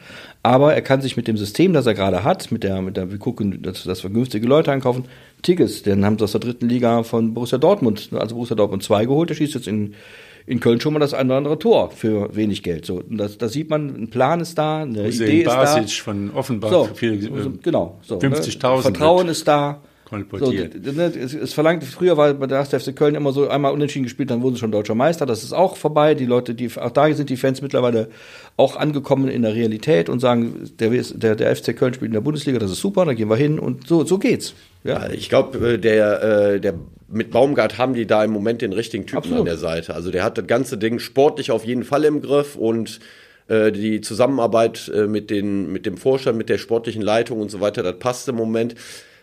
aber 0.43 0.73
er 0.73 0.81
kann 0.81 1.01
sich 1.01 1.17
mit 1.17 1.27
dem 1.27 1.35
System, 1.35 1.73
das 1.73 1.85
er 1.85 1.93
gerade 1.93 2.23
hat, 2.23 2.51
mit 2.53 2.63
der, 2.63 2.81
mit 2.81 2.95
der, 2.95 3.11
wir 3.11 3.17
gucken, 3.19 3.61
dass, 3.61 3.83
dass 3.83 4.01
wir 4.03 4.09
günstige 4.09 4.47
Leute 4.47 4.71
einkaufen, 4.71 5.05
Tigges, 5.41 5.83
den 5.83 6.05
haben 6.05 6.17
sie 6.17 6.23
aus 6.23 6.31
der 6.31 6.39
dritten 6.39 6.69
Liga 6.69 7.03
von 7.03 7.33
Borussia 7.33 7.57
Dortmund, 7.57 8.09
also 8.13 8.35
Borussia 8.35 8.55
Dortmund 8.55 8.81
2 8.81 9.05
geholt, 9.05 9.29
der 9.29 9.35
schießt 9.35 9.55
jetzt 9.55 9.67
in 9.67 9.93
in 10.45 10.59
Köln 10.59 10.79
schon 10.81 10.93
mal 10.93 10.99
das 10.99 11.13
eine 11.13 11.29
oder 11.29 11.37
andere 11.37 11.59
Tor 11.59 11.91
für 11.91 12.35
wenig 12.35 12.63
Geld. 12.63 12.85
So, 12.85 13.03
das, 13.09 13.37
da 13.37 13.47
sieht 13.47 13.69
man, 13.69 13.89
ein 13.89 14.09
Plan 14.09 14.39
ist 14.39 14.57
da, 14.57 14.81
eine 14.81 15.05
Hussein 15.05 15.27
Idee 15.27 15.43
Basic 15.43 15.85
ist 15.85 15.99
da. 15.99 16.03
von 16.03 16.31
Offenbach 16.31 16.69
so, 16.69 16.89
viel, 16.93 17.23
äh, 17.25 17.29
genau, 17.61 17.99
so, 18.01 18.17
50.000. 18.17 18.75
Ne? 18.75 18.81
Vertrauen 18.81 19.27
ist 19.29 19.47
da. 19.47 19.81
So, 20.31 20.51
ne, 20.51 21.11
es, 21.19 21.33
es 21.33 21.53
verlangt, 21.53 21.83
früher 21.83 22.17
war 22.17 22.33
bei 22.35 22.45
der 22.45 22.59
1. 22.59 22.69
FC 22.69 22.95
Köln 22.95 23.15
immer 23.15 23.31
so 23.31 23.47
einmal 23.47 23.73
unentschieden 23.73 24.03
gespielt, 24.03 24.29
dann 24.29 24.43
wurden 24.43 24.53
sie 24.53 24.59
schon 24.59 24.71
deutscher 24.71 24.93
Meister. 24.93 25.25
Das 25.25 25.43
ist 25.43 25.53
auch 25.53 25.75
vorbei. 25.75 26.13
Die 26.13 26.25
Leute, 26.25 26.53
die, 26.53 26.69
auch 26.75 26.91
da 26.91 27.11
sind 27.13 27.31
die 27.31 27.37
Fans 27.37 27.63
mittlerweile 27.63 28.09
auch 28.55 28.75
angekommen 28.75 29.27
in 29.27 29.41
der 29.41 29.55
Realität 29.55 30.09
und 30.09 30.19
sagen, 30.19 30.69
der, 30.79 30.91
der, 30.91 31.35
der 31.35 31.55
FC 31.55 31.75
Köln 31.75 31.95
spielt 31.95 32.09
in 32.09 32.13
der 32.13 32.21
Bundesliga, 32.21 32.59
das 32.59 32.69
ist 32.69 32.81
super, 32.81 33.05
da 33.05 33.13
gehen 33.13 33.29
wir 33.29 33.37
hin 33.37 33.57
und 33.57 33.87
so, 33.87 34.03
so 34.05 34.19
geht's. 34.19 34.53
Ja. 34.83 35.09
Ich 35.09 35.29
glaube, 35.29 35.57
äh, 35.73 35.77
der, 35.79 36.21
äh, 36.21 36.59
der 36.59 36.75
mit 37.13 37.31
Baumgart 37.31 37.77
haben 37.77 37.93
die 37.93 38.05
da 38.05 38.23
im 38.23 38.31
Moment 38.31 38.61
den 38.61 38.73
richtigen 38.73 39.05
Typen 39.05 39.17
Absolut. 39.17 39.39
an 39.39 39.45
der 39.45 39.57
Seite. 39.57 39.93
Also 39.93 40.11
der 40.11 40.23
hat 40.23 40.37
das 40.37 40.47
ganze 40.47 40.77
Ding 40.77 40.99
sportlich 40.99 41.51
auf 41.51 41.65
jeden 41.65 41.83
Fall 41.83 42.03
im 42.05 42.21
Griff 42.21 42.55
und 42.55 42.99
äh, 43.47 43.71
die 43.71 44.01
Zusammenarbeit 44.01 44.91
mit, 45.07 45.29
den, 45.29 45.71
mit 45.71 45.85
dem 45.85 45.97
Vorstand, 45.97 46.37
mit 46.37 46.49
der 46.49 46.57
sportlichen 46.57 47.01
Leitung 47.01 47.39
und 47.39 47.51
so 47.51 47.61
weiter, 47.61 47.83
das 47.83 47.99
passt 47.99 48.27
im 48.29 48.35
Moment. 48.35 48.75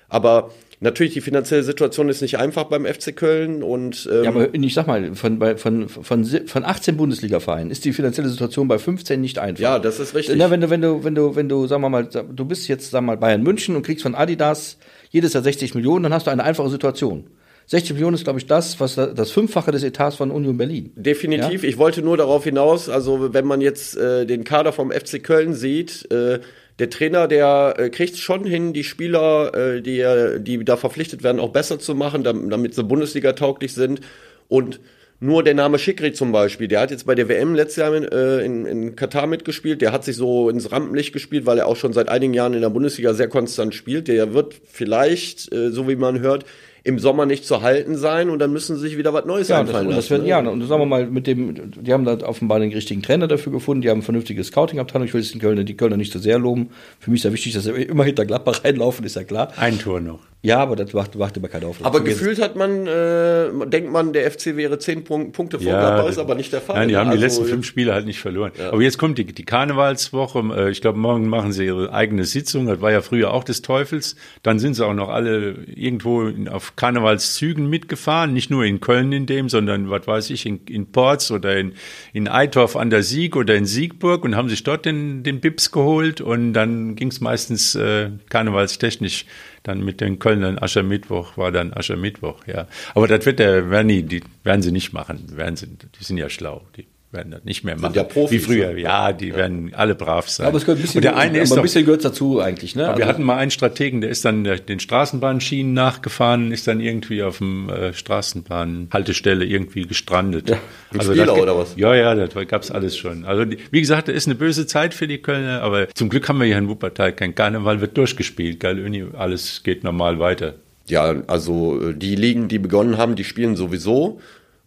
Aber 0.08 0.50
Natürlich, 0.82 1.12
die 1.12 1.20
finanzielle 1.20 1.62
Situation 1.62 2.08
ist 2.08 2.22
nicht 2.22 2.38
einfach 2.38 2.64
beim 2.64 2.86
FC 2.86 3.14
Köln 3.14 3.62
und 3.62 4.08
ähm 4.10 4.24
ja, 4.24 4.30
aber 4.30 4.54
ich 4.54 4.72
sag 4.72 4.86
mal, 4.86 5.14
von, 5.14 5.38
von, 5.58 5.88
von, 5.90 6.24
von 6.24 6.64
18 6.64 6.96
Bundesliga-Vereinen 6.96 7.70
ist 7.70 7.84
die 7.84 7.92
finanzielle 7.92 8.30
Situation 8.30 8.66
bei 8.66 8.78
15 8.78 9.20
nicht 9.20 9.38
einfach. 9.38 9.60
Ja, 9.60 9.78
das 9.78 10.00
ist 10.00 10.14
richtig. 10.14 10.36
Na, 10.38 10.50
wenn 10.50 10.62
du, 10.62 10.70
wenn 10.70 10.80
du, 10.80 11.04
wenn 11.04 11.14
du, 11.14 11.36
wenn 11.36 11.50
du, 11.50 11.66
sagen 11.66 11.82
wir 11.82 11.90
mal, 11.90 12.06
du 12.06 12.44
bist 12.46 12.66
jetzt, 12.66 12.90
sagen 12.90 13.04
wir 13.04 13.12
mal, 13.12 13.18
Bayern 13.18 13.42
München 13.42 13.76
und 13.76 13.82
kriegst 13.82 14.02
von 14.02 14.14
Adidas 14.14 14.78
jedes 15.10 15.34
Jahr 15.34 15.42
60 15.42 15.74
Millionen, 15.74 16.04
dann 16.04 16.14
hast 16.14 16.26
du 16.26 16.30
eine 16.30 16.44
einfache 16.44 16.70
Situation. 16.70 17.24
60 17.70 17.92
Millionen 17.92 18.14
ist, 18.14 18.24
glaube 18.24 18.40
ich, 18.40 18.46
das, 18.46 18.80
was 18.80 18.96
das 18.96 19.30
Fünffache 19.30 19.70
des 19.70 19.84
Etats 19.84 20.16
von 20.16 20.32
Union 20.32 20.56
Berlin. 20.56 20.90
Definitiv. 20.96 21.62
Ja? 21.62 21.68
Ich 21.68 21.78
wollte 21.78 22.02
nur 22.02 22.16
darauf 22.16 22.42
hinaus, 22.42 22.88
also 22.88 23.32
wenn 23.32 23.46
man 23.46 23.60
jetzt 23.60 23.96
äh, 23.96 24.26
den 24.26 24.42
Kader 24.42 24.72
vom 24.72 24.90
FC 24.90 25.22
Köln 25.22 25.54
sieht, 25.54 26.10
äh, 26.10 26.40
der 26.80 26.90
Trainer, 26.90 27.28
der 27.28 27.76
äh, 27.78 27.88
kriegt 27.90 28.18
schon 28.18 28.44
hin, 28.44 28.72
die 28.72 28.82
Spieler, 28.82 29.54
äh, 29.54 29.82
die, 29.82 30.04
die 30.40 30.64
da 30.64 30.76
verpflichtet 30.76 31.22
werden, 31.22 31.38
auch 31.38 31.50
besser 31.50 31.78
zu 31.78 31.94
machen, 31.94 32.24
damit 32.24 32.74
sie 32.74 32.82
Bundesliga 32.82 33.34
tauglich 33.34 33.72
sind. 33.72 34.00
Und 34.48 34.80
nur 35.20 35.44
der 35.44 35.54
Name 35.54 35.78
Schickri 35.78 36.12
zum 36.12 36.32
Beispiel, 36.32 36.66
der 36.66 36.80
hat 36.80 36.90
jetzt 36.90 37.06
bei 37.06 37.14
der 37.14 37.28
WM 37.28 37.54
letztes 37.54 37.76
Jahr 37.76 37.94
in, 37.94 38.02
äh, 38.02 38.40
in, 38.40 38.66
in 38.66 38.96
Katar 38.96 39.28
mitgespielt. 39.28 39.80
Der 39.80 39.92
hat 39.92 40.02
sich 40.02 40.16
so 40.16 40.50
ins 40.50 40.72
Rampenlicht 40.72 41.12
gespielt, 41.12 41.46
weil 41.46 41.58
er 41.58 41.68
auch 41.68 41.76
schon 41.76 41.92
seit 41.92 42.08
einigen 42.08 42.34
Jahren 42.34 42.54
in 42.54 42.62
der 42.62 42.70
Bundesliga 42.70 43.14
sehr 43.14 43.28
konstant 43.28 43.76
spielt. 43.76 44.08
Der 44.08 44.34
wird 44.34 44.60
vielleicht, 44.64 45.52
äh, 45.52 45.70
so 45.70 45.86
wie 45.88 45.94
man 45.94 46.18
hört, 46.18 46.44
im 46.84 46.98
Sommer 46.98 47.26
nicht 47.26 47.44
zu 47.44 47.62
halten 47.62 47.96
sein 47.96 48.30
und 48.30 48.38
dann 48.38 48.52
müssen 48.52 48.76
sie 48.76 48.82
sich 48.82 48.98
wieder 48.98 49.12
was 49.12 49.24
Neues 49.24 49.48
ja, 49.48 49.60
einfallen 49.60 49.86
das, 49.88 49.96
lassen. 49.96 50.10
Wird, 50.10 50.22
ne? 50.22 50.28
Ja, 50.28 50.38
und 50.38 50.66
sagen 50.66 50.80
wir 50.80 50.86
mal, 50.86 51.06
mit 51.06 51.26
dem, 51.26 51.70
die 51.70 51.92
haben 51.92 52.04
da 52.04 52.18
offenbar 52.26 52.60
den 52.60 52.72
richtigen 52.72 53.02
Trainer 53.02 53.28
dafür 53.28 53.52
gefunden, 53.52 53.82
die 53.82 53.90
haben 53.90 53.98
eine 53.98 54.04
vernünftige 54.04 54.42
Scouting-Abteilung. 54.42 55.06
Ich 55.06 55.14
will 55.14 55.20
jetzt 55.20 55.34
den 55.34 55.40
Kölner, 55.40 55.64
die 55.64 55.76
Kölner 55.76 55.96
nicht 55.96 56.12
so 56.12 56.18
sehr 56.18 56.38
loben. 56.38 56.70
Für 56.98 57.10
mich 57.10 57.20
ist 57.20 57.24
ja 57.24 57.32
wichtig, 57.32 57.52
dass 57.54 57.64
sie 57.64 57.70
immer 57.70 58.04
hinter 58.04 58.24
Gladbach 58.24 58.64
reinlaufen, 58.64 59.04
ist 59.04 59.16
ja 59.16 59.24
klar. 59.24 59.52
Ein 59.56 59.78
Tor 59.78 60.00
noch. 60.00 60.29
Ja, 60.42 60.58
aber 60.58 60.74
das 60.74 60.94
macht, 60.94 61.16
macht 61.16 61.36
immer 61.36 61.48
keiner 61.48 61.66
auf. 61.66 61.84
Aber 61.84 62.00
gefühlt 62.00 62.40
hat 62.40 62.56
man, 62.56 62.86
äh, 62.86 63.50
denkt 63.66 63.92
man, 63.92 64.14
der 64.14 64.30
FC 64.30 64.56
wäre 64.56 64.78
zehn 64.78 65.04
Punkte 65.04 65.58
vor 65.58 65.70
ja, 65.70 65.78
Gladbach, 65.78 66.08
ist 66.08 66.18
aber 66.18 66.34
nicht 66.34 66.50
der 66.50 66.62
Fall. 66.62 66.76
Nein, 66.76 66.88
die 66.88 66.96
haben 66.96 67.08
also, 67.08 67.18
die 67.18 67.22
letzten 67.22 67.44
fünf 67.44 67.66
Spiele 67.66 67.92
halt 67.92 68.06
nicht 68.06 68.20
verloren. 68.20 68.52
Ja. 68.58 68.72
Aber 68.72 68.80
jetzt 68.80 68.96
kommt 68.96 69.18
die, 69.18 69.26
die 69.26 69.44
Karnevalswoche. 69.44 70.38
Äh, 70.56 70.70
ich 70.70 70.80
glaube, 70.80 70.98
morgen 70.98 71.28
machen 71.28 71.52
sie 71.52 71.66
ihre 71.66 71.92
eigene 71.92 72.24
Sitzung. 72.24 72.66
Das 72.66 72.80
war 72.80 72.90
ja 72.90 73.02
früher 73.02 73.34
auch 73.34 73.44
des 73.44 73.60
Teufels. 73.60 74.16
Dann 74.42 74.58
sind 74.58 74.74
sie 74.74 74.86
auch 74.86 74.94
noch 74.94 75.10
alle 75.10 75.56
irgendwo 75.66 76.30
auf 76.50 76.74
Karnevalszügen 76.74 77.68
mitgefahren. 77.68 78.32
Nicht 78.32 78.50
nur 78.50 78.64
in 78.64 78.80
Köln 78.80 79.12
in 79.12 79.26
dem, 79.26 79.50
sondern, 79.50 79.90
was 79.90 80.06
weiß 80.06 80.30
ich, 80.30 80.46
in, 80.46 80.60
in 80.70 80.90
Porz 80.90 81.30
oder 81.30 81.58
in, 81.58 81.74
in 82.14 82.28
Eitorf 82.28 82.76
an 82.76 82.88
der 82.88 83.02
Sieg 83.02 83.36
oder 83.36 83.56
in 83.56 83.66
Siegburg 83.66 84.24
und 84.24 84.36
haben 84.36 84.48
sich 84.48 84.62
dort 84.62 84.86
den, 84.86 85.22
den 85.22 85.40
Bips 85.40 85.70
geholt. 85.70 86.22
Und 86.22 86.54
dann 86.54 86.96
ging 86.96 87.08
es 87.08 87.20
meistens 87.20 87.74
äh, 87.74 88.08
karnevalstechnisch 88.30 89.26
dann 89.62 89.84
mit 89.84 90.00
den 90.00 90.18
Kölnern 90.18 90.58
Aschermittwoch 90.58 91.36
war 91.36 91.52
dann 91.52 91.72
Aschermittwoch, 91.72 92.46
ja. 92.46 92.66
Aber 92.94 93.08
das 93.08 93.26
wird 93.26 93.38
der, 93.38 93.70
werden 93.70 93.88
die, 93.88 94.02
die 94.02 94.22
werden 94.44 94.62
sie 94.62 94.72
nicht 94.72 94.92
machen, 94.92 95.36
werden 95.36 95.56
sie, 95.56 95.66
die 95.66 96.04
sind 96.04 96.18
ja 96.18 96.30
schlau, 96.30 96.62
die 96.76 96.86
werden 97.12 97.32
das 97.32 97.44
nicht 97.44 97.64
mehr 97.64 97.76
machen. 97.76 97.94
ja 97.94 98.04
Profis, 98.04 98.30
wie 98.30 98.38
früher. 98.38 98.78
Ja, 98.78 99.12
die 99.12 99.28
ja. 99.28 99.36
werden 99.36 99.72
alle 99.74 99.94
brav 99.94 100.28
sein. 100.28 100.46
Aber 100.46 100.58
es 100.58 100.64
gehört 100.64 100.78
ein 100.78 100.82
bisschen, 100.82 100.98
und 100.98 101.04
der 101.04 101.16
eine 101.16 101.38
ist 101.40 101.52
ein 101.52 101.62
bisschen 101.62 101.84
gehört 101.84 102.04
dazu 102.04 102.40
eigentlich. 102.40 102.76
Ne? 102.76 102.86
Also 102.86 102.98
wir 102.98 103.06
hatten 103.06 103.24
mal 103.24 103.36
einen 103.36 103.50
Strategen, 103.50 104.00
der 104.00 104.10
ist 104.10 104.24
dann 104.24 104.44
den 104.44 104.80
Straßenbahnschienen 104.80 105.72
nachgefahren, 105.72 106.52
ist 106.52 106.68
dann 106.68 106.80
irgendwie 106.80 107.22
auf 107.22 107.38
dem 107.38 107.68
äh, 107.68 107.92
Straßenbahnhaltestelle 107.92 109.44
irgendwie 109.44 109.86
gestrandet. 109.86 110.50
Ja. 110.50 110.58
Also 110.96 111.12
Spieler 111.12 111.26
das, 111.26 111.38
oder 111.38 111.58
was? 111.58 111.74
Ja, 111.76 111.94
ja, 111.94 112.14
das 112.14 112.48
gab's 112.48 112.70
alles 112.70 112.96
schon. 112.96 113.24
Also 113.24 113.44
wie 113.70 113.80
gesagt, 113.80 114.08
das 114.08 114.14
ist 114.14 114.26
eine 114.26 114.36
böse 114.36 114.66
Zeit 114.66 114.94
für 114.94 115.08
die 115.08 115.18
Kölner, 115.18 115.62
aber 115.62 115.88
zum 115.94 116.08
Glück 116.08 116.28
haben 116.28 116.38
wir 116.38 116.46
hier 116.46 116.58
in 116.58 116.68
Wuppertal 116.68 117.12
kein 117.12 117.34
Karneval, 117.34 117.80
wird 117.80 117.96
durchgespielt. 117.96 118.60
Geil, 118.60 118.80
alles 119.16 119.62
geht 119.64 119.82
normal 119.82 120.20
weiter. 120.20 120.54
Ja, 120.86 121.22
also 121.26 121.80
äh, 121.80 121.94
die 121.94 122.14
Ligen, 122.14 122.48
die 122.48 122.58
begonnen 122.58 122.98
haben, 122.98 123.16
die 123.16 123.24
spielen 123.24 123.56
sowieso. 123.56 124.20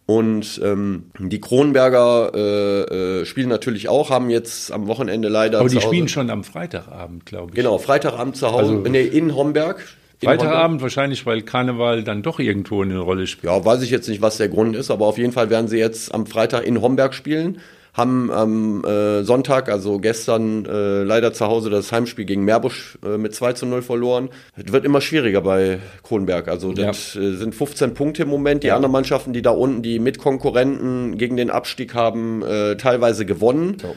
Und 0.06 0.60
ähm, 0.62 1.10
die 1.18 1.40
Kronberger 1.40 2.32
äh, 2.34 3.20
äh, 3.20 3.24
spielen 3.24 3.48
natürlich 3.48 3.88
auch, 3.88 4.10
haben 4.10 4.28
jetzt 4.28 4.70
am 4.70 4.86
Wochenende 4.86 5.28
leider. 5.28 5.60
Aber 5.60 5.68
die 5.68 5.80
spielen 5.80 6.08
schon 6.08 6.28
am 6.28 6.44
Freitagabend, 6.44 7.24
glaube 7.24 7.50
ich. 7.50 7.56
Genau, 7.56 7.78
Freitagabend 7.78 8.36
zu 8.36 8.52
Hause, 8.52 8.74
also, 8.74 8.74
nee, 8.74 9.02
in 9.02 9.34
Homberg. 9.34 9.82
In 10.20 10.28
Freitagabend 10.28 10.62
Homberg. 10.62 10.82
wahrscheinlich, 10.82 11.24
weil 11.24 11.40
Karneval 11.40 12.04
dann 12.04 12.22
doch 12.22 12.38
irgendwo 12.38 12.82
eine 12.82 12.98
Rolle 12.98 13.26
spielt. 13.26 13.50
Ja, 13.50 13.64
weiß 13.64 13.80
ich 13.80 13.90
jetzt 13.90 14.08
nicht, 14.08 14.20
was 14.20 14.36
der 14.36 14.50
Grund 14.50 14.76
ist, 14.76 14.90
aber 14.90 15.06
auf 15.06 15.16
jeden 15.16 15.32
Fall 15.32 15.48
werden 15.48 15.68
sie 15.68 15.78
jetzt 15.78 16.14
am 16.14 16.26
Freitag 16.26 16.66
in 16.66 16.82
Homberg 16.82 17.14
spielen 17.14 17.60
haben 17.94 18.30
am 18.32 18.84
äh, 18.84 19.22
Sonntag, 19.22 19.68
also 19.68 19.98
gestern, 19.98 20.66
äh, 20.66 21.04
leider 21.04 21.32
zu 21.32 21.46
Hause 21.46 21.70
das 21.70 21.92
Heimspiel 21.92 22.24
gegen 22.24 22.44
Meerbusch 22.44 22.98
äh, 23.04 23.16
mit 23.16 23.34
2 23.34 23.52
zu 23.52 23.66
0 23.66 23.82
verloren. 23.82 24.30
Es 24.56 24.72
wird 24.72 24.84
immer 24.84 25.00
schwieriger 25.00 25.40
bei 25.40 25.78
Kronberg. 26.02 26.48
Also 26.48 26.72
das 26.72 27.14
ja. 27.14 27.22
äh, 27.22 27.36
sind 27.36 27.54
15 27.54 27.94
Punkte 27.94 28.24
im 28.24 28.28
Moment. 28.28 28.64
Die 28.64 28.68
ja. 28.68 28.76
anderen 28.76 28.92
Mannschaften, 28.92 29.32
die 29.32 29.42
da 29.42 29.50
unten, 29.50 29.82
die 29.82 30.00
Mitkonkurrenten 30.00 31.16
gegen 31.18 31.36
den 31.36 31.50
Abstieg 31.50 31.94
haben, 31.94 32.42
äh, 32.42 32.76
teilweise 32.76 33.24
gewonnen. 33.24 33.76
So 33.80 33.94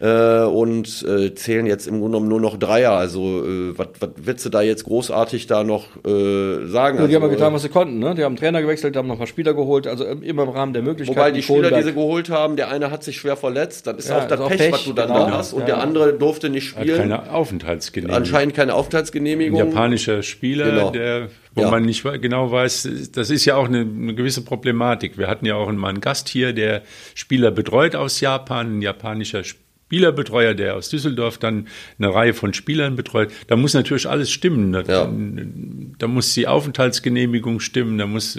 äh, 0.00 0.42
und 0.42 1.04
äh, 1.08 1.34
zählen 1.34 1.66
jetzt 1.66 1.88
im 1.88 1.94
Grunde 2.00 2.18
genommen 2.18 2.28
nur 2.28 2.40
noch 2.40 2.56
Dreier. 2.56 2.92
Also 2.92 3.44
äh, 3.44 3.76
was 3.76 3.88
willst 4.16 4.44
du 4.44 4.48
da 4.48 4.62
jetzt 4.62 4.84
großartig 4.84 5.48
da 5.48 5.64
noch 5.64 5.96
äh, 6.04 6.66
sagen? 6.66 6.98
Ja, 6.98 7.06
die 7.06 7.14
also, 7.14 7.14
haben 7.16 7.22
ja 7.22 7.28
getan, 7.28 7.52
was 7.52 7.62
sie 7.62 7.68
konnten. 7.68 7.98
Ne? 7.98 8.14
Die 8.14 8.22
haben 8.22 8.36
Trainer 8.36 8.62
gewechselt, 8.62 8.96
haben 8.96 9.08
noch 9.08 9.16
ein 9.16 9.18
paar 9.18 9.26
Spieler 9.26 9.54
geholt, 9.54 9.88
also 9.88 10.04
immer 10.04 10.44
im 10.44 10.48
Rahmen 10.50 10.72
der 10.72 10.82
Möglichkeiten. 10.82 11.18
Wobei 11.18 11.32
die 11.32 11.42
Spieler, 11.42 11.72
die 11.72 11.82
sie 11.82 11.94
geholt 11.94 12.30
haben, 12.30 12.54
der 12.54 12.70
eine 12.70 12.92
hat 12.92 13.02
sich 13.02 13.16
schwer 13.16 13.36
verletzt, 13.36 13.88
das 13.88 13.96
ist 13.96 14.10
ja, 14.10 14.18
auch 14.18 14.28
das 14.28 14.40
Pech, 14.46 14.58
Pech, 14.58 14.72
was 14.72 14.84
du 14.84 14.92
dann 14.92 15.08
genau. 15.08 15.26
da 15.26 15.38
hast. 15.38 15.52
Und 15.52 15.60
ja. 15.60 15.66
der 15.66 15.78
andere 15.80 16.12
durfte 16.12 16.48
nicht 16.48 16.68
spielen. 16.68 17.10
Hat 17.10 17.24
keine 17.24 17.32
Aufenthaltsgenehmigung. 17.32 18.22
Anscheinend 18.22 18.54
keine 18.54 18.74
Aufenthaltsgenehmigung. 18.74 19.60
Ein 19.60 19.68
japanischer 19.68 20.22
Spieler, 20.22 20.70
genau. 20.70 20.90
der 20.90 21.28
wo 21.54 21.62
ja. 21.62 21.70
man 21.70 21.82
nicht 21.82 22.04
genau 22.04 22.52
weiß, 22.52 23.10
das 23.12 23.30
ist 23.30 23.44
ja 23.44 23.56
auch 23.56 23.66
eine, 23.66 23.80
eine, 23.80 24.14
gewisse 24.14 24.44
Problematik. 24.44 25.18
Wir 25.18 25.26
hatten 25.26 25.44
ja 25.44 25.56
auch 25.56 25.72
mal 25.72 25.88
einen 25.88 26.00
Gast 26.00 26.28
hier, 26.28 26.52
der 26.52 26.82
Spieler 27.16 27.50
betreut 27.50 27.96
aus 27.96 28.20
Japan, 28.20 28.78
ein 28.78 28.82
japanischer 28.82 29.42
Spieler 29.42 29.67
Spielerbetreuer, 29.88 30.52
der 30.52 30.76
aus 30.76 30.90
Düsseldorf 30.90 31.38
dann 31.38 31.66
eine 31.98 32.14
Reihe 32.14 32.34
von 32.34 32.52
Spielern 32.52 32.94
betreut. 32.94 33.30
Da 33.46 33.56
muss 33.56 33.72
natürlich 33.72 34.06
alles 34.06 34.30
stimmen. 34.30 34.72
Da, 34.72 34.82
ja. 34.82 35.10
da 35.98 36.06
muss 36.06 36.34
die 36.34 36.46
Aufenthaltsgenehmigung 36.46 37.58
stimmen, 37.58 37.96
da 37.96 38.06
muss 38.06 38.38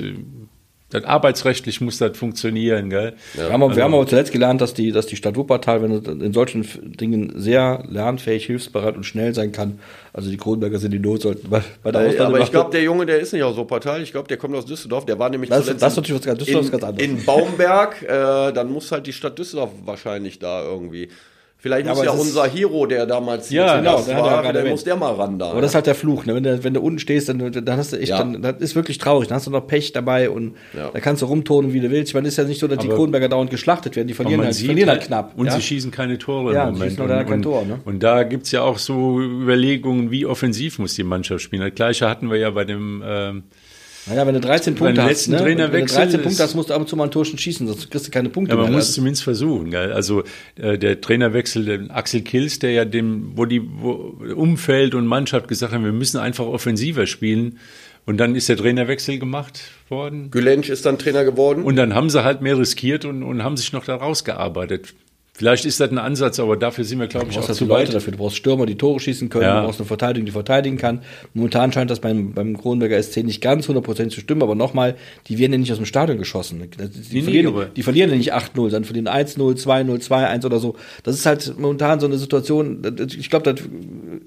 das 0.91 1.03
arbeitsrechtlich 1.03 1.81
muss 1.81 1.99
das 1.99 2.17
funktionieren, 2.17 2.89
gell? 2.89 3.13
Ja. 3.35 3.47
Wir, 3.47 3.53
haben, 3.53 3.63
also, 3.63 3.75
wir 3.75 3.83
haben 3.83 3.93
aber 3.93 4.07
zuletzt 4.07 4.31
gelernt, 4.31 4.59
dass 4.59 4.73
die, 4.73 4.91
dass 4.91 5.05
die 5.05 5.15
Stadt 5.15 5.35
Wuppertal, 5.35 5.83
wenn 5.83 6.21
in 6.21 6.33
solchen 6.33 6.65
Dingen 6.97 7.33
sehr 7.35 7.83
lernfähig, 7.87 8.45
hilfsbereit 8.45 8.95
und 8.95 9.03
schnell 9.03 9.35
sein 9.35 9.51
kann. 9.51 9.79
Also 10.13 10.31
die 10.31 10.37
Kronberger 10.37 10.79
sind 10.79 10.91
die 10.91 10.99
Not 10.99 11.21
sollten 11.21 11.49
bei, 11.49 11.61
bei 11.83 11.91
der 11.91 12.11
ja, 12.11 12.25
Aber 12.25 12.39
ich 12.39 12.49
glaube, 12.49 12.71
der 12.71 12.81
Junge, 12.81 13.05
der 13.05 13.19
ist 13.19 13.33
nicht 13.33 13.43
aus 13.43 13.55
Wuppertal. 13.55 14.01
Ich 14.01 14.11
glaube, 14.11 14.27
der 14.27 14.37
kommt 14.37 14.55
aus 14.55 14.65
Düsseldorf. 14.65 15.05
Der 15.05 15.19
war 15.19 15.29
nämlich 15.29 15.51
das, 15.51 15.65
zuletzt 15.65 15.83
das 15.83 15.93
ist 15.93 15.97
natürlich 15.97 16.21
was 16.21 16.25
ganz, 16.25 16.39
Düsseldorf 16.39 16.65
in, 16.65 16.71
ganz 16.71 16.83
anderes. 16.83 17.07
in 17.07 17.25
Baumberg. 17.25 18.01
Äh, 18.01 18.51
dann 18.53 18.71
muss 18.71 18.91
halt 18.91 19.05
die 19.05 19.13
Stadt 19.13 19.37
Düsseldorf 19.37 19.71
wahrscheinlich 19.85 20.39
da 20.39 20.63
irgendwie 20.63 21.09
Vielleicht 21.61 21.87
ja, 21.87 21.93
muss 21.93 22.05
ja 22.05 22.11
unser 22.11 22.47
Hero, 22.47 22.85
der 22.85 23.05
damals 23.05 23.49
ja, 23.49 23.79
genau, 23.79 24.01
der 24.01 24.17
war, 24.17 24.45
ja 24.45 24.53
dann 24.53 24.69
muss 24.69 24.85
der 24.85 24.95
mal 24.95 25.13
ran 25.13 25.37
da. 25.37 25.49
Aber 25.49 25.59
das 25.59 25.71
ist 25.71 25.75
halt 25.75 25.87
der 25.87 25.95
Fluch, 25.95 26.25
ne? 26.25 26.33
wenn, 26.33 26.43
du, 26.43 26.63
wenn 26.63 26.73
du 26.73 26.79
unten 26.79 26.99
stehst, 26.99 27.27
dann, 27.27 27.51
dann 27.51 27.77
hast 27.77 27.91
du 27.91 27.97
echt, 27.97 28.11
ja. 28.11 28.19
dann, 28.19 28.41
das 28.41 28.59
ist 28.59 28.75
wirklich 28.75 28.97
traurig. 28.97 29.27
Dann 29.27 29.35
hast 29.35 29.47
du 29.47 29.51
noch 29.51 29.67
Pech 29.67 29.91
dabei 29.91 30.29
und 30.29 30.55
ja. 30.73 30.89
da 30.93 30.99
kannst 31.01 31.21
du 31.21 31.25
rumtonen, 31.25 31.73
wie 31.73 31.81
du 31.81 31.91
willst. 31.91 32.11
Ich 32.11 32.13
meine, 32.13 32.29
es 32.29 32.35
ist 32.35 32.37
ja 32.37 32.45
nicht 32.45 32.61
so, 32.61 32.67
dass 32.69 32.79
aber 32.79 32.87
die 32.87 32.93
Kronberger 32.93 33.27
dauernd 33.27 33.51
geschlachtet 33.51 33.97
werden, 33.97 34.07
die 34.07 34.13
verlieren, 34.13 34.41
halt, 34.41 34.55
verlieren 34.55 34.89
halt 34.89 35.01
knapp. 35.01 35.33
Und 35.35 35.51
sie 35.51 35.61
schießen 35.61 35.91
keine 35.91 36.17
Tore 36.17 36.53
ja, 36.53 36.69
im 36.69 36.75
Moment. 36.75 36.97
Und, 36.97 37.07
kein 37.09 37.41
Tor, 37.41 37.65
ne? 37.65 37.81
und 37.83 38.01
da 38.01 38.23
gibt's 38.23 38.53
ja 38.53 38.61
auch 38.61 38.77
so 38.77 39.19
Überlegungen, 39.19 40.11
wie 40.11 40.25
offensiv 40.25 40.79
muss 40.79 40.93
die 40.93 41.03
Mannschaft 41.03 41.43
spielen. 41.43 41.61
Das 41.61 41.75
gleiche 41.75 42.09
hatten 42.09 42.31
wir 42.31 42.37
ja 42.37 42.51
bei 42.51 42.63
dem 42.63 43.03
ähm, 43.05 43.43
naja, 44.09 44.25
wenn 44.25 44.33
du 44.33 44.39
13 44.41 44.75
Punkte 44.75 45.03
hast, 45.03 45.27
ne? 45.27 45.39
wenn 45.43 45.57
du 45.57 45.69
13 45.69 46.21
Punkte 46.21 46.43
hast, 46.43 46.55
musst 46.55 46.69
du 46.69 46.73
ab 46.73 46.81
und 46.81 46.89
zu 46.89 46.95
mal 46.95 47.05
ein 47.05 47.11
Tor 47.11 47.25
schießen, 47.25 47.67
sonst 47.67 47.91
kriegst 47.91 48.07
du 48.07 48.11
keine 48.11 48.29
Punkte 48.29 48.51
ja, 48.51 48.55
man 48.55 48.65
mehr. 48.65 48.77
muss 48.77 48.87
also. 48.87 48.95
zumindest 48.95 49.23
versuchen. 49.23 49.71
Gell? 49.71 49.93
Also 49.93 50.23
äh, 50.55 50.77
der 50.77 50.99
Trainerwechsel, 50.99 51.65
der 51.65 51.95
Axel 51.95 52.21
Kills, 52.21 52.59
der 52.59 52.71
ja 52.71 52.85
dem, 52.85 53.31
wo 53.35 53.45
die 53.45 53.61
wo 53.63 54.15
Umfeld 54.35 54.95
und 54.95 55.05
Mannschaft 55.05 55.47
gesagt 55.47 55.73
haben, 55.73 55.85
wir 55.85 55.91
müssen 55.91 56.17
einfach 56.17 56.45
offensiver 56.45 57.05
spielen. 57.05 57.59
Und 58.05 58.17
dann 58.17 58.33
ist 58.33 58.49
der 58.49 58.57
Trainerwechsel 58.57 59.19
gemacht 59.19 59.61
worden. 59.87 60.31
Gülensch 60.31 60.69
ist 60.69 60.85
dann 60.85 60.97
Trainer 60.97 61.23
geworden. 61.25 61.63
Und 61.63 61.75
dann 61.75 61.93
haben 61.93 62.09
sie 62.09 62.23
halt 62.23 62.41
mehr 62.41 62.57
riskiert 62.57 63.05
und, 63.05 63.21
und 63.21 63.43
haben 63.43 63.55
sich 63.55 63.71
noch 63.71 63.85
da 63.85 63.95
rausgearbeitet. 63.95 64.95
Vielleicht 65.33 65.63
ist 65.63 65.79
das 65.79 65.89
ein 65.89 65.97
Ansatz, 65.97 66.39
aber 66.39 66.57
dafür 66.57 66.83
sind 66.83 66.99
wir, 66.99 67.07
glaube 67.07 67.27
ich, 67.29 67.39
auch 67.39 67.49
zu 67.49 67.65
Leute 67.65 67.89
weit. 67.89 67.95
dafür. 67.95 68.11
Du 68.11 68.17
brauchst 68.17 68.35
Stürmer, 68.35 68.65
die 68.65 68.75
Tore 68.75 68.99
schießen 68.99 69.29
können, 69.29 69.45
ja. 69.45 69.61
du 69.61 69.67
brauchst 69.67 69.79
eine 69.79 69.87
Verteidigung, 69.87 70.25
die 70.25 70.31
verteidigen 70.31 70.77
kann. 70.77 71.01
Momentan 71.33 71.71
scheint 71.71 71.89
das 71.89 72.01
beim, 72.01 72.33
beim 72.33 72.57
Kronenberger 72.57 73.01
SC 73.01 73.23
nicht 73.23 73.39
ganz 73.39 73.67
hundertprozentig 73.67 74.15
zu 74.15 74.21
stimmen, 74.21 74.43
aber 74.43 74.55
nochmal, 74.55 74.95
die 75.27 75.37
werden 75.37 75.53
ja 75.53 75.57
nicht 75.59 75.71
aus 75.71 75.77
dem 75.77 75.85
Stadion 75.85 76.17
geschossen. 76.17 76.69
Die, 76.77 77.15
nee, 77.15 77.21
verlieren, 77.21 77.67
die 77.75 77.83
verlieren 77.83 78.09
ja 78.09 78.17
nicht 78.17 78.33
8-0, 78.33 78.53
sondern 78.55 78.83
verlieren 78.83 79.07
1-0, 79.07 79.37
2-0, 79.37 80.07
2-1 80.07 80.45
oder 80.45 80.59
so. 80.59 80.75
Das 81.03 81.15
ist 81.15 81.25
halt 81.25 81.57
momentan 81.57 82.01
so 82.01 82.07
eine 82.07 82.17
Situation, 82.17 82.81
ich 83.17 83.29
glaube, 83.29 83.53
das 83.53 83.63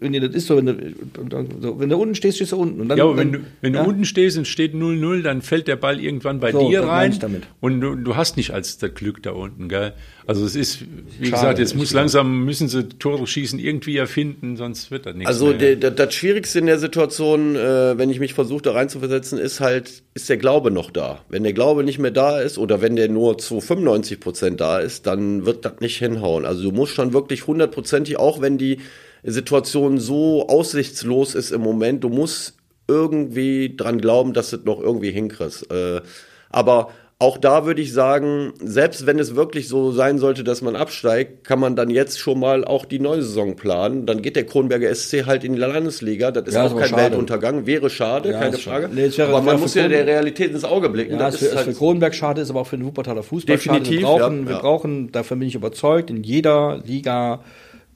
wenn 0.03 0.12
das 0.12 0.35
ist 0.35 0.47
so, 0.47 0.57
wenn 0.57 0.67
du, 0.67 1.79
wenn 1.79 1.88
du 1.88 1.97
unten 1.97 2.15
stehst, 2.15 2.37
stehst 2.37 2.53
du 2.53 2.57
unten. 2.57 2.88
Dann, 2.88 2.99
ja, 2.99 3.05
aber 3.05 3.17
wenn, 3.17 3.33
du, 3.33 3.38
wenn 3.61 3.75
ja. 3.75 3.83
du 3.83 3.88
unten 3.88 4.05
stehst 4.05 4.37
und 4.37 4.47
steht 4.47 4.75
0-0, 4.75 5.23
dann 5.23 5.43
fällt 5.43 5.69
der 5.69 5.77
Ball 5.77 6.01
irgendwann 6.01 6.41
bei 6.41 6.53
so, 6.53 6.69
dir 6.69 6.83
rein. 6.83 7.17
Und 7.61 7.81
du, 7.81 7.95
du, 7.95 8.17
hast 8.17 8.37
nicht 8.37 8.53
als 8.53 8.79
das 8.79 8.95
Glück 8.95 9.23
da 9.23 9.31
unten, 9.31 9.69
gell? 9.69 9.93
Also 10.26 10.44
es 10.44 10.54
ist, 10.54 10.80
wie 11.18 11.26
Schade, 11.26 11.30
gesagt, 11.30 11.58
jetzt 11.58 11.74
muss 11.74 11.92
langsam, 11.92 12.44
müssen 12.44 12.68
sie 12.68 12.88
Tore 12.88 13.26
schießen 13.26 13.58
irgendwie 13.58 13.96
erfinden, 13.96 14.56
sonst 14.56 14.90
wird 14.90 15.06
das 15.06 15.14
nichts 15.14 15.28
Also 15.28 15.52
mehr. 15.52 15.76
Das 15.76 16.14
Schwierigste 16.14 16.61
in 16.61 16.66
der 16.66 16.78
Situation, 16.78 17.56
äh, 17.56 17.98
wenn 17.98 18.08
ich 18.11 18.20
mich 18.20 18.35
versuche, 18.35 18.62
da 18.62 18.72
reinzuversetzen, 18.72 19.38
ist 19.38 19.61
halt, 19.61 20.02
ist 20.14 20.28
der 20.28 20.37
Glaube 20.37 20.70
noch 20.70 20.90
da. 20.90 21.20
Wenn 21.28 21.42
der 21.42 21.52
Glaube 21.52 21.82
nicht 21.82 21.98
mehr 21.98 22.12
da 22.12 22.40
ist 22.40 22.58
oder 22.58 22.80
wenn 22.80 22.94
der 22.96 23.08
nur 23.08 23.38
zu 23.38 23.61
95 23.61 24.20
Prozent 24.20 24.61
da 24.61 24.78
ist, 24.78 25.06
dann 25.06 25.44
wird 25.44 25.64
das 25.64 25.80
nicht 25.80 25.98
hinhauen. 25.98 26.44
Also 26.44 26.62
du 26.62 26.70
musst 26.70 26.94
schon 26.94 27.12
wirklich 27.12 27.46
hundertprozentig, 27.46 28.16
auch 28.18 28.40
wenn 28.40 28.58
die 28.58 28.78
Situation 29.24 29.98
so 29.98 30.48
aussichtslos 30.48 31.35
ist 31.35 31.50
im 31.50 31.61
Moment, 31.61 32.04
du 32.04 32.08
musst 32.08 32.54
irgendwie 32.88 33.74
dran 33.76 34.00
glauben, 34.00 34.32
dass 34.32 34.50
du 34.50 34.56
es 34.56 34.64
noch 34.64 34.80
irgendwie 34.80 35.11
hinkriegst. 35.11 35.70
Äh, 35.70 36.00
aber 36.50 36.90
auch 37.22 37.38
da 37.38 37.64
würde 37.66 37.80
ich 37.80 37.92
sagen, 37.92 38.52
selbst 38.58 39.06
wenn 39.06 39.20
es 39.20 39.37
wirklich 39.37 39.68
so 39.68 39.92
sein 39.92 40.18
sollte, 40.18 40.42
dass 40.42 40.61
man 40.61 40.74
absteigt, 40.74 41.44
kann 41.44 41.61
man 41.61 41.76
dann 41.76 41.88
jetzt 41.88 42.18
schon 42.18 42.40
mal 42.40 42.64
auch 42.64 42.85
die 42.85 42.98
neue 42.98 43.22
Saison 43.22 43.54
planen. 43.54 44.06
Dann 44.06 44.22
geht 44.22 44.35
der 44.35 44.44
Kronberger 44.44 44.92
SC 44.92 45.24
halt 45.24 45.44
in 45.44 45.52
die 45.52 45.61
Landesliga. 45.61 46.32
Das 46.32 46.48
ist 46.48 46.54
ja, 46.54 46.66
auch 46.66 46.76
kein 46.76 46.88
schade. 46.88 47.02
Weltuntergang. 47.02 47.64
Wäre 47.64 47.90
schade, 47.90 48.32
ja, 48.32 48.40
keine 48.40 48.58
Frage. 48.58 48.90
Nee, 48.92 49.16
wäre, 49.16 49.28
aber 49.28 49.40
man 49.40 49.61
muss 49.61 49.74
ja 49.74 49.87
der 49.87 50.04
Realität 50.04 50.50
ins 50.50 50.64
Auge 50.64 50.88
blicken. 50.88 51.12
Ja, 51.12 51.18
das 51.18 51.40
ist, 51.40 51.54
halt 51.54 51.64
für 51.66 51.74
Kronberg 51.74 52.12
schade, 52.12 52.40
ist 52.40 52.50
aber 52.50 52.62
auch 52.62 52.66
für 52.66 52.76
den 52.76 52.87
Wuppertaler 52.87 53.22
Fußball 53.22 53.54
Definitiv, 53.54 54.00
schade. 54.00 54.02
Wir 54.02 54.18
brauchen, 54.18 54.48
wir 54.48 54.56
brauchen, 54.56 55.12
davon 55.12 55.38
bin 55.38 55.46
ich 55.46 55.54
überzeugt, 55.54 56.11
in 56.11 56.24
jeder 56.24 56.80
Liga 56.85 57.44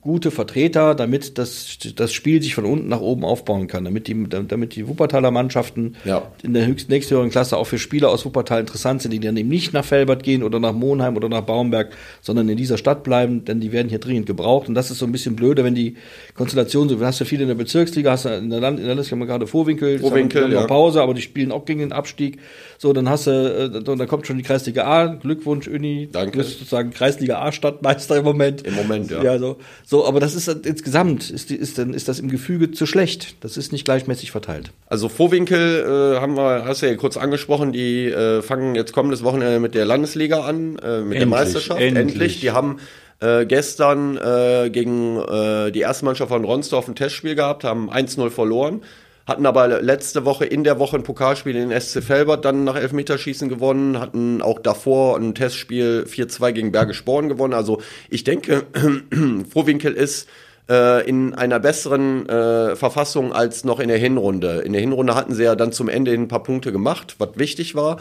gute 0.07 0.31
Vertreter, 0.31 0.95
damit 0.95 1.37
das, 1.37 1.79
das 1.95 2.13
Spiel 2.13 2.41
sich 2.41 2.55
von 2.55 2.65
unten 2.65 2.89
nach 2.89 3.01
oben 3.01 3.25
aufbauen 3.25 3.67
kann, 3.67 3.85
damit 3.85 4.07
die, 4.07 4.27
damit 4.29 4.77
die 4.77 4.89
Wuppertaler 4.89 5.31
Mannschaften 5.31 5.97
ja. 6.05 6.23
in 6.43 6.55
der 6.55 6.67
höchsten 6.67 6.93
nächsthöheren 6.93 7.31
Klasse 7.31 7.57
auch 7.57 7.67
für 7.67 7.79
Spieler 7.79 8.09
aus 8.11 8.25
Wuppertal 8.25 8.61
interessant 8.61 9.03
sind, 9.03 9.11
die 9.11 9.21
dann 9.21 9.37
eben 9.37 9.49
nicht 9.49 9.73
nach 9.73 9.85
Felbert 9.85 10.23
gehen 10.23 10.43
oder 10.43 10.61
nach 10.61 10.73
Monheim 10.73 11.17
oder 11.17 11.29
nach 11.29 11.43
Baumberg, 11.43 11.91
sondern 12.23 12.49
in 12.49 12.57
dieser 12.57 12.79
Stadt 12.79 13.03
bleiben, 13.03 13.45
denn 13.45 13.61
die 13.61 13.73
werden 13.73 13.89
hier 13.89 13.99
dringend 13.99 14.27
gebraucht. 14.27 14.69
Und 14.69 14.75
das 14.75 14.91
ist 14.91 14.99
so 14.99 15.07
ein 15.07 15.13
bisschen 15.13 15.37
blöde, 15.37 15.65
wenn 15.65 15.75
die 15.75 15.97
Konstellation 16.35 16.89
so, 16.89 16.99
hast 17.01 17.21
du 17.21 17.25
viele 17.25 17.43
in 17.43 17.49
der 17.49 17.57
Bezirksliga, 17.57 18.13
hast 18.13 18.25
du 18.25 18.31
in 18.31 18.51
der, 18.51 18.61
Land, 18.61 18.79
in 18.79 18.87
der 18.87 18.95
Landesliga 18.95 19.25
gerade 19.25 19.47
Vorwinkel, 19.47 19.99
Vorwinkel 19.99 20.53
ja. 20.53 20.67
Pause, 20.67 21.03
aber 21.03 21.15
die 21.15 21.23
spielen 21.23 21.53
auch 21.53 21.65
gegen 21.65 21.81
den 21.81 21.93
Abstieg. 21.93 22.39
So, 22.79 22.93
dann 22.93 23.09
hast 23.09 23.27
du, 23.27 23.31
äh, 23.31 23.83
dann 23.83 24.07
kommt 24.07 24.27
schon 24.27 24.37
die 24.37 24.43
Kreisliga 24.43 24.85
A. 24.85 25.07
Glückwunsch, 25.07 25.67
Uni. 25.67 26.09
Danke. 26.13 26.33
Du 26.33 26.39
bist 26.39 26.59
sozusagen 26.59 26.91
Kreisliga 26.91 27.41
A 27.41 27.51
Stadtmeister 27.51 28.17
im 28.17 28.25
Moment. 28.25 28.67
Im 28.67 28.75
Moment, 28.75 29.11
ja. 29.11 29.23
Ja, 29.23 29.39
so. 29.39 29.57
So, 29.85 29.96
aber 30.05 30.21
das 30.21 30.35
ist 30.35 30.49
insgesamt, 30.49 31.31
ist, 31.31 31.51
ist, 31.51 31.79
dann, 31.79 31.95
ist 31.95 32.09
das 32.09 32.19
im 32.19 32.29
Gefüge 32.29 32.71
zu 32.73 32.87
schlecht. 32.87 33.37
Das 33.41 33.57
ist 33.57 33.73
nicht 33.73 33.85
gleichmäßig 33.85 34.31
verteilt. 34.31 34.73
Also 34.87 35.09
Vorwinkel 35.09 36.17
äh, 36.17 36.21
haben 36.21 36.37
wir, 36.37 36.65
hast 36.65 36.83
du 36.83 36.87
ja 36.87 36.95
kurz 36.97 37.17
angesprochen, 37.17 37.73
die 37.73 38.07
äh, 38.07 38.43
fangen 38.43 38.75
jetzt 38.75 38.93
kommendes 38.93 39.23
Wochenende 39.23 39.61
mit 39.61 39.75
der 39.75 39.85
Landesliga 39.85 40.41
an, 40.41 40.77
äh, 40.79 41.01
mit 41.01 41.19
endlich, 41.19 41.19
der 41.19 41.27
Meisterschaft. 41.27 41.81
Endlich. 41.81 42.15
endlich. 42.15 42.41
Die 42.41 42.51
haben 42.51 42.79
äh, 43.21 43.47
gestern 43.47 44.17
äh, 44.17 44.71
gegen 44.71 45.19
äh, 45.19 45.73
die 45.73 45.81
erste 45.81 46.05
Mannschaft 46.05 46.31
von 46.31 46.45
Ronsdorf 46.45 46.89
ein 46.89 46.95
Testspiel 46.95 47.35
gehabt, 47.35 47.65
haben 47.65 47.91
1-0 47.91 48.31
verloren 48.31 48.83
hatten 49.27 49.45
aber 49.45 49.83
letzte 49.83 50.25
Woche 50.25 50.45
in 50.45 50.63
der 50.63 50.79
Woche 50.79 50.97
ein 50.97 51.03
Pokalspiel 51.03 51.57
in 51.57 51.79
SC 51.79 52.03
Felbert 52.03 52.45
dann 52.45 52.65
nach 52.65 52.77
Elfmeterschießen 52.77 53.49
gewonnen, 53.49 53.99
hatten 53.99 54.41
auch 54.41 54.61
davor 54.61 55.17
ein 55.17 55.35
Testspiel 55.35 56.07
4-2 56.09 56.53
gegen 56.53 56.73
Bergisch 56.73 57.05
Born 57.05 57.29
gewonnen. 57.29 57.55
Also 57.55 57.83
ich 58.09 58.23
denke, 58.23 58.65
Vorwinkel 59.53 59.95
ist 59.95 60.29
äh, 60.71 61.09
in 61.09 61.35
einer 61.35 61.59
besseren 61.59 62.29
äh, 62.29 62.77
Verfassung 62.77 63.33
als 63.33 63.65
noch 63.65 63.81
in 63.81 63.89
der 63.89 63.99
Hinrunde. 63.99 64.61
In 64.61 64.73
der 64.73 64.81
Hinrunde 64.81 65.17
hatten 65.17 65.35
sie 65.35 65.43
ja 65.43 65.57
dann 65.57 65.73
zum 65.73 65.89
Ende 65.89 66.13
ein 66.13 66.29
paar 66.29 66.45
Punkte 66.45 66.71
gemacht, 66.71 67.17
was 67.19 67.31
wichtig 67.35 67.75
war. 67.75 67.99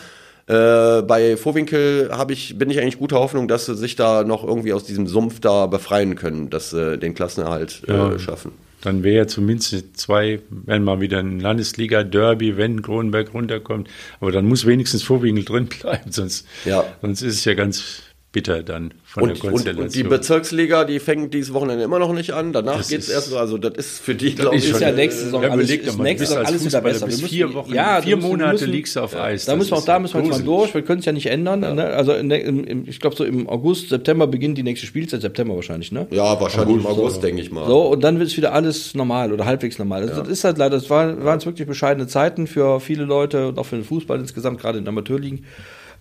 Äh, 0.48 1.02
bei 1.02 1.38
Vorwinkel 1.38 2.10
habe 2.12 2.34
ich, 2.34 2.58
bin 2.60 2.70
ich 2.70 2.80
eigentlich 2.80 3.00
guter 3.00 3.18
Hoffnung, 3.18 3.48
dass 3.48 3.66
sie 3.66 3.76
sich 3.76 3.96
da 3.96 4.24
noch 4.24 4.44
irgendwie 4.44 4.74
aus 4.74 4.84
diesem 4.84 5.08
Sumpf 5.08 5.40
da 5.40 5.66
befreien 5.66 6.16
können, 6.16 6.52
dass 6.52 6.70
sie 6.70 7.00
den 7.00 7.16
Klassenerhalt 7.16 7.82
äh, 7.88 7.94
ja. 7.94 8.20
schaffen. 8.20 8.52
Dann 8.86 9.04
wäre 9.04 9.26
zumindest 9.26 9.98
zwei, 9.98 10.42
wenn 10.50 10.84
mal 10.84 11.02
wieder 11.02 11.18
ein 11.20 11.40
Landesliga-Derby, 11.40 12.56
wenn 12.56 12.84
Kronenberg 12.84 13.34
runterkommt. 13.34 13.90
Aber 14.20 14.32
dann 14.32 14.46
muss 14.46 14.66
wenigstens 14.66 15.02
Vorwinkel 15.02 15.44
drin 15.44 15.66
bleiben, 15.66 16.12
sonst, 16.12 16.48
ja. 16.66 16.86
sonst 17.02 17.24
ist 17.24 17.36
es 17.36 17.46
ja 17.46 17.56
ganz 17.56 18.04
bitter 18.36 18.64
dann 18.64 18.94
von 19.06 19.24
und, 19.24 19.30
der 19.30 19.38
Konstellation. 19.38 19.78
Und, 19.78 19.86
und 19.86 19.96
die 19.96 20.04
Bezirksliga, 20.04 20.84
die 20.84 21.00
fängt 21.00 21.34
dieses 21.34 21.54
Wochenende 21.54 21.86
immer 21.86 22.00
noch 22.00 22.12
nicht 22.12 22.32
an. 22.32 22.52
Danach 22.52 22.86
geht 22.86 23.00
es 23.00 23.08
erst 23.08 23.30
so. 23.30 23.38
Also 23.38 23.58
das 23.58 23.76
ist 23.78 24.02
für 24.02 24.14
die, 24.14 24.36
glaube 24.36 24.58
ich, 24.58 24.70
ist 24.70 24.82
ja 24.82 24.92
nächste 24.92 25.24
Saison 25.24 25.42
ja, 25.42 25.52
alles, 25.52 25.70
ist 25.70 25.98
nächste 25.98 26.28
Saison 26.28 26.46
alles 26.46 26.66
wieder 26.66 26.82
besser. 26.82 27.06
Bis 27.06 27.22
vier 27.24 27.54
Wochen, 27.54 27.74
ja, 27.74 28.02
vier 28.02 28.18
Monate 28.18 28.52
müssen, 28.52 28.72
liegst 28.72 28.98
du 28.98 29.00
auf 29.00 29.16
Eis. 29.16 29.46
Da 29.46 29.56
müssen 29.56 29.72
wir 29.72 29.78
auch 29.78 29.86
da 29.86 30.00
müssen 30.00 30.16
wir 30.16 30.24
jetzt 30.24 30.40
mal 30.40 30.44
durch. 30.44 30.74
Wir 30.74 30.82
können 30.82 31.00
es 31.00 31.06
ja 31.06 31.14
nicht 31.14 31.28
ändern. 31.28 31.64
Ja. 31.64 31.74
Ne? 31.74 31.86
Also 31.86 32.12
in, 32.12 32.86
ich 32.86 33.00
glaube 33.00 33.16
so 33.16 33.24
im 33.24 33.48
August, 33.48 33.88
September 33.88 34.28
beginnt 34.28 34.58
die 34.58 34.64
nächste 34.64 34.86
Spielzeit. 34.86 35.22
September 35.22 35.56
wahrscheinlich, 35.56 35.94
ne? 35.94 36.06
Ja, 36.12 36.38
wahrscheinlich 36.42 36.80
August, 36.80 36.86
im 36.86 36.92
August, 36.92 37.16
so. 37.16 37.22
denke 37.22 37.42
ich 37.42 37.52
mal. 37.52 37.66
So 37.68 37.88
und 37.88 38.04
dann 38.04 38.20
wird 38.20 38.28
es 38.28 38.36
wieder 38.36 38.52
alles 38.52 38.96
normal 38.96 39.32
oder 39.32 39.46
halbwegs 39.46 39.80
normal. 39.80 40.02
Also 40.02 40.16
ja. 40.16 40.20
Das 40.20 40.30
ist 40.30 40.44
halt 40.44 40.58
leider. 40.58 40.76
Das 40.76 40.90
waren, 40.90 41.24
waren 41.24 41.38
es 41.38 41.46
wirklich 41.46 41.70
bescheidene 41.70 42.08
Zeiten 42.08 42.48
für 42.48 42.82
viele 42.82 43.06
Leute 43.06 43.48
und 43.48 43.60
auch 43.60 43.66
für 43.66 43.78
den 43.78 43.86
Fußball 43.86 44.20
insgesamt, 44.20 44.60
gerade 44.60 44.78
in 44.78 44.84
der 44.84 44.90
Amateurligen. 44.90 45.46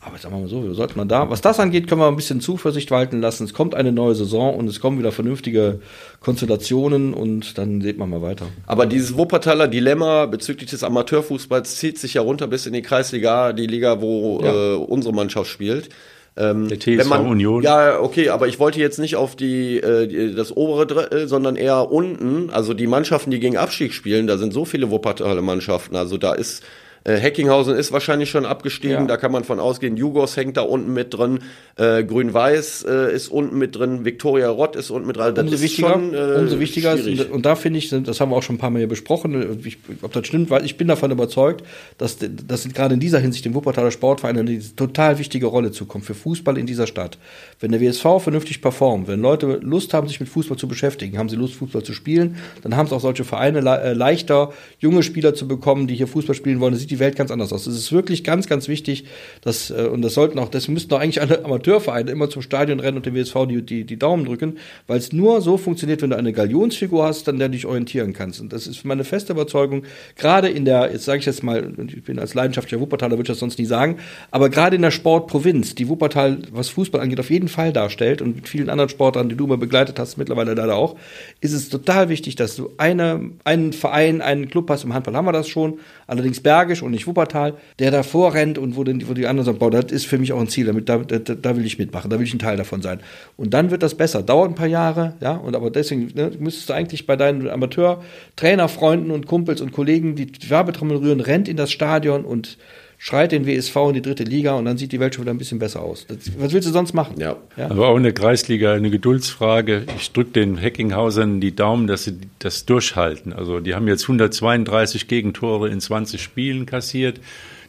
Aber 0.07 0.19
sagen 0.19 0.35
wir 0.35 0.41
mal 0.41 0.49
so, 0.49 0.63
wir 0.63 0.75
sollten 0.75 0.99
man 0.99 1.09
da, 1.09 1.31
was 1.31 1.41
das 1.41 1.59
angeht, 1.59 1.89
können 1.89 2.01
wir 2.01 2.09
ein 2.09 2.17
bisschen 2.17 2.41
Zuversicht 2.41 2.91
walten 2.91 3.21
lassen. 3.23 3.45
Es 3.45 3.55
kommt 3.55 3.75
eine 3.75 3.91
neue 3.91 4.15
Saison 4.15 4.55
und 4.55 4.69
es 4.69 4.79
kommen 4.79 4.99
wieder 4.99 5.13
vernünftige 5.13 5.81
Konstellationen 6.21 7.15
und 7.15 7.57
dann 7.57 7.81
sieht 7.81 7.97
man 7.97 8.11
mal 8.11 8.21
weiter. 8.21 8.47
Aber 8.67 8.85
dieses 8.85 9.17
Wuppertaler 9.17 9.67
Dilemma 9.67 10.27
bezüglich 10.27 10.69
des 10.69 10.85
Amateurfußballs 10.85 11.77
zieht 11.77 11.99
sich 11.99 12.15
ja 12.15 12.23
runter 12.23 12.49
bis 12.49 12.67
in 12.67 12.75
die 12.75 12.83
Kreisliga, 12.83 13.55
die 13.55 13.67
Liga, 13.67 14.03
wo 14.03 14.41
ja. 14.43 14.75
äh, 14.75 14.77
unsere 14.77 15.15
Mannschaft 15.15 15.51
spielt. 15.51 15.89
Ähm, 16.37 16.69
Der 16.69 16.81
TSV 16.81 17.09
man, 17.09 17.27
Union. 17.27 17.63
Ja, 17.63 18.01
okay, 18.01 18.29
aber 18.29 18.49
ich 18.49 18.59
wollte 18.59 18.81
jetzt 18.81 18.99
nicht 18.99 19.17
auf 19.17 19.37
die, 19.37 19.79
äh, 19.79 20.35
das 20.35 20.55
obere 20.55 20.87
Drittel, 20.87 21.29
sondern 21.29 21.57
eher 21.57 21.91
unten. 21.91 22.51
Also 22.51 22.75
die 22.75 22.89
Mannschaften, 22.89 23.31
die 23.31 23.39
gegen 23.39 23.57
Abstieg 23.57 23.95
spielen, 23.95 24.27
da 24.27 24.37
sind 24.37 24.53
so 24.53 24.65
viele 24.65 24.91
Wuppertaler 24.91 25.43
Mannschaften. 25.43 25.97
Also 25.97 26.19
da 26.19 26.35
ist 26.35 26.63
äh, 27.05 27.17
Heckinghausen 27.17 27.77
ist 27.77 27.93
wahrscheinlich 27.93 28.31
schon 28.31 28.47
abgestiegen, 28.47 29.01
ja. 29.01 29.05
da 29.05 29.17
kann 29.17 29.31
man 29.31 29.45
von 29.45 29.61
ausgehen. 29.61 29.97
Jugos 29.97 30.37
hängt 30.37 30.57
da 30.57 30.63
unten 30.63 30.93
mit 30.95 31.13
drin, 31.13 31.41
äh, 31.77 32.03
Grün-Weiß 32.03 32.87
äh, 32.89 33.15
ist 33.15 33.29
unten 33.29 33.59
mit 33.59 33.77
drin, 33.77 34.05
Viktoria 34.07 34.49
Rott 34.49 34.75
ist 34.75 34.91
unten 34.91 35.07
mit 35.07 35.17
drin. 35.17 35.35
Das 35.35 35.45
umso 35.45 35.61
wichtiger, 35.61 35.93
schon, 35.93 36.15
äh, 36.15 36.39
umso 36.39 36.59
wichtiger 36.59 36.95
ist, 36.95 37.31
und 37.31 37.45
da 37.45 37.57
finde 37.57 37.79
ich, 37.79 37.91
das 37.91 38.21
haben 38.21 38.31
wir 38.31 38.37
auch 38.37 38.43
schon 38.43 38.57
ein 38.57 38.59
paar 38.59 38.71
Mal 38.71 38.79
hier 38.79 38.89
besprochen, 38.89 39.61
ich, 39.65 39.79
ob 40.01 40.13
das 40.13 40.27
stimmt, 40.27 40.49
weil 40.49 40.65
ich 40.65 40.79
bin 40.79 40.89
davon 40.89 41.11
überzeugt, 41.11 41.63
dass, 41.99 42.17
dass 42.19 42.67
gerade 42.69 42.95
in 42.95 43.01
dieser 43.01 43.19
Hinsicht 43.19 43.45
dem 43.45 43.55
Wuppertaler 43.55 43.91
Sportverein 43.91 44.39
eine 44.39 44.59
total 44.75 45.19
wichtige 45.19 45.47
Rolle 45.47 45.73
zukommt 45.73 46.07
für 46.07 46.15
Fußball 46.15 46.57
in 46.57 46.67
dieser 46.67 46.87
Stadt. 46.87 47.19
Wenn 47.61 47.73
der 47.73 47.83
WSV 47.83 48.23
vernünftig 48.23 48.63
performt, 48.63 49.09
wenn 49.09 49.21
Leute 49.21 49.59
Lust 49.63 49.93
haben, 49.93 50.09
sich 50.09 50.21
mit 50.21 50.31
Fußball 50.31 50.57
zu 50.57 50.69
beschäftigen, 50.69 51.19
haben 51.19 51.29
sie 51.29 51.37
Lust, 51.37 51.55
Fußball 51.55 51.83
zu 51.83 51.93
spielen, 51.93 52.37
dann 52.63 52.77
haben 52.77 52.87
es 52.87 52.93
auch 52.93 53.01
solche 53.01 53.25
Vereine 53.25 53.61
le 53.61 53.81
äh, 53.83 53.93
leichter, 53.93 54.53
junge 54.79 55.03
Spieler 55.03 55.35
zu 55.35 55.47
bekommen, 55.47 55.87
die 55.87 55.95
hier 55.95 56.07
Fußball 56.07 56.35
spielen 56.35 56.61
wollen. 56.61 56.73
Das 56.73 56.81
sieht 56.81 56.94
die 56.95 57.01
Welt 57.01 57.17
ganz 57.17 57.31
anders 57.31 57.53
aus. 57.53 57.67
Es 57.67 57.77
ist 57.77 57.93
wirklich 57.93 58.25
ganz, 58.25 58.47
ganz 58.47 58.69
wichtig, 58.69 59.05
dass, 59.43 59.71
äh, 59.71 59.89
und 59.91 60.03
das 60.03 60.15
sollten 60.15 60.39
auch, 60.39 60.49
das 60.49 60.69
müssten 60.69 60.95
auch 60.95 61.01
eigentlich 61.01 61.21
alle 61.21 61.45
Amateurvereine 61.45 62.11
immer 62.11 62.31
zum 62.31 62.43
Stadion 62.43 62.81
rennen 62.81 62.97
und 62.97 63.07
dem 63.07 63.15
WSV 63.15 63.47
die, 63.49 63.63
die, 63.63 63.85
die 63.85 63.99
Daumen 63.99 64.25
drücken, 64.25 64.59
weil 64.87 64.99
es 64.99 65.13
nur 65.13 65.41
so 65.41 65.57
funktioniert, 65.57 66.03
wenn 66.03 66.11
du 66.11 66.17
eine 66.17 66.33
Galionsfigur 66.33 67.05
hast, 67.05 67.29
dann 67.29 67.39
der 67.39 67.49
dich 67.49 67.67
orientieren 67.67 68.13
kannst. 68.13 68.41
Und 68.41 68.53
das 68.53 68.67
ist 68.67 68.85
meine 68.85 69.05
feste 69.05 69.33
Überzeugung, 69.33 69.85
gerade 70.17 70.49
in 70.49 70.65
der, 70.65 70.93
jetzt 70.93 71.05
sage 71.05 71.19
ich 71.19 71.27
jetzt 71.27 71.43
mal, 71.43 71.73
ich 71.89 72.05
bin 72.05 72.19
als 72.19 72.35
leidenschaftlicher 72.35 72.81
Wuppertaler, 72.81 73.13
würde 73.13 73.23
ich 73.23 73.29
das 73.29 73.39
sonst 73.39 73.59
nie 73.59 73.67
sagen, 73.67 73.99
aber 74.31 74.49
gerade 74.49 74.77
in 74.77 74.83
der 74.83 74.91
Sportprovinz, 74.91 75.75
die 75.75 75.89
Wuppertal, 75.89 76.39
was 76.53 76.69
Fußball 76.69 77.01
angeht, 77.01 77.21
auf 77.21 77.31
jeden 77.31 77.49
Fall 77.49 77.73
darstellt 77.73 78.23
und 78.23 78.37
mit 78.37 78.49
vielen 78.49 78.71
anderen 78.71 78.91
Sportlern, 78.91 79.29
die 79.29 79.37
du 79.37 79.47
mal 79.47 79.59
begleitet 79.59 79.99
hast, 79.99 80.17
mittlerweile 80.17 80.55
leider 80.55 80.77
auch, 80.77 80.97
ist 81.41 81.53
es 81.53 81.69
total 81.69 82.09
wichtig, 82.09 82.37
dass 82.37 82.57
du 82.57 82.71
eine, 82.77 83.31
einen 83.45 83.73
Verein, 83.73 84.21
einen 84.23 84.49
Club 84.49 84.71
hast. 84.71 84.85
Im 84.85 84.95
Handball 84.95 85.17
haben 85.17 85.27
wir 85.27 85.33
das 85.33 85.49
schon, 85.49 85.79
allerdings 86.07 86.41
Bergisch 86.41 86.83
und 86.85 86.93
nicht 86.93 87.07
Wuppertal 87.07 87.55
der 87.79 87.91
davor 87.91 88.35
rennt 88.35 88.59
und 88.59 88.77
wo, 88.77 88.85
den, 88.85 89.09
wo 89.09 89.15
die 89.15 89.27
anderen 89.27 89.47
sagen, 89.47 89.59
boah, 89.59 89.71
das 89.71 89.91
ist 89.91 90.07
für 90.07 90.19
mich 90.19 90.33
auch 90.33 90.41
ein 90.41 90.49
Ziel, 90.49 90.67
damit, 90.67 90.89
da, 90.89 90.99
da, 90.99 91.19
da, 91.19 91.57
will 91.57 91.65
ich 91.65 91.79
mitmachen, 91.79 92.11
da 92.11 92.19
will 92.19 92.27
ich 92.27 92.35
ein 92.35 92.39
Teil 92.39 92.57
davon 92.57 92.83
sein. 92.83 93.01
Und 93.37 93.55
dann 93.55 93.71
wird 93.71 93.83
das 93.83 93.95
besser. 93.95 94.23
Dauert 94.23 94.51
ein 94.51 94.55
paar 94.55 94.67
Jahre, 94.67 95.15
ja, 95.21 95.33
und 95.33 95.57
aber 95.57 95.71
deswegen 95.71 96.11
ne, 96.15 96.31
müsstest 96.39 96.69
du 96.69 96.73
eigentlich 96.73 97.07
bei 97.07 97.17
deinen 97.17 97.49
Amateur-Trainerfreunden 97.49 99.11
und 99.11 99.27
Kumpels 99.27 99.61
und 99.61 99.73
Kollegen 99.73 100.15
die 100.15 100.31
Werbetrommel 100.49 100.99
rühren, 100.99 101.21
rennt 101.21 101.49
in 101.49 101.57
das 101.57 101.73
Stadion 101.73 102.25
und 102.25 102.59
schreit 103.05 103.33
den 103.33 103.47
WSV 103.47 103.77
in 103.89 103.93
die 103.93 104.01
dritte 104.01 104.25
Liga 104.25 104.55
und 104.55 104.65
dann 104.65 104.79
sieht 104.79 104.91
die 104.91 104.99
Welt 104.99 105.15
schon 105.15 105.25
wieder 105.25 105.35
ein 105.35 105.37
bisschen 105.37 105.59
besser 105.59 105.83
aus. 105.83 106.07
Das, 106.07 106.17
was 106.39 106.55
willst 106.55 106.67
du 106.67 106.73
sonst 106.73 106.95
machen? 106.95 107.21
Ja. 107.21 107.37
ja. 107.55 107.71
Aber 107.71 107.89
auch 107.89 107.99
in 107.99 108.03
der 108.03 108.15
Kreisliga 108.15 108.73
eine 108.73 108.89
Geduldsfrage. 108.89 109.85
Ich 109.99 110.13
drücke 110.13 110.31
den 110.31 110.57
Heckinghausern 110.57 111.39
die 111.39 111.55
Daumen, 111.55 111.87
dass 111.87 112.05
sie 112.05 112.17
das 112.39 112.65
durchhalten. 112.65 113.35
Also 113.35 113.61
die 113.61 113.75
haben 113.75 113.89
jetzt 113.89 114.05
132 114.05 115.07
Gegentore 115.07 115.69
in 115.69 115.81
20 115.81 116.23
Spielen 116.23 116.65
kassiert. 116.65 117.21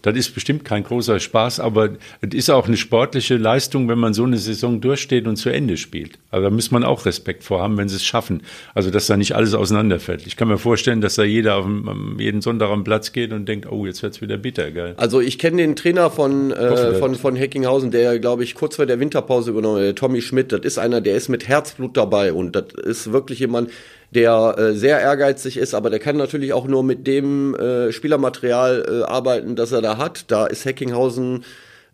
Das 0.05 0.15
ist 0.15 0.35
bestimmt 0.35 0.63
kein 0.63 0.83
großer 0.83 1.19
Spaß, 1.19 1.59
aber 1.59 1.89
es 2.21 2.35
ist 2.35 2.51
auch 2.51 2.67
eine 2.67 2.77
sportliche 2.77 3.37
Leistung, 3.37 3.89
wenn 3.89 3.97
man 3.97 4.13
so 4.13 4.23
eine 4.23 4.37
Saison 4.37 4.79
durchsteht 4.79 5.25
und 5.25 5.35
zu 5.35 5.49
Ende 5.49 5.77
spielt. 5.77 6.19
Also 6.29 6.43
da 6.43 6.49
muss 6.51 6.69
man 6.69 6.83
auch 6.83 7.07
Respekt 7.07 7.43
vor 7.43 7.59
haben, 7.59 7.75
wenn 7.77 7.89
sie 7.89 7.95
es 7.95 8.05
schaffen. 8.05 8.43
Also 8.75 8.91
dass 8.91 9.07
da 9.07 9.17
nicht 9.17 9.33
alles 9.33 9.55
auseinanderfällt. 9.55 10.27
Ich 10.27 10.37
kann 10.37 10.47
mir 10.47 10.59
vorstellen, 10.59 11.01
dass 11.01 11.15
da 11.15 11.23
jeder 11.23 11.55
auf 11.55 11.65
dem, 11.65 12.17
jeden 12.19 12.41
Sonntag 12.41 12.69
am 12.69 12.83
Platz 12.83 13.13
geht 13.13 13.33
und 13.33 13.49
denkt, 13.49 13.71
oh, 13.71 13.87
jetzt 13.87 14.03
wird's 14.03 14.21
wieder 14.21 14.37
bitter, 14.37 14.69
geil. 14.69 14.93
Also 14.97 15.21
ich 15.21 15.39
kenne 15.39 15.57
den 15.57 15.75
Trainer 15.75 16.11
von, 16.11 16.51
äh, 16.51 16.93
von, 16.99 17.15
von 17.15 17.35
Heckinghausen, 17.35 17.89
der, 17.89 18.19
glaube 18.19 18.43
ich, 18.43 18.53
kurz 18.53 18.75
vor 18.75 18.85
der 18.85 18.99
Winterpause 18.99 19.49
übernommen, 19.49 19.87
hat, 19.87 19.95
Tommy 19.95 20.21
Schmidt. 20.21 20.51
Das 20.51 20.61
ist 20.61 20.77
einer, 20.77 21.01
der 21.01 21.15
ist 21.15 21.29
mit 21.29 21.47
Herzblut 21.47 21.97
dabei 21.97 22.31
und 22.31 22.55
das 22.55 22.65
ist 22.83 23.11
wirklich 23.11 23.39
jemand, 23.39 23.71
der 24.15 24.55
äh, 24.57 24.73
sehr 24.73 24.99
ehrgeizig 24.99 25.57
ist, 25.57 25.73
aber 25.75 25.89
der 25.89 25.99
kann 25.99 26.17
natürlich 26.17 26.53
auch 26.53 26.67
nur 26.67 26.83
mit 26.83 27.05
dem 27.05 27.53
äh, 27.55 27.91
Spielermaterial 27.91 28.85
äh, 28.87 29.03
arbeiten, 29.03 29.55
das 29.55 29.71
er 29.71 29.81
da 29.81 29.97
hat. 29.97 30.31
Da 30.31 30.45
ist 30.47 30.65
Heckinghausen 30.65 31.43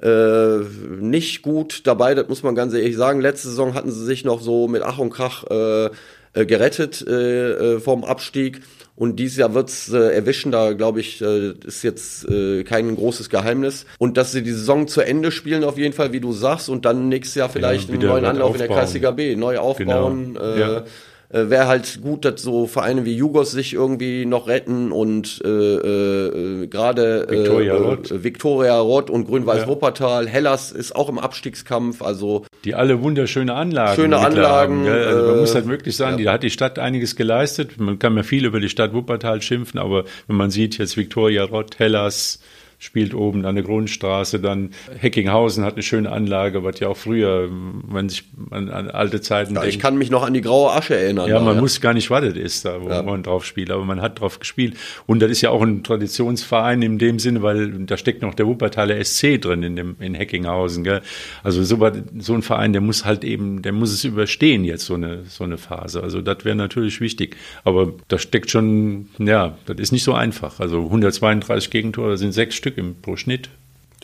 äh, 0.01 0.57
nicht 0.99 1.41
gut 1.41 1.85
dabei, 1.85 2.15
das 2.15 2.27
muss 2.27 2.43
man 2.43 2.55
ganz 2.55 2.73
ehrlich 2.73 2.95
sagen. 2.95 3.21
Letzte 3.21 3.49
Saison 3.49 3.73
hatten 3.73 3.91
sie 3.91 4.05
sich 4.05 4.23
noch 4.25 4.41
so 4.41 4.67
mit 4.67 4.81
Ach 4.83 4.97
und 4.99 5.09
Krach 5.11 5.43
äh, 5.49 5.85
äh, 6.33 6.45
gerettet 6.45 7.05
äh, 7.07 7.75
äh, 7.75 7.79
vom 7.79 8.03
Abstieg. 8.03 8.61
Und 8.95 9.17
dieses 9.17 9.37
Jahr 9.37 9.53
wird's 9.55 9.91
äh, 9.91 9.97
erwischen, 9.97 10.51
da 10.51 10.73
glaube 10.73 10.99
ich, 10.99 11.21
äh, 11.21 11.53
ist 11.65 11.81
jetzt 11.83 12.29
äh, 12.29 12.63
kein 12.63 12.95
großes 12.95 13.29
Geheimnis. 13.29 13.85
Und 13.97 14.17
dass 14.17 14.31
sie 14.31 14.43
die 14.43 14.51
Saison 14.51 14.87
zu 14.87 15.01
Ende 15.01 15.31
spielen, 15.31 15.63
auf 15.63 15.77
jeden 15.77 15.93
Fall, 15.93 16.11
wie 16.13 16.19
du 16.19 16.33
sagst, 16.33 16.69
und 16.69 16.85
dann 16.85 17.09
nächstes 17.09 17.35
Jahr 17.35 17.49
vielleicht 17.49 17.89
Ja, 17.89 17.95
einen 17.95 18.07
neuen 18.07 18.25
Anlauf 18.25 18.51
in 18.53 18.59
der 18.59 18.69
aufbauen. 18.69 18.79
Kreisliga 18.79 19.11
B, 19.11 19.35
neu 19.35 19.57
aufbauen. 19.57 20.33
Genau. 20.35 20.45
Äh, 20.55 20.59
Ja. 20.59 20.83
Äh, 21.31 21.49
Wäre 21.49 21.67
halt 21.67 22.01
gut, 22.01 22.25
dass 22.25 22.41
so 22.41 22.67
Vereine 22.67 23.05
wie 23.05 23.15
Jugos 23.15 23.51
sich 23.51 23.73
irgendwie 23.73 24.25
noch 24.25 24.47
retten 24.47 24.91
und 24.91 25.41
äh, 25.45 25.47
äh, 25.47 26.67
gerade 26.67 27.25
Viktoria 27.29 27.73
äh, 27.73 27.77
Rott. 27.77 28.11
äh, 28.11 28.23
Viktoria 28.23 28.79
Rott 28.79 29.09
und 29.09 29.25
Grün-Weiß 29.25 29.61
Ja. 29.61 29.67
Wuppertal, 29.67 30.27
Hellas 30.27 30.71
ist 30.71 30.95
auch 30.95 31.09
im 31.09 31.19
Abstiegskampf, 31.19 32.01
also 32.01 32.45
Die 32.65 32.75
alle 32.75 33.01
wunderschöne 33.01 33.53
Anlagen. 33.53 33.95
Schöne 33.95 34.17
Anlagen, 34.17 34.85
haben? 34.85 35.07
Also 35.07 35.27
man 35.27 35.35
äh, 35.35 35.39
muss 35.39 35.55
halt 35.55 35.67
wirklich 35.67 35.95
sagen, 35.95 36.11
ja. 36.13 36.17
die, 36.17 36.23
da 36.25 36.33
hat 36.33 36.43
die 36.43 36.49
Stadt 36.49 36.79
einiges 36.79 37.15
geleistet. 37.15 37.79
Man 37.79 37.97
kann 37.97 38.15
ja 38.17 38.23
viel 38.23 38.45
über 38.45 38.59
die 38.59 38.69
Stadt 38.69 38.93
Wuppertal 38.93 39.41
schimpfen, 39.41 39.79
aber 39.79 40.03
wenn 40.27 40.35
man 40.35 40.51
sieht, 40.51 40.77
jetzt 40.77 40.97
Viktoria 40.97 41.43
Rott, 41.45 41.79
Hellas 41.79 42.39
spielt 42.81 43.13
oben 43.13 43.45
an 43.45 43.53
der 43.53 43.63
Grundstraße, 43.63 44.39
dann 44.39 44.71
Heckinghausen 44.97 45.63
hat 45.63 45.73
eine 45.75 45.83
schöne 45.83 46.11
Anlage, 46.11 46.63
was 46.63 46.79
ja 46.79 46.87
auch 46.87 46.97
früher, 46.97 47.47
wenn 47.87 48.09
sich 48.09 48.23
an, 48.49 48.69
an 48.69 48.89
alte 48.89 49.21
Zeiten 49.21 49.53
ja, 49.53 49.61
denkt. 49.61 49.75
ich 49.75 49.79
kann 49.79 49.99
mich 49.99 50.09
noch 50.09 50.23
an 50.23 50.33
die 50.33 50.41
graue 50.41 50.71
Asche 50.71 50.97
erinnern. 50.97 51.29
Ja, 51.29 51.39
man 51.39 51.59
muss 51.59 51.79
gar 51.79 51.93
nicht, 51.93 52.09
was 52.09 52.25
das 52.25 52.33
ist, 52.33 52.65
da, 52.65 52.81
wo 52.81 52.89
Ja. 52.89 53.03
man 53.03 53.21
drauf 53.21 53.45
spielt, 53.45 53.69
aber 53.69 53.85
man 53.85 54.01
hat 54.01 54.19
drauf 54.19 54.39
gespielt. 54.39 54.77
Und 55.05 55.21
das 55.21 55.29
ist 55.29 55.41
ja 55.41 55.51
auch 55.51 55.61
ein 55.61 55.83
Traditionsverein 55.83 56.81
in 56.81 56.97
dem 56.97 57.19
Sinne, 57.19 57.43
weil 57.43 57.69
da 57.85 57.97
steckt 57.97 58.23
noch 58.23 58.33
der 58.33 58.47
Wuppertaler 58.47 59.03
SC 59.03 59.39
drin 59.39 59.61
in, 59.61 59.75
dem, 59.75 59.95
in 59.99 60.15
Heckinghausen. 60.15 60.83
Gell? 60.83 61.01
Also 61.43 61.63
so, 61.63 61.77
so 62.17 62.33
ein 62.33 62.41
Verein, 62.41 62.73
der 62.73 62.81
muss 62.81 63.05
halt 63.05 63.23
eben, 63.23 63.61
der 63.61 63.73
muss 63.73 63.93
es 63.93 64.03
überstehen 64.03 64.63
jetzt, 64.63 64.87
so 64.87 64.95
eine, 64.95 65.23
so 65.25 65.43
eine 65.43 65.59
Phase. 65.59 66.01
Also 66.01 66.21
das 66.21 66.45
wäre 66.45 66.55
natürlich 66.55 66.99
wichtig. 66.99 67.37
Aber 67.63 67.93
da 68.07 68.17
steckt 68.17 68.49
schon, 68.49 69.09
ja, 69.19 69.55
das 69.67 69.77
ist 69.79 69.91
nicht 69.91 70.03
so 70.03 70.13
einfach. 70.13 70.59
Also 70.59 70.79
132 70.85 71.69
Gegentore, 71.69 72.09
das 72.11 72.21
sind 72.21 72.31
sechs 72.31 72.55
Stück 72.55 72.70
im, 72.77 72.95
pro 73.01 73.15
Schnitt. 73.15 73.49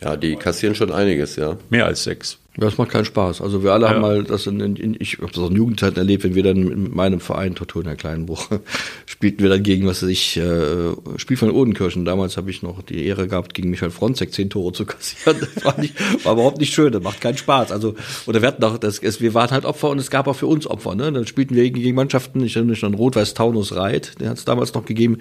Ja, 0.00 0.16
die 0.16 0.36
kassieren 0.36 0.74
schon 0.74 0.92
einiges, 0.92 1.36
ja. 1.36 1.56
Mehr 1.70 1.86
als 1.86 2.04
sechs. 2.04 2.38
Ja, 2.60 2.64
Das 2.64 2.76
macht 2.76 2.90
keinen 2.90 3.04
Spaß. 3.04 3.40
Also 3.40 3.62
wir 3.62 3.72
alle 3.72 3.86
Ja. 3.86 3.90
haben 3.92 4.00
mal 4.00 4.24
das 4.24 4.46
in, 4.46 4.58
in 4.60 4.96
ich 4.98 5.18
habe 5.18 5.28
das 5.32 5.38
auch 5.38 5.50
in 5.50 5.56
Jugendzeiten 5.56 5.96
erlebt, 5.96 6.24
wenn 6.24 6.34
wir 6.34 6.42
dann 6.42 6.64
mit 6.64 6.94
meinem 6.94 7.20
Verein 7.20 7.54
Tortur 7.54 7.82
in 7.82 7.86
der 7.88 7.96
Kleinbruch 7.96 8.48
spielten 9.06 9.42
wir 9.42 9.48
dann 9.50 9.62
gegen, 9.62 9.86
was 9.86 10.02
weiß 10.02 10.08
ich, 10.10 10.36
äh, 10.36 10.90
Spiel 11.16 11.36
von 11.36 11.50
Odenkirchen. 11.50 12.04
Damals 12.04 12.36
habe 12.36 12.50
ich 12.50 12.62
noch 12.62 12.82
die 12.82 13.04
Ehre 13.06 13.28
gehabt, 13.28 13.54
gegen 13.54 13.70
Michael 13.70 13.90
Fronzek 13.90 14.32
zehn 14.32 14.50
Tore 14.50 14.72
zu 14.72 14.84
kassieren. 14.86 15.36
Das 15.54 15.64
war, 15.64 15.80
nicht, 15.80 15.94
war 16.24 16.32
überhaupt 16.34 16.58
nicht 16.58 16.74
schön, 16.74 16.92
das 16.92 17.02
macht 17.02 17.20
keinen 17.20 17.36
Spaß. 17.38 17.70
Also 17.72 17.94
oder 18.26 18.42
wir 18.42 18.48
hatten 18.48 18.62
auch, 18.64 18.78
das, 18.78 18.98
es, 18.98 19.20
wir 19.20 19.34
waren 19.34 19.50
halt 19.50 19.64
Opfer 19.64 19.90
und 19.90 19.98
es 19.98 20.10
gab 20.10 20.26
auch 20.26 20.34
für 20.36 20.46
uns 20.46 20.66
Opfer. 20.66 20.94
Ne? 20.94 21.12
Dann 21.12 21.26
spielten 21.26 21.54
wir 21.54 21.68
gegen 21.70 21.94
Mannschaften, 21.96 22.42
ich 22.42 22.56
erinnere 22.56 22.72
mich 22.72 22.84
an 22.84 22.94
Rot-Weiß 22.94 23.34
Taunus 23.34 23.74
Reit, 23.76 24.20
der 24.20 24.30
hat 24.30 24.38
es 24.38 24.44
damals 24.44 24.74
noch 24.74 24.84
gegeben, 24.84 25.18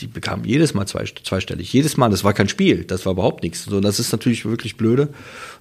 die 0.00 0.06
bekamen 0.06 0.44
jedes 0.44 0.74
Mal 0.74 0.86
zwei, 0.86 1.04
zweistellig. 1.22 1.72
Jedes 1.72 1.96
Mal, 1.96 2.08
das 2.10 2.24
war 2.24 2.32
kein 2.32 2.48
Spiel, 2.48 2.84
das 2.84 3.04
war 3.06 3.12
überhaupt 3.12 3.42
nichts. 3.42 3.64
So, 3.64 3.80
das 3.80 4.00
ist 4.00 4.12
natürlich 4.12 4.44
wirklich 4.46 4.76
blöde. 4.76 5.08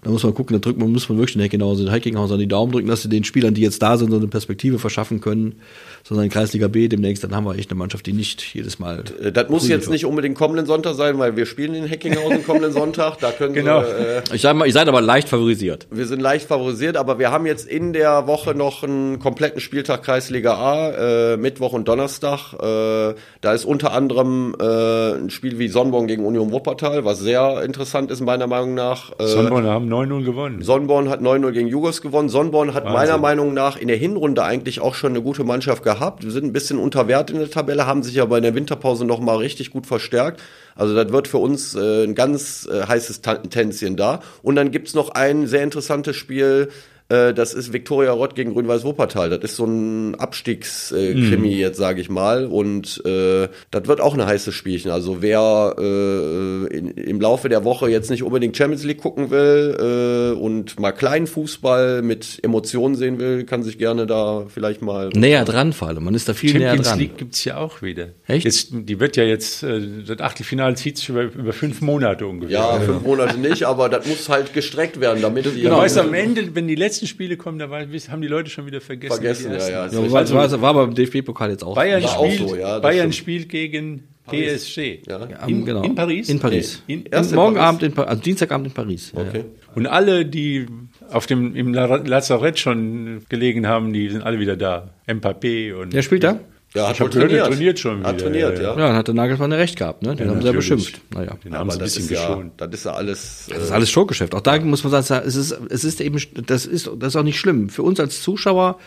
Da 0.03 0.09
muss 0.09 0.23
man 0.23 0.33
gucken, 0.33 0.53
da 0.55 0.59
drückt 0.59 0.79
man, 0.79 0.91
muss 0.91 1.09
man 1.09 1.16
wirklich 1.17 1.33
den 1.33 1.41
Heckinghausen, 1.41 1.89
Heckinghausen 1.89 2.33
an 2.35 2.39
die 2.39 2.47
Daumen 2.47 2.71
drücken, 2.71 2.87
dass 2.87 3.01
sie 3.01 3.09
den 3.09 3.23
Spielern, 3.23 3.53
die 3.53 3.61
jetzt 3.61 3.81
da 3.81 3.97
sind, 3.97 4.11
so 4.11 4.17
eine 4.17 4.27
Perspektive 4.27 4.79
verschaffen 4.79 5.21
können. 5.21 5.55
Sondern 6.03 6.25
in 6.25 6.31
Kreisliga 6.31 6.69
B 6.69 6.87
demnächst, 6.87 7.23
dann 7.25 7.35
haben 7.35 7.43
wir 7.45 7.55
echt 7.55 7.69
eine 7.69 7.77
Mannschaft, 7.77 8.05
die 8.05 8.13
nicht 8.13 8.41
jedes 8.53 8.79
Mal. 8.79 9.03
Äh, 9.21 9.31
Das 9.33 9.49
muss 9.49 9.67
jetzt 9.67 9.89
nicht 9.89 10.05
unbedingt 10.05 10.37
kommenden 10.37 10.65
Sonntag 10.65 10.95
sein, 10.95 11.19
weil 11.19 11.35
wir 11.35 11.45
spielen 11.45 11.73
in 11.73 11.85
Heckinghausen 11.85 12.45
kommenden 12.45 12.71
Sonntag. 12.71 13.17
Da 13.19 13.31
können 13.31 13.53
Genau. 13.53 13.81
Sie, 13.83 13.87
äh, 13.89 14.21
Ich 14.35 14.41
sag 14.41 14.55
mal, 14.55 14.67
ich 14.67 14.73
seid 14.73 14.87
aber 14.87 15.01
leicht 15.01 15.27
favorisiert. 15.27 15.87
wir 15.91 16.05
sind 16.05 16.21
leicht 16.21 16.47
favorisiert, 16.47 16.95
aber 16.95 17.19
wir 17.19 17.31
haben 17.31 17.45
jetzt 17.45 17.67
in 17.67 17.91
der 17.91 18.25
Woche 18.27 18.55
noch 18.55 18.83
einen 18.83 19.19
kompletten 19.19 19.59
Spieltag 19.59 20.03
Kreisliga 20.03 20.53
A, 20.55 21.33
äh, 21.33 21.37
Mittwoch 21.37 21.73
und 21.73 21.87
Donnerstag. 21.89 22.53
Äh, 22.53 23.15
da 23.41 23.53
ist 23.53 23.65
unter 23.65 23.91
anderem 23.91 24.55
äh, 24.61 25.13
ein 25.15 25.29
Spiel 25.29 25.59
wie 25.59 25.67
Sonnborn 25.67 26.07
gegen 26.07 26.25
Union 26.25 26.51
Wuppertal, 26.51 27.03
was 27.03 27.19
sehr 27.19 27.63
interessant 27.65 28.11
ist 28.11 28.21
meiner 28.21 28.47
Meinung 28.47 28.75
nach. 28.75 29.11
Äh, 29.19 29.27
Sonnborn 29.27 29.65
haben 29.65 29.91
9-0 29.91 30.23
gewonnen. 30.23 30.61
Sonnborn 30.61 31.06
hat 31.09 31.21
9-0 31.21 31.51
gegen 31.51 31.67
Jugos 31.67 32.01
gewonnen. 32.01 32.29
Sonnborn 32.29 32.73
hat 32.73 32.85
meiner 32.85 33.17
Meinung 33.17 33.53
nach 33.53 33.77
in 33.77 33.87
der 33.87 33.97
Hinrunde 33.97 34.43
eigentlich 34.43 34.79
auch 34.79 34.95
schon 34.95 35.11
eine 35.11 35.21
gute 35.21 35.43
Mannschaft 35.43 35.83
gehabt. 35.83 36.23
Wir 36.23 36.31
sind 36.31 36.45
ein 36.45 36.53
bisschen 36.53 36.79
unter 36.79 37.07
Wert 37.07 37.29
in 37.29 37.39
der 37.39 37.49
Tabelle, 37.49 37.87
haben 37.87 38.03
sich 38.03 38.21
aber 38.21 38.37
in 38.37 38.43
der 38.43 38.55
Winterpause 38.55 39.05
noch 39.05 39.19
mal 39.19 39.37
richtig 39.37 39.71
gut 39.71 39.85
verstärkt. 39.85 40.41
Also 40.75 40.95
das 40.95 41.11
wird 41.11 41.27
für 41.27 41.39
uns 41.39 41.75
äh, 41.75 42.03
ein 42.03 42.15
ganz 42.15 42.67
äh, 42.71 42.85
heißes 42.85 43.21
Tänzchen 43.21 43.95
da. 43.95 44.21
Und 44.43 44.55
dann 44.55 44.71
gibt's 44.71 44.93
noch 44.93 45.09
ein 45.09 45.47
sehr 45.47 45.63
interessantes 45.63 46.15
Spiel, 46.15 46.69
äh, 47.09 47.33
das 47.33 47.53
ist 47.53 47.73
Viktoria 47.73 48.11
Rott 48.11 48.35
gegen 48.35 48.53
Grün-Weiß 48.53 48.83
Wuppertal. 48.83 49.29
Das 49.29 49.39
ist 49.43 49.55
so 49.55 49.65
ein 49.65 50.15
Abstiegskrimi 50.15 51.53
äh, 51.53 51.59
jetzt, 51.59 51.77
sage 51.77 52.01
ich 52.01 52.09
mal. 52.09 52.45
Und 52.45 53.01
äh, 53.05 53.47
das 53.71 53.87
wird 53.87 54.01
auch 54.01 54.13
ein 54.13 54.25
heißes 54.25 54.53
Spielchen. 54.53 54.91
Also 54.91 55.21
wer 55.21 55.75
äh, 55.77 56.75
in, 56.75 56.89
im 56.91 57.21
Laufe 57.21 57.49
der 57.49 57.63
Woche 57.63 57.89
jetzt 57.89 58.09
nicht 58.09 58.23
unbedingt 58.23 58.57
Champions 58.57 58.83
League 58.83 59.01
gucken 59.01 59.29
will 59.29 60.33
äh, 60.35 60.39
und 60.39 60.79
mal 60.79 60.91
kleinen 60.91 61.27
Fußball 61.27 62.01
mit 62.01 62.39
Emotionen 62.43 62.95
sehen 62.95 63.19
will, 63.19 63.45
kann 63.45 63.63
sich 63.63 63.77
gerne 63.77 64.05
da 64.05 64.45
vielleicht 64.47 64.81
mal 64.81 65.09
Näher 65.13 65.45
dran 65.45 65.73
vor 65.73 65.87
allem. 65.87 66.03
Man 66.03 66.15
ist 66.15 66.27
da 66.27 66.33
viel 66.33 66.53
näher 66.53 66.69
Champions 66.69 66.87
dran. 66.89 66.99
League 66.99 67.17
gibt's 67.17 67.43
ja 67.45 67.57
auch 67.57 67.81
wieder. 67.81 68.09
Echt? 68.27 68.45
Jetzt, 68.45 68.69
die 68.71 68.99
wird 68.99 69.15
ja 69.15 69.23
jetzt, 69.23 69.63
äh, 69.63 69.81
das 70.05 70.19
Achtelfinale 70.19 70.75
zieht 70.75 70.97
sich 70.97 71.09
über, 71.09 71.23
über 71.23 71.53
fünf 71.53 71.81
Monate 71.81 72.27
ungefähr. 72.27 72.57
Ja, 72.57 72.79
fünf 72.79 73.03
Monate 73.03 73.37
nicht, 73.37 73.63
aber 73.63 73.89
das 73.89 74.05
muss 74.05 74.27
halt 74.29 74.53
gestreckt 74.53 74.99
werden, 74.99 75.21
damit 75.21 75.45
die 75.45 75.63
Du 75.63 75.71
weißt, 75.71 75.97
am 75.97 76.13
Ende, 76.13 76.55
wenn 76.55 76.67
die 76.67 76.75
letzten 76.97 77.07
Spiele 77.07 77.37
kommen, 77.37 77.59
da 77.59 77.65
weiß- 77.65 78.09
haben 78.09 78.21
die 78.21 78.27
Leute 78.27 78.49
schon 78.49 78.65
wieder 78.65 78.81
vergessen. 78.81 79.13
Vergessen, 79.15 79.51
ja, 79.51 79.69
ja. 79.69 79.87
Ja, 79.87 80.11
war, 80.11 80.29
war, 80.31 80.61
war 80.61 80.73
beim 80.73 80.93
DFB-Pokal 80.95 81.51
jetzt 81.51 81.63
auch. 81.63 81.75
Bayern, 81.75 82.01
War 82.03 82.17
auch 82.17 82.25
spielt, 82.31 82.49
so, 82.49 82.55
ja, 82.55 82.79
Bayern 82.79 83.11
stimmt. 83.11 83.15
spielt 83.15 83.49
gegen 83.49 84.03
PSG. 84.27 85.01
Ja. 85.07 85.23
In, 85.47 85.63
genau. 85.65 85.83
in 85.83 85.95
Paris? 85.95 86.27
In 86.29 86.39
Paris. 86.39 86.81
Nee, 86.87 86.95
in, 86.95 87.05
Erst 87.05 87.31
in 87.31 87.35
morgen 87.35 87.55
Paris? 87.55 87.67
Abend 87.67 87.83
in 87.83 87.97
also 88.03 88.21
Dienstagabend 88.21 88.67
in 88.67 88.73
Paris. 88.73 89.13
Ja, 89.15 89.21
Okay. 89.21 89.43
Und 89.75 89.85
alle, 89.85 90.25
die 90.25 90.65
auf 91.11 91.27
dem, 91.27 91.55
im 91.55 91.73
La- 91.73 91.97
Lazarett 91.97 92.57
schon 92.59 93.21
gelegen 93.29 93.67
haben, 93.67 93.93
die 93.93 94.09
sind 94.09 94.23
alle 94.23 94.39
wieder 94.39 94.57
da. 94.57 94.89
Mbappé 95.07 95.73
und. 95.75 95.93
Der 95.93 96.01
spielt 96.01 96.23
da? 96.23 96.39
Ja, 96.73 96.89
hat 96.89 96.99
wohl 96.99 97.09
gehört, 97.09 97.31
er 97.31 97.45
trainiert 97.45 97.79
schon 97.79 98.03
Hat 98.03 98.15
wieder, 98.15 98.25
trainiert, 98.25 98.57
ja, 98.59 98.63
ja. 98.63 98.69
Ja, 98.71 98.87
dann 98.87 98.95
hat 98.97 99.07
der 99.07 99.15
Nagelsmann 99.15 99.51
ja 99.51 99.57
recht 99.57 99.77
gehabt, 99.77 100.03
ne? 100.03 100.15
Den 100.15 100.29
haben 100.29 100.41
sie 100.41 100.47
ja 100.47 100.53
beschimpft. 100.53 100.99
Naja. 101.13 101.37
Den 101.43 101.53
Ja, 101.53 101.59
haben 101.59 101.69
aber 101.69 101.71
sie 101.71 101.77
ein 101.77 101.79
das 101.85 101.95
bisschen 101.95 102.13
ist, 102.15 102.21
ja, 102.21 102.27
geschont. 102.27 102.51
das 102.57 102.69
ist 102.73 102.85
ja 102.85 102.91
alles. 102.93 103.45
Das 103.49 103.63
ist 103.63 103.69
äh, 103.69 103.73
alles 103.73 103.89
Showgeschäft. 103.89 104.35
Auch 104.35 104.41
da 104.41 104.59
muss 104.59 104.83
man 104.83 105.01
sagen, 105.03 105.25
es 105.27 105.35
ist, 105.35 105.57
es 105.69 105.83
ist 105.85 106.01
eben, 106.01 106.21
das 106.45 106.65
ist, 106.65 106.89
das 106.99 107.09
ist 107.09 107.15
auch 107.15 107.23
nicht 107.23 107.39
schlimm. 107.39 107.69
Für 107.69 107.83
uns 107.83 107.99
als 107.99 108.21
Zuschauer 108.21 108.77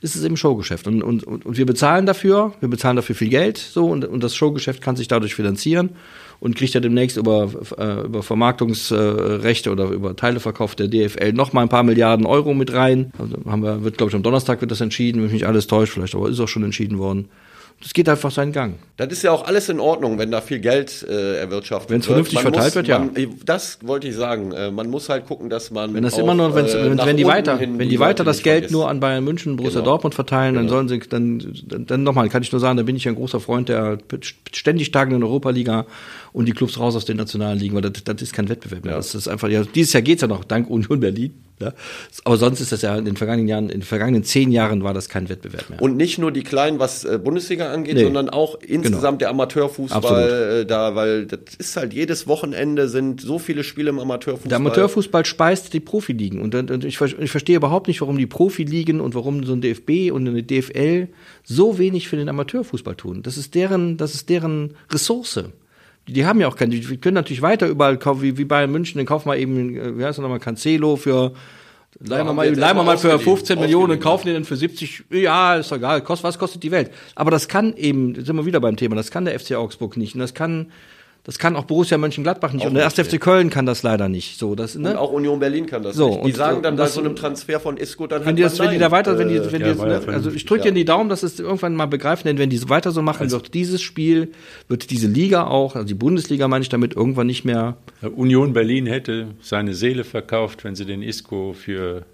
ist 0.00 0.16
es 0.16 0.24
eben 0.24 0.36
Showgeschäft. 0.36 0.86
Und, 0.86 1.02
und, 1.02 1.24
und 1.24 1.56
wir 1.56 1.66
bezahlen 1.66 2.06
dafür, 2.06 2.54
wir 2.60 2.68
bezahlen 2.68 2.96
dafür 2.96 3.14
viel 3.14 3.28
Geld, 3.28 3.58
so, 3.58 3.86
und, 3.86 4.04
und 4.04 4.22
das 4.22 4.34
Showgeschäft 4.34 4.80
kann 4.80 4.96
sich 4.96 5.08
dadurch 5.08 5.34
finanzieren 5.34 5.90
und 6.40 6.56
kriegt 6.56 6.72
ja 6.72 6.80
demnächst 6.80 7.18
über, 7.18 7.50
äh, 7.76 8.06
über 8.06 8.22
Vermarktungsrechte 8.22 9.70
oder 9.70 9.88
über 9.88 10.16
Teileverkauf 10.16 10.74
der 10.74 10.88
DFL 10.88 11.32
noch 11.32 11.52
mal 11.52 11.62
ein 11.62 11.68
paar 11.68 11.82
Milliarden 11.82 12.24
Euro 12.24 12.54
mit 12.54 12.72
rein. 12.72 13.12
Also 13.18 13.36
haben 13.46 13.62
wir, 13.62 13.84
wird, 13.84 13.98
glaube 13.98 14.10
ich, 14.10 14.16
am 14.16 14.22
Donnerstag 14.22 14.60
wird 14.62 14.70
das 14.70 14.80
entschieden, 14.80 15.22
wenn 15.22 15.30
mich 15.30 15.46
alles 15.46 15.66
täuscht, 15.66 15.92
vielleicht 15.92 16.14
aber 16.14 16.30
ist 16.30 16.40
auch 16.40 16.48
schon 16.48 16.64
entschieden 16.64 16.98
worden. 16.98 17.28
Das 17.82 17.94
geht 17.94 18.10
einfach 18.10 18.30
seinen 18.30 18.52
Gang. 18.52 18.74
Das 18.98 19.08
ist 19.08 19.22
ja 19.22 19.32
auch 19.32 19.46
alles 19.46 19.70
in 19.70 19.80
Ordnung, 19.80 20.18
wenn 20.18 20.30
da 20.30 20.42
viel 20.42 20.58
Geld 20.58 21.02
äh, 21.08 21.38
erwirtschaftet 21.38 21.88
Wenn's 21.88 22.04
vernünftig 22.04 22.34
Man 22.34 22.42
verteilt 22.42 22.66
muss, 22.66 22.74
wird, 22.74 22.88
ja. 22.88 22.98
Man, 22.98 23.14
das 23.46 23.78
wollte 23.82 24.06
ich 24.06 24.14
sagen. 24.16 24.52
Äh, 24.52 24.70
man 24.70 24.90
muss 24.90 25.08
halt 25.08 25.24
gucken, 25.24 25.48
dass 25.48 25.70
man. 25.70 25.94
Wenn 25.94 26.02
das 26.02 26.14
auch, 26.14 26.18
immer 26.18 26.34
nur, 26.34 26.54
wenn's, 26.54 26.74
äh, 26.74 26.90
wenn, 26.90 26.98
wenn 26.98 27.16
die 27.16 27.24
weiter, 27.24 27.56
hin 27.56 27.78
wenn 27.78 27.88
die 27.88 27.96
Leute 27.96 28.08
weiter 28.08 28.24
das 28.24 28.42
Geld 28.42 28.64
vergessen. 28.64 28.72
nur 28.74 28.90
an 28.90 29.00
Bayern 29.00 29.24
München, 29.24 29.56
Borussia 29.56 29.80
Genau. 29.80 29.92
Dortmund 29.92 30.14
verteilen, 30.14 30.56
dann 30.56 30.68
sollen 30.68 30.88
sie, 30.88 30.98
dann, 30.98 31.54
dann, 31.64 31.86
dann 31.86 32.02
nochmal, 32.02 32.28
kann 32.28 32.42
ich 32.42 32.52
nur 32.52 32.60
sagen, 32.60 32.76
da 32.76 32.82
bin 32.82 32.96
ich 32.96 33.08
ein 33.08 33.14
großer 33.14 33.40
Freund 33.40 33.70
der 33.70 33.96
ständig 34.52 34.90
tagenden 34.90 35.22
Europaliga 35.22 35.86
und 36.34 36.46
die 36.46 36.52
Clubs 36.52 36.78
raus 36.78 36.96
aus 36.96 37.06
den 37.06 37.16
nationalen 37.16 37.58
Ligen, 37.58 37.74
weil 37.74 37.82
das, 37.82 38.04
das 38.04 38.20
ist 38.20 38.34
kein 38.34 38.50
Wettbewerb 38.50 38.84
mehr. 38.84 38.96
Das 38.96 39.14
ist 39.14 39.26
einfach, 39.26 39.48
ja, 39.48 39.64
dieses 39.64 39.94
Jahr 39.94 40.02
geht's 40.02 40.20
ja 40.20 40.28
noch, 40.28 40.44
dank 40.44 40.68
Union 40.68 41.00
Berlin. 41.00 41.32
Ja? 41.60 41.72
Aber 42.24 42.36
sonst 42.36 42.60
ist 42.60 42.72
das 42.72 42.82
ja 42.82 42.96
in 42.96 43.04
den 43.04 43.16
vergangenen 43.16 43.48
Jahren, 43.48 43.64
in 43.64 43.80
den 43.80 43.82
vergangenen 43.82 44.24
zehn 44.24 44.50
Jahren 44.50 44.82
war 44.82 44.94
das 44.94 45.08
kein 45.08 45.28
Wettbewerb 45.28 45.70
mehr. 45.70 45.80
Und 45.82 45.96
nicht 45.96 46.18
nur 46.18 46.32
die 46.32 46.42
Kleinen, 46.42 46.78
was 46.78 47.04
äh, 47.04 47.18
Bundesliga 47.22 47.72
angeht, 47.72 47.94
Nee. 47.96 48.04
sondern 48.04 48.28
auch 48.30 48.58
insgesamt 48.60 49.00
Genau. 49.00 49.16
der 49.18 49.28
Amateurfußball 49.30 50.60
äh, 50.62 50.66
da, 50.66 50.94
weil 50.94 51.26
das 51.26 51.40
ist 51.58 51.76
halt 51.76 51.92
jedes 51.92 52.26
Wochenende 52.26 52.88
sind 52.88 53.20
so 53.20 53.38
viele 53.38 53.64
Spiele 53.64 53.90
im 53.90 53.98
Amateurfußball. 53.98 54.48
Der 54.48 54.56
Amateurfußball 54.56 55.24
speist 55.24 55.72
die 55.72 55.80
Profiligen. 55.80 56.40
Und, 56.40 56.54
und 56.54 56.84
ich, 56.84 57.00
ich 57.00 57.30
verstehe 57.30 57.56
überhaupt 57.56 57.88
nicht, 57.88 58.00
warum 58.00 58.16
die 58.18 58.26
Profiligen 58.26 59.00
und 59.00 59.14
warum 59.14 59.44
so 59.44 59.52
ein 59.52 59.60
DFB 59.60 60.10
und 60.12 60.26
eine 60.28 60.42
DFL 60.42 61.08
so 61.44 61.78
wenig 61.78 62.08
für 62.08 62.16
den 62.16 62.28
Amateurfußball 62.28 62.94
tun. 62.94 63.22
Das 63.22 63.36
ist 63.36 63.54
deren, 63.54 63.96
das 63.96 64.14
ist 64.14 64.28
deren 64.28 64.74
Ressource. 64.92 65.40
Die, 66.12 66.26
haben 66.26 66.40
ja 66.40 66.48
auch 66.48 66.56
keine, 66.56 66.74
die 66.74 66.96
können 66.96 67.14
natürlich 67.14 67.42
weiter 67.42 67.66
überall 67.66 67.98
kaufen, 67.98 68.22
wie, 68.22 68.36
wie 68.38 68.44
Bayern 68.44 68.70
München, 68.70 68.98
dann 68.98 69.06
kaufen 69.06 69.28
wir 69.28 69.36
eben, 69.36 69.76
äh, 69.76 69.98
wie 69.98 70.04
heißt 70.04 70.18
das 70.18 70.22
nochmal, 70.22 70.40
Cancelo 70.40 70.96
für, 70.96 71.32
leihen 72.00 72.26
wir 72.26 72.32
mal, 72.32 72.48
leihen 72.48 72.76
wir 72.76 72.82
mal 72.82 72.98
für 72.98 73.14
ausgeliehen. 73.14 73.36
15 73.36 73.60
Millionen 73.60 74.00
kaufen 74.00 74.26
den 74.26 74.34
dann 74.34 74.44
für 74.44 74.56
70, 74.56 75.04
ja, 75.10 75.56
ist 75.56 75.70
doch 75.70 75.76
egal, 75.76 76.02
kost, 76.02 76.22
was 76.22 76.38
kostet 76.38 76.62
die 76.62 76.70
Welt? 76.70 76.90
Aber 77.14 77.30
das 77.30 77.48
kann 77.48 77.74
eben, 77.76 78.14
jetzt 78.14 78.26
sind 78.26 78.36
wir 78.36 78.46
wieder 78.46 78.60
beim 78.60 78.76
Thema, 78.76 78.96
das 78.96 79.10
kann 79.10 79.24
der 79.24 79.38
FC 79.38 79.52
Augsburg 79.54 79.96
nicht 79.96 80.14
und 80.14 80.20
das 80.20 80.34
kann, 80.34 80.72
das 81.30 81.38
kann 81.38 81.54
auch 81.54 81.62
Borussia 81.62 81.96
Mönchengladbach 81.96 82.52
nicht 82.52 82.62
Auch 82.64 82.70
und 82.70 82.74
der 82.74 82.86
nicht, 82.86 82.98
1. 82.98 83.06
FC 83.08 83.20
Köln 83.20 83.50
kann 83.50 83.64
das 83.64 83.84
leider 83.84 84.08
nicht. 84.08 84.36
So, 84.36 84.56
das, 84.56 84.74
ne? 84.74 84.90
Und 84.90 84.96
auch 84.96 85.12
Union 85.12 85.38
Berlin 85.38 85.66
kann 85.66 85.80
das 85.84 85.94
So, 85.94 86.08
nicht. 86.08 86.18
Die 86.22 86.24
und- 86.24 86.36
sagen 86.36 86.60
dann 86.60 86.74
bei 86.74 86.88
so 86.88 86.98
einem 86.98 87.14
Transfer 87.14 87.60
von 87.60 87.76
Isco 87.76 88.08
dann 88.08 88.22
wenn 88.22 88.26
halt 88.26 88.38
die, 88.38 88.42
das, 88.42 88.58
wenn 88.58 88.70
die 88.72 88.78
da 88.78 88.90
weiter, 88.90 89.16
wenn 89.16 89.28
die, 89.28 89.36
Äh, 89.36 89.52
wenn 89.52 89.60
ja, 89.60 89.72
die, 89.72 89.78
war 89.78 89.88
ja 89.88 90.00
ne, 90.00 90.08
also 90.08 90.28
ich 90.32 90.44
drücke 90.44 90.62
ja. 90.62 90.64
denen 90.64 90.74
die 90.74 90.84
Daumen, 90.84 91.08
dass 91.08 91.22
es 91.22 91.38
irgendwann 91.38 91.76
mal 91.76 91.86
begreifen, 91.86 92.26
denn 92.26 92.38
wenn 92.38 92.50
die 92.50 92.56
so 92.56 92.68
weiter 92.68 92.90
so 92.90 93.00
machen, 93.00 93.30
wird 93.30 93.54
dieses 93.54 93.80
Spiel, 93.80 94.32
wird 94.66 94.90
diese 94.90 95.06
Liga 95.06 95.46
auch, 95.46 95.76
also 95.76 95.86
die 95.86 95.94
Bundesliga 95.94 96.48
meine 96.48 96.62
ich 96.62 96.68
damit, 96.68 96.96
irgendwann 96.96 97.28
nicht 97.28 97.44
mehr. 97.44 97.76
Union 98.16 98.52
Berlin 98.52 98.86
hätte 98.86 99.28
seine 99.40 99.74
Seele 99.74 100.02
verkauft, 100.02 100.64
wenn 100.64 100.74
sie 100.74 100.84
den 100.84 101.00
Isco 101.00 101.52
für 101.52 102.06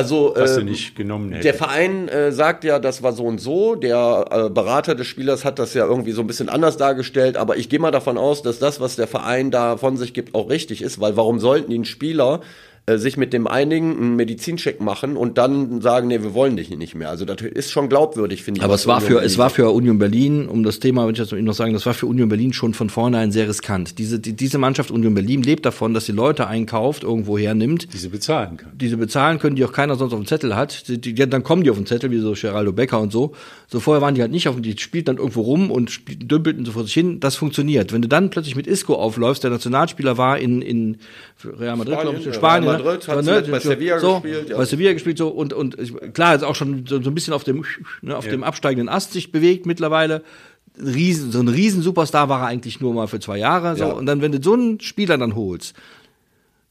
Also 0.00 0.32
was 0.36 0.54
sie 0.54 0.60
ähm, 0.60 0.66
nicht 0.66 0.96
genommen 0.96 1.32
hätten. 1.32 1.42
Der 1.42 1.54
Verein 1.54 2.08
äh, 2.08 2.32
sagt 2.32 2.64
ja, 2.64 2.78
das 2.78 3.02
war 3.02 3.12
so 3.12 3.24
und 3.24 3.40
so. 3.40 3.74
Der 3.74 4.24
äh, 4.30 4.50
Berater 4.50 4.94
des 4.94 5.06
Spielers 5.06 5.44
hat 5.44 5.58
das 5.58 5.74
ja 5.74 5.86
irgendwie 5.86 6.12
so 6.12 6.20
ein 6.20 6.26
bisschen 6.26 6.48
anders 6.48 6.76
dargestellt. 6.76 7.36
Aber 7.36 7.56
ich 7.56 7.68
gehe 7.68 7.78
mal 7.78 7.90
davon 7.90 8.18
aus, 8.18 8.42
dass 8.42 8.58
das, 8.58 8.80
was 8.80 8.96
der 8.96 9.06
Verein 9.06 9.50
da 9.50 9.76
von 9.76 9.96
sich 9.96 10.14
gibt, 10.14 10.34
auch 10.34 10.48
richtig 10.48 10.82
ist. 10.82 11.00
Weil 11.00 11.16
warum 11.16 11.38
sollten 11.38 11.70
die 11.70 11.76
einen 11.76 11.84
Spieler 11.84 12.40
äh, 12.90 12.98
sich 12.98 13.16
mit 13.16 13.32
dem 13.32 13.46
einigen 13.46 13.96
einen 13.96 14.16
Medizincheck 14.16 14.80
machen 14.80 15.16
und 15.16 15.38
dann 15.38 15.80
sagen, 15.80 16.08
nee, 16.08 16.22
wir 16.22 16.34
wollen 16.34 16.56
dich 16.56 16.70
nicht 16.70 16.94
mehr. 16.94 17.08
Also 17.08 17.24
das 17.24 17.40
ist 17.42 17.70
schon 17.70 17.88
glaubwürdig, 17.88 18.42
finde 18.42 18.58
ich. 18.58 18.64
Aber 18.64 18.74
es 18.74 18.86
war 18.86 18.98
Union 18.98 19.18
für, 19.18 19.24
es 19.24 19.38
war 19.38 19.50
für 19.50 19.70
Union 19.70 19.98
Berlin, 19.98 20.48
um 20.48 20.62
das 20.62 20.80
Thema, 20.80 21.04
wenn 21.06 21.12
ich 21.12 21.18
das 21.18 21.32
noch 21.32 21.54
sagen, 21.54 21.72
das 21.72 21.86
war 21.86 21.94
für 21.94 22.06
Union 22.06 22.28
Berlin 22.28 22.52
schon 22.52 22.74
von 22.74 22.90
vornherein 22.90 23.32
sehr 23.32 23.48
riskant. 23.48 23.98
Diese, 23.98 24.18
die, 24.18 24.34
diese 24.34 24.58
Mannschaft 24.58 24.90
Union 24.90 25.14
Berlin 25.14 25.42
lebt 25.42 25.66
davon, 25.66 25.94
dass 25.94 26.06
sie 26.06 26.12
Leute 26.12 26.46
einkauft, 26.46 27.04
irgendwo 27.04 27.38
hernimmt, 27.38 27.92
die 27.92 27.98
sie 27.98 28.08
bezahlen 28.08 28.56
kann. 28.56 28.72
diese 28.74 28.96
bezahlen 28.96 29.38
können, 29.38 29.56
die 29.56 29.64
auch 29.64 29.72
keiner 29.72 29.94
sonst 29.96 30.12
auf 30.12 30.18
dem 30.20 30.26
Zettel 30.26 30.56
hat. 30.56 30.88
Die, 30.88 31.00
die, 31.00 31.14
dann 31.14 31.42
kommen 31.42 31.62
die 31.62 31.70
auf 31.70 31.76
den 31.76 31.86
Zettel, 31.86 32.10
wie 32.10 32.18
so 32.18 32.32
Geraldo 32.32 32.72
Becker 32.72 33.00
und 33.00 33.12
so. 33.12 33.32
So 33.68 33.80
vorher 33.80 34.02
waren 34.02 34.14
die 34.14 34.22
halt 34.22 34.32
nicht 34.32 34.48
auf 34.48 34.54
dem, 34.56 34.62
die 34.62 34.76
spielten 34.78 35.06
dann 35.06 35.18
irgendwo 35.18 35.42
rum 35.42 35.70
und 35.70 35.90
spielten, 35.90 36.26
dümpelten 36.26 36.64
so 36.64 36.72
vor 36.72 36.84
sich 36.84 36.94
hin. 36.94 37.20
Das 37.20 37.36
funktioniert. 37.36 37.92
Wenn 37.92 38.02
du 38.02 38.08
dann 38.08 38.30
plötzlich 38.30 38.56
mit 38.56 38.66
Isco 38.66 38.94
aufläufst, 38.94 39.44
der 39.44 39.50
Nationalspieler 39.50 40.18
war 40.18 40.38
in, 40.38 40.62
in 40.62 40.96
Real 41.44 41.76
Madrid, 41.76 41.94
Spanien, 41.94 42.02
glaube 42.02 42.18
ich, 42.18 42.24
ja, 42.26 42.32
Spanien. 42.32 42.70
Real 42.70 42.82
Madrid, 42.82 43.08
hat 43.08 43.24
ne? 43.24 43.44
bei 43.50 43.60
Sevilla 43.60 43.98
so, 43.98 44.20
gespielt, 44.20 44.48
ja. 44.50 44.56
Bei 44.56 44.64
Sevilla 44.64 44.92
gespielt, 44.92 45.18
so, 45.18 45.28
und, 45.28 45.52
und 45.52 45.76
klar, 46.14 46.34
ist 46.34 46.42
auch 46.42 46.54
schon 46.54 46.86
so, 46.86 46.96
ein 46.96 47.14
bisschen 47.14 47.34
auf 47.34 47.44
dem, 47.44 47.64
ne, 48.02 48.16
auf 48.16 48.26
dem 48.26 48.42
absteigenden 48.42 48.88
Ast 48.88 49.12
sich 49.12 49.32
bewegt 49.32 49.66
mittlerweile. 49.66 50.22
Riesen, 50.78 51.32
so 51.32 51.40
ein 51.40 51.48
riesen 51.48 51.82
Superstar 51.82 52.28
war 52.28 52.42
er 52.42 52.46
eigentlich 52.46 52.80
nur 52.80 52.94
mal 52.94 53.08
für 53.08 53.20
zwei 53.20 53.38
Jahre, 53.38 53.76
so. 53.76 53.84
Ja. 53.84 53.90
Und 53.90 54.06
dann, 54.06 54.22
wenn 54.22 54.32
du 54.32 54.42
so 54.42 54.54
einen 54.54 54.80
Spieler 54.80 55.18
dann 55.18 55.34
holst, 55.34 55.74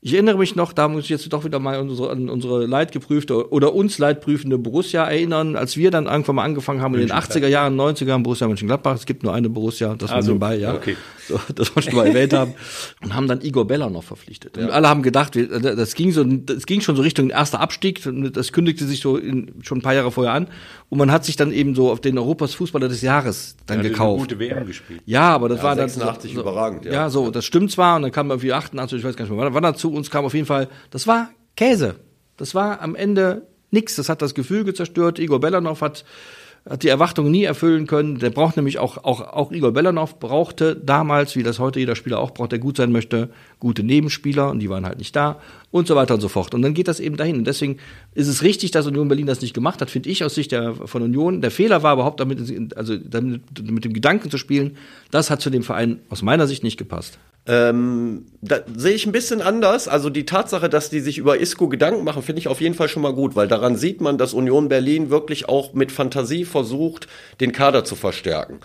ich 0.01 0.13
erinnere 0.13 0.37
mich 0.37 0.55
noch, 0.55 0.71
da 0.71 0.87
muss 0.87 1.03
ich 1.03 1.09
jetzt 1.09 1.31
doch 1.33 1.43
wieder 1.43 1.59
mal 1.59 1.77
unsere, 1.79 2.09
an 2.11 2.29
unsere 2.29 2.65
leidgeprüfte 2.65 3.51
oder 3.51 3.73
uns 3.73 3.97
leidprüfende 3.97 4.57
Borussia 4.57 5.03
erinnern, 5.03 5.57
als 5.57 5.75
wir 5.75 5.91
dann 5.91 6.05
irgendwann 6.05 6.35
mal 6.35 6.43
angefangen 6.43 6.81
haben 6.81 6.93
in 6.95 7.01
den 7.01 7.11
80er 7.11 7.47
Jahren, 7.47 7.75
90er 7.79 8.05
Jahren 8.05 8.23
Borussia 8.23 8.47
Mönchengladbach. 8.47 8.95
Es 8.95 9.05
gibt 9.05 9.23
nur 9.23 9.33
eine 9.33 9.49
Borussia, 9.49 9.95
das 9.95 10.09
war 10.11 10.21
so. 10.21 10.29
nebenbei, 10.29 10.55
ja. 10.55 10.73
Okay. 10.73 10.95
So, 11.27 11.39
das 11.53 11.75
wir 11.75 11.81
schon 11.83 11.95
mal 11.95 12.07
erwähnt 12.07 12.33
haben. 12.33 12.53
Und 13.03 13.13
haben 13.13 13.27
dann 13.27 13.41
Igor 13.41 13.67
Beller 13.67 13.89
noch 13.89 14.03
verpflichtet. 14.03 14.57
Und 14.57 14.71
alle 14.71 14.87
haben 14.87 15.03
gedacht, 15.03 15.35
das 15.35 15.93
ging 15.93 16.11
so, 16.11 16.23
das 16.23 16.65
ging 16.65 16.81
schon 16.81 16.95
so 16.95 17.01
Richtung 17.01 17.29
erster 17.29 17.59
Abstieg. 17.59 18.01
Das 18.33 18.51
kündigte 18.51 18.85
sich 18.85 19.01
so 19.01 19.17
in, 19.17 19.53
schon 19.61 19.79
ein 19.79 19.81
paar 19.81 19.93
Jahre 19.93 20.11
vorher 20.11 20.33
an. 20.33 20.47
Und 20.89 20.97
man 20.97 21.11
hat 21.11 21.25
sich 21.25 21.35
dann 21.35 21.51
eben 21.51 21.75
so 21.75 21.91
auf 21.91 22.01
den 22.01 22.17
Europas 22.17 22.55
Fußballer 22.55 22.87
des 22.87 23.01
Jahres 23.03 23.57
dann 23.67 23.77
hat 23.77 23.83
gekauft. 23.83 24.21
eine 24.21 24.27
gute 24.27 24.39
WM 24.39 24.65
gespielt. 24.65 25.01
Ja, 25.05 25.29
aber 25.35 25.49
das 25.49 25.59
Ja, 25.59 25.63
war 25.65 25.75
dann 25.75 25.89
86 25.89 26.33
so, 26.33 26.41
überragend, 26.41 26.85
ja. 26.85 26.93
Ja, 26.93 27.09
so, 27.11 27.29
das 27.29 27.45
stimmt 27.45 27.69
zwar 27.71 27.97
und 27.97 28.01
dann 28.01 28.11
kam 28.11 28.29
irgendwie 28.31 28.51
88, 28.53 28.97
ich 28.97 29.03
weiß 29.03 29.15
gar 29.15 29.25
nicht 29.25 29.35
mehr, 29.35 29.53
wann, 29.53 29.63
er 29.63 29.75
uns 29.93 30.09
kam 30.09 30.25
auf 30.25 30.33
jeden 30.33 30.45
Fall, 30.45 30.67
das 30.91 31.07
war 31.07 31.29
Käse. 31.55 31.95
Das 32.37 32.55
war 32.55 32.81
am 32.81 32.95
Ende 32.95 33.47
nix, 33.71 33.95
das 33.95 34.09
hat 34.09 34.21
das 34.21 34.33
Gefüge 34.33 34.73
zerstört. 34.73 35.19
Igor 35.19 35.39
Belanov 35.39 35.81
hat 35.81 36.05
hat 36.67 36.83
die 36.83 36.89
Erwartungen 36.89 37.31
nie 37.31 37.43
erfüllen 37.43 37.87
können. 37.87 38.19
Der 38.19 38.29
braucht 38.29 38.55
nämlich 38.55 38.79
auch, 38.79 38.97
auch, 39.03 39.21
auch 39.21 39.51
Igor 39.51 39.71
Belanov 39.71 40.19
brauchte 40.19 40.75
damals, 40.75 41.35
wie 41.35 41.43
das 41.43 41.59
heute 41.59 41.79
jeder 41.79 41.95
Spieler 41.95 42.19
auch 42.19 42.31
braucht, 42.31 42.51
der 42.51 42.59
gut 42.59 42.77
sein 42.77 42.91
möchte, 42.91 43.29
gute 43.59 43.83
Nebenspieler 43.83 44.49
und 44.49 44.59
die 44.59 44.69
waren 44.69 44.85
halt 44.85 44.97
nicht 44.97 45.15
da 45.15 45.39
und 45.71 45.87
so 45.87 45.95
weiter 45.95 46.15
und 46.15 46.21
so 46.21 46.27
fort. 46.27 46.53
Und 46.53 46.61
dann 46.61 46.73
geht 46.73 46.87
das 46.87 46.99
eben 46.99 47.17
dahin. 47.17 47.37
Und 47.37 47.45
deswegen 47.45 47.77
ist 48.15 48.27
es 48.27 48.41
richtig, 48.41 48.71
dass 48.71 48.87
Union 48.87 49.07
Berlin 49.07 49.27
das 49.27 49.41
nicht 49.41 49.53
gemacht 49.53 49.81
hat, 49.81 49.89
finde 49.89 50.09
ich 50.09 50.23
aus 50.23 50.35
Sicht 50.35 50.51
der, 50.51 50.73
von 50.73 51.01
Union. 51.01 51.41
Der 51.41 51.51
Fehler 51.51 51.83
war 51.83 51.93
überhaupt 51.93 52.19
damit, 52.19 52.39
also 52.75 52.97
damit, 52.97 53.41
mit 53.69 53.85
dem 53.85 53.93
Gedanken 53.93 54.31
zu 54.31 54.37
spielen, 54.37 54.77
das 55.11 55.29
hat 55.29 55.41
zu 55.41 55.49
dem 55.49 55.63
Verein 55.63 55.99
aus 56.09 56.21
meiner 56.21 56.47
Sicht 56.47 56.63
nicht 56.63 56.77
gepasst. 56.77 57.19
Ähm, 57.45 58.25
da 58.41 58.59
sehe 58.75 58.93
ich 58.93 59.05
ein 59.05 59.11
bisschen 59.11 59.41
anders. 59.41 59.87
Also 59.87 60.09
die 60.09 60.25
Tatsache, 60.25 60.69
dass 60.69 60.89
die 60.89 60.99
sich 60.99 61.17
über 61.17 61.39
Isco 61.39 61.67
Gedanken 61.67 62.03
machen, 62.03 62.21
finde 62.21 62.39
ich 62.39 62.47
auf 62.47 62.61
jeden 62.61 62.75
Fall 62.75 62.89
schon 62.89 63.01
mal 63.01 63.13
gut, 63.13 63.35
weil 63.35 63.47
daran 63.47 63.75
sieht 63.75 64.01
man, 64.01 64.17
dass 64.17 64.33
Union 64.33 64.69
Berlin 64.69 65.09
wirklich 65.09 65.49
auch 65.49 65.73
mit 65.73 65.91
Fantasie 65.91 66.45
versucht, 66.45 67.07
den 67.39 67.51
Kader 67.51 67.83
zu 67.83 67.95
verstärken. 67.95 68.59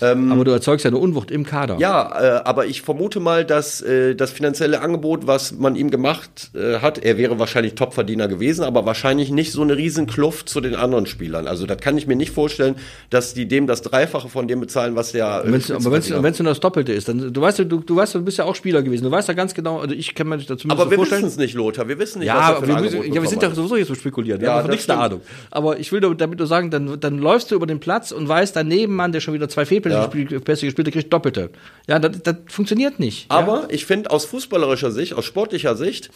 Aber 0.00 0.44
du 0.44 0.50
erzeugst 0.50 0.84
ja 0.84 0.90
eine 0.90 0.98
Unwucht 0.98 1.30
im 1.30 1.44
Kader. 1.44 1.76
Ja, 1.78 2.38
äh, 2.38 2.42
aber 2.44 2.66
ich 2.66 2.82
vermute 2.82 3.18
mal, 3.18 3.44
dass 3.44 3.80
äh, 3.80 4.14
das 4.14 4.30
finanzielle 4.30 4.80
Angebot, 4.82 5.26
was 5.26 5.52
man 5.52 5.74
ihm 5.74 5.90
gemacht 5.90 6.50
äh, 6.54 6.80
hat, 6.80 6.98
er 6.98 7.16
wäre 7.16 7.38
wahrscheinlich 7.38 7.74
Topverdiener 7.76 8.28
gewesen, 8.28 8.62
aber 8.64 8.84
wahrscheinlich 8.84 9.30
nicht 9.30 9.52
so 9.52 9.62
eine 9.62 9.76
riesen 9.76 10.06
Kluft 10.06 10.48
zu 10.50 10.60
den 10.60 10.74
anderen 10.74 11.06
Spielern. 11.06 11.46
Also 11.48 11.66
das 11.66 11.78
kann 11.78 11.96
ich 11.96 12.06
mir 12.06 12.16
nicht 12.16 12.30
vorstellen, 12.32 12.76
dass 13.10 13.32
die 13.34 13.48
dem 13.48 13.66
das 13.66 13.80
Dreifache 13.82 14.28
von 14.28 14.46
dem 14.48 14.60
bezahlen, 14.60 14.96
was 14.96 15.12
der. 15.12 15.44
äh, 15.46 15.52
Wenn's, 15.52 15.70
aber 15.70 15.90
wenn 15.92 16.32
es 16.32 16.38
nur 16.38 16.48
das 16.48 16.60
Doppelte 16.60 16.92
ist, 16.92 17.08
dann 17.08 17.32
du 17.32 17.40
weißt, 17.40 17.60
du, 17.60 17.64
du 17.64 17.96
weißt, 17.96 18.14
du 18.16 18.22
bist 18.22 18.36
ja 18.38 18.44
auch 18.44 18.54
Spieler 18.54 18.82
gewesen. 18.82 19.04
Du 19.04 19.10
weißt 19.10 19.28
ja 19.28 19.34
ganz 19.34 19.54
genau, 19.54 19.78
also 19.80 19.94
ich 19.94 20.14
kann 20.14 20.28
mir 20.28 20.36
das 20.36 20.46
dazu 20.46 20.68
aber 20.70 20.90
wir 20.90 20.98
wissen 20.98 21.24
es 21.24 21.36
nicht, 21.38 21.54
Lothar. 21.54 21.88
Wir 21.88 21.98
wissen 21.98 22.18
nicht, 22.18 22.28
Ja, 22.28 22.36
was 22.56 22.60
er 22.62 22.66
für 22.66 22.76
ein 22.76 22.92
wir, 22.92 23.06
ja, 23.06 23.22
wir 23.22 23.28
sind 23.28 23.42
doch 23.42 23.48
hat. 23.48 23.54
sowieso 23.56 23.76
jetzt 23.76 23.88
so 23.88 23.94
spekuliert. 23.94 24.40
Wir 24.40 24.48
Ja, 24.48 24.54
haben 24.56 24.60
von 24.62 24.70
das 24.70 24.76
nichts 24.76 24.90
eine. 24.90 25.00
Ahnung. 25.00 25.20
Aber 25.50 25.78
ich 25.78 25.90
will 25.92 26.00
damit 26.00 26.20
damit 26.20 26.38
nur 26.38 26.48
sagen, 26.48 26.70
dann, 26.70 26.98
dann 27.00 27.18
läufst 27.18 27.50
du 27.50 27.54
über 27.54 27.66
den 27.66 27.80
Platz 27.80 28.12
und 28.12 28.28
weißt, 28.28 28.56
dein 28.56 28.68
Nebenmann, 28.68 29.12
der 29.12 29.20
schon 29.20 29.32
wieder 29.34 29.48
zwei 29.48 29.64
Fehlpässe 29.64 29.85
Ja. 29.92 30.06
gespielt, 30.06 30.44
Pässe 30.44 30.66
gespielt 30.66 30.86
hat, 30.88 30.94
kriegt 30.94 31.12
Doppelte. 31.12 31.50
Ja, 31.86 31.98
das, 31.98 32.22
das 32.22 32.36
funktioniert 32.48 32.98
nicht. 33.00 33.30
Aber 33.30 33.68
ich 33.70 33.86
finde 33.86 34.10
aus 34.10 34.24
fußballerischer 34.24 34.90
Sicht, 34.90 35.14
aus 35.14 35.24
sportlicher 35.24 35.76
Sicht, 35.76 36.10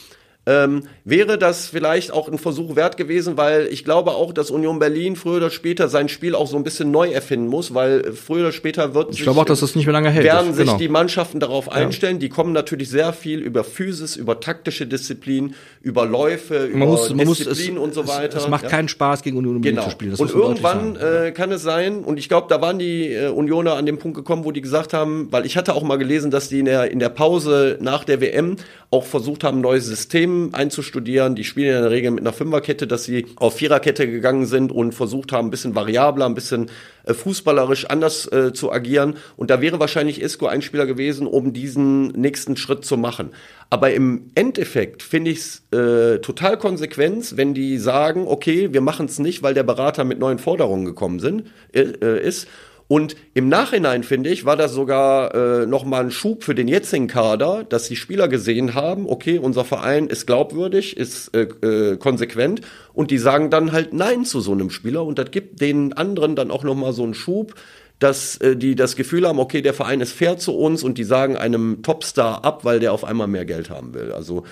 ähm, 0.47 0.85
wäre 1.05 1.37
das 1.39 1.67
vielleicht 1.67 2.13
auch 2.13 2.27
ein 2.27 2.39
Versuch 2.39 2.75
wert 2.75 2.97
gewesen, 2.97 3.37
weil 3.37 3.67
ich 3.71 3.85
glaube 3.85 4.13
auch, 4.13 4.33
dass 4.33 4.51
Union 4.51 4.79
Berlin 4.79 5.15
früher 5.15 5.37
oder 5.37 5.51
später 5.51 5.89
sein 5.89 6.09
Spiel 6.09 6.35
auch 6.35 6.47
so 6.47 6.57
ein 6.57 6.65
bisschen 6.65 6.91
neu 6.91 7.11
erfinden 7.11 7.47
muss, 7.47 7.75
weil 7.75 8.01
äh, 8.01 8.13
früher 8.13 8.45
oder 8.45 8.53
später 8.53 8.95
wird 8.95 9.13
Ich 9.13 9.23
glaube 9.23 9.39
auch, 9.41 9.45
dass 9.45 9.61
das 9.61 9.75
nicht 9.77 9.85
mehr 9.85 9.93
lange 9.93 10.11
hält. 10.11 10.25
werden 10.25 10.49
Das- 10.49 10.57
sich 10.57 10.65
genau. 10.67 10.79
die 10.79 10.89
Mannschaften 10.89 11.41
darauf 11.41 11.71
einstellen. 11.71 12.19
Die 12.19 12.31
kommen 12.31 12.53
natürlich 12.53 12.89
sehr 12.89 13.13
viel 13.13 13.41
über 13.41 13.65
Physis, 13.65 14.17
über 14.17 14.41
taktische 14.41 14.87
Disziplin, 14.87 15.55
über 15.83 16.07
Läufe, 16.07 16.67
über 16.67 16.79
man 16.79 16.89
muss, 16.89 17.11
man 17.15 17.27
muss 17.27 17.41
es, 17.41 17.47
Disziplin 17.49 17.77
und 17.79 17.93
so 17.93 18.09
weiter. 18.09 18.39
Es, 18.39 18.45
es 18.45 18.49
macht 18.49 18.65
Ja. 18.65 18.71
keinen 18.71 18.89
Spaß, 18.89 19.23
gegen 19.23 19.37
Union 19.37 19.61
Berlin 19.61 19.77
Genau. 19.77 19.85
zu 19.85 19.91
spielen. 19.91 20.11
Das 20.13 20.21
und 20.21 20.31
irgendwann 20.35 20.97
äh, 20.97 21.33
kann 21.33 21.53
es 21.53 21.63
sein, 21.63 21.99
und 22.03 22.19
ich 22.19 22.29
glaube, 22.31 22.47
da 22.49 22.61
waren 22.63 22.79
die 22.79 23.13
äh, 23.13 23.29
Unioner 23.29 23.75
an 23.75 23.85
dem 23.85 23.99
Punkt 23.99 24.17
gekommen, 24.17 24.45
wo 24.45 24.53
die 24.53 24.63
gesagt 24.63 24.95
haben, 24.95 25.29
weil 25.31 25.45
ich 25.45 25.59
hatte 25.59 25.75
auch 25.75 25.83
mal 25.83 25.97
gelesen, 25.97 26.31
dass 26.31 26.49
die 26.49 26.61
in 26.61 26.65
der, 26.65 26.91
in 26.91 26.99
der 26.99 27.11
Pause 27.11 27.77
nach 27.81 28.05
der 28.05 28.23
WM 28.23 28.57
auch 28.91 29.05
versucht 29.05 29.45
haben, 29.45 29.59
ein 29.59 29.61
neues 29.61 29.85
System 29.87 30.30
einzustudieren. 30.53 31.35
Die 31.35 31.45
spielen 31.45 31.77
in 31.77 31.83
der 31.83 31.91
Regel 31.91 32.11
mit 32.11 32.21
einer 32.21 32.33
Fünferkette, 32.33 32.87
dass 32.87 33.05
sie 33.05 33.27
auf 33.37 33.57
Viererkette 33.57 34.11
gegangen 34.11 34.47
sind 34.47 34.73
und 34.73 34.93
versucht 34.93 35.33
haben, 35.33 35.49
ein 35.49 35.51
bisschen 35.51 35.75
variabler, 35.75 36.27
ein 36.27 36.35
bisschen 36.35 36.71
äh, 37.05 37.15
fußballerisch 37.15 37.87
anders 37.87 38.31
äh, 38.33 38.53
zu 38.53 38.73
agieren. 38.73 39.17
Und 39.37 39.51
da 39.51 39.61
wäre 39.61 39.81
wahrscheinlich 39.81 40.21
Isco 40.21 40.47
ein 40.47 40.63
Spieler 40.63 40.87
gewesen, 40.87 41.27
um 41.27 41.53
diesen 41.53 42.09
nächsten 42.09 42.57
Schritt 42.57 42.85
zu 42.85 42.97
machen. 42.97 43.31
Aber 43.71 43.93
im 43.93 44.31
Endeffekt 44.35 45.03
finde 45.03 45.31
ich 45.31 45.39
es 45.39 45.63
äh, 45.73 46.19
total 46.19 46.59
konsequent, 46.59 47.37
wenn 47.37 47.55
die 47.55 47.79
sagen, 47.79 48.27
okay, 48.27 48.73
wir 48.73 48.81
machen 48.81 49.07
es 49.07 49.19
nicht, 49.19 49.43
weil 49.43 49.55
der 49.55 49.63
Berater 49.63 50.05
mit 50.05 50.19
neuen 50.19 50.39
Forderungen 50.39 50.85
gekommen 50.85 51.21
sind, 51.21 51.45
äh, 51.73 51.83
äh, 51.83 52.27
ist. 52.27 52.49
Und 52.91 53.15
im 53.35 53.49
Nachhinein, 53.49 54.03
finde 54.03 54.31
ich, 54.31 54.45
war 54.45 54.57
das 54.57 54.73
sogar 54.73 55.33
äh, 55.33 55.65
nochmal 55.65 56.03
ein 56.03 56.11
Schub 56.11 56.43
für 56.43 56.57
den 56.57 56.67
jetzigen 56.67 57.07
Kader, 57.07 57.63
dass 57.63 57.87
die 57.87 57.95
Spieler 57.95 58.27
gesehen 58.27 58.75
haben, 58.75 59.09
okay, 59.09 59.39
unser 59.39 59.65
Verein 59.65 60.09
ist 60.09 60.27
glaubwürdig, 60.27 60.97
ist 60.97 61.33
äh, 61.33 61.43
äh, 61.43 61.99
konsequent. 61.99 62.63
Und 62.93 63.13
die 63.13 63.19
sagen 63.19 63.49
dann 63.49 63.71
halt 63.71 63.93
Nein 63.93 64.25
zu 64.25 64.41
so 64.41 64.51
einem 64.51 64.71
Spieler. 64.71 65.05
Und 65.05 65.21
das 65.21 65.31
gibt 65.31 65.61
den 65.61 65.93
anderen 65.93 66.35
dann 66.35 66.51
auch 66.51 66.65
nochmal 66.65 66.93
so 66.93 67.05
einen 67.05 67.15
Schub, 67.15 67.55
dass 68.01 68.39
äh, 68.39 68.57
die 68.57 68.75
das 68.75 68.97
Gefühl 68.97 69.25
haben, 69.25 69.39
okay, 69.39 69.63
der 69.63 69.73
Verein 69.73 70.01
ist 70.01 70.13
fair 70.13 70.39
zu 70.39 70.57
uns. 70.57 70.83
Und 70.83 70.99
die 70.99 71.05
sagen 71.05 71.37
einem 71.37 71.85
Topstar 71.85 72.45
ab, 72.45 72.65
weil 72.65 72.81
der 72.81 72.93
auf 72.93 73.05
einmal 73.05 73.29
mehr 73.29 73.45
Geld 73.45 73.71
haben 73.71 73.95
will. 73.95 74.11
Also 74.11 74.43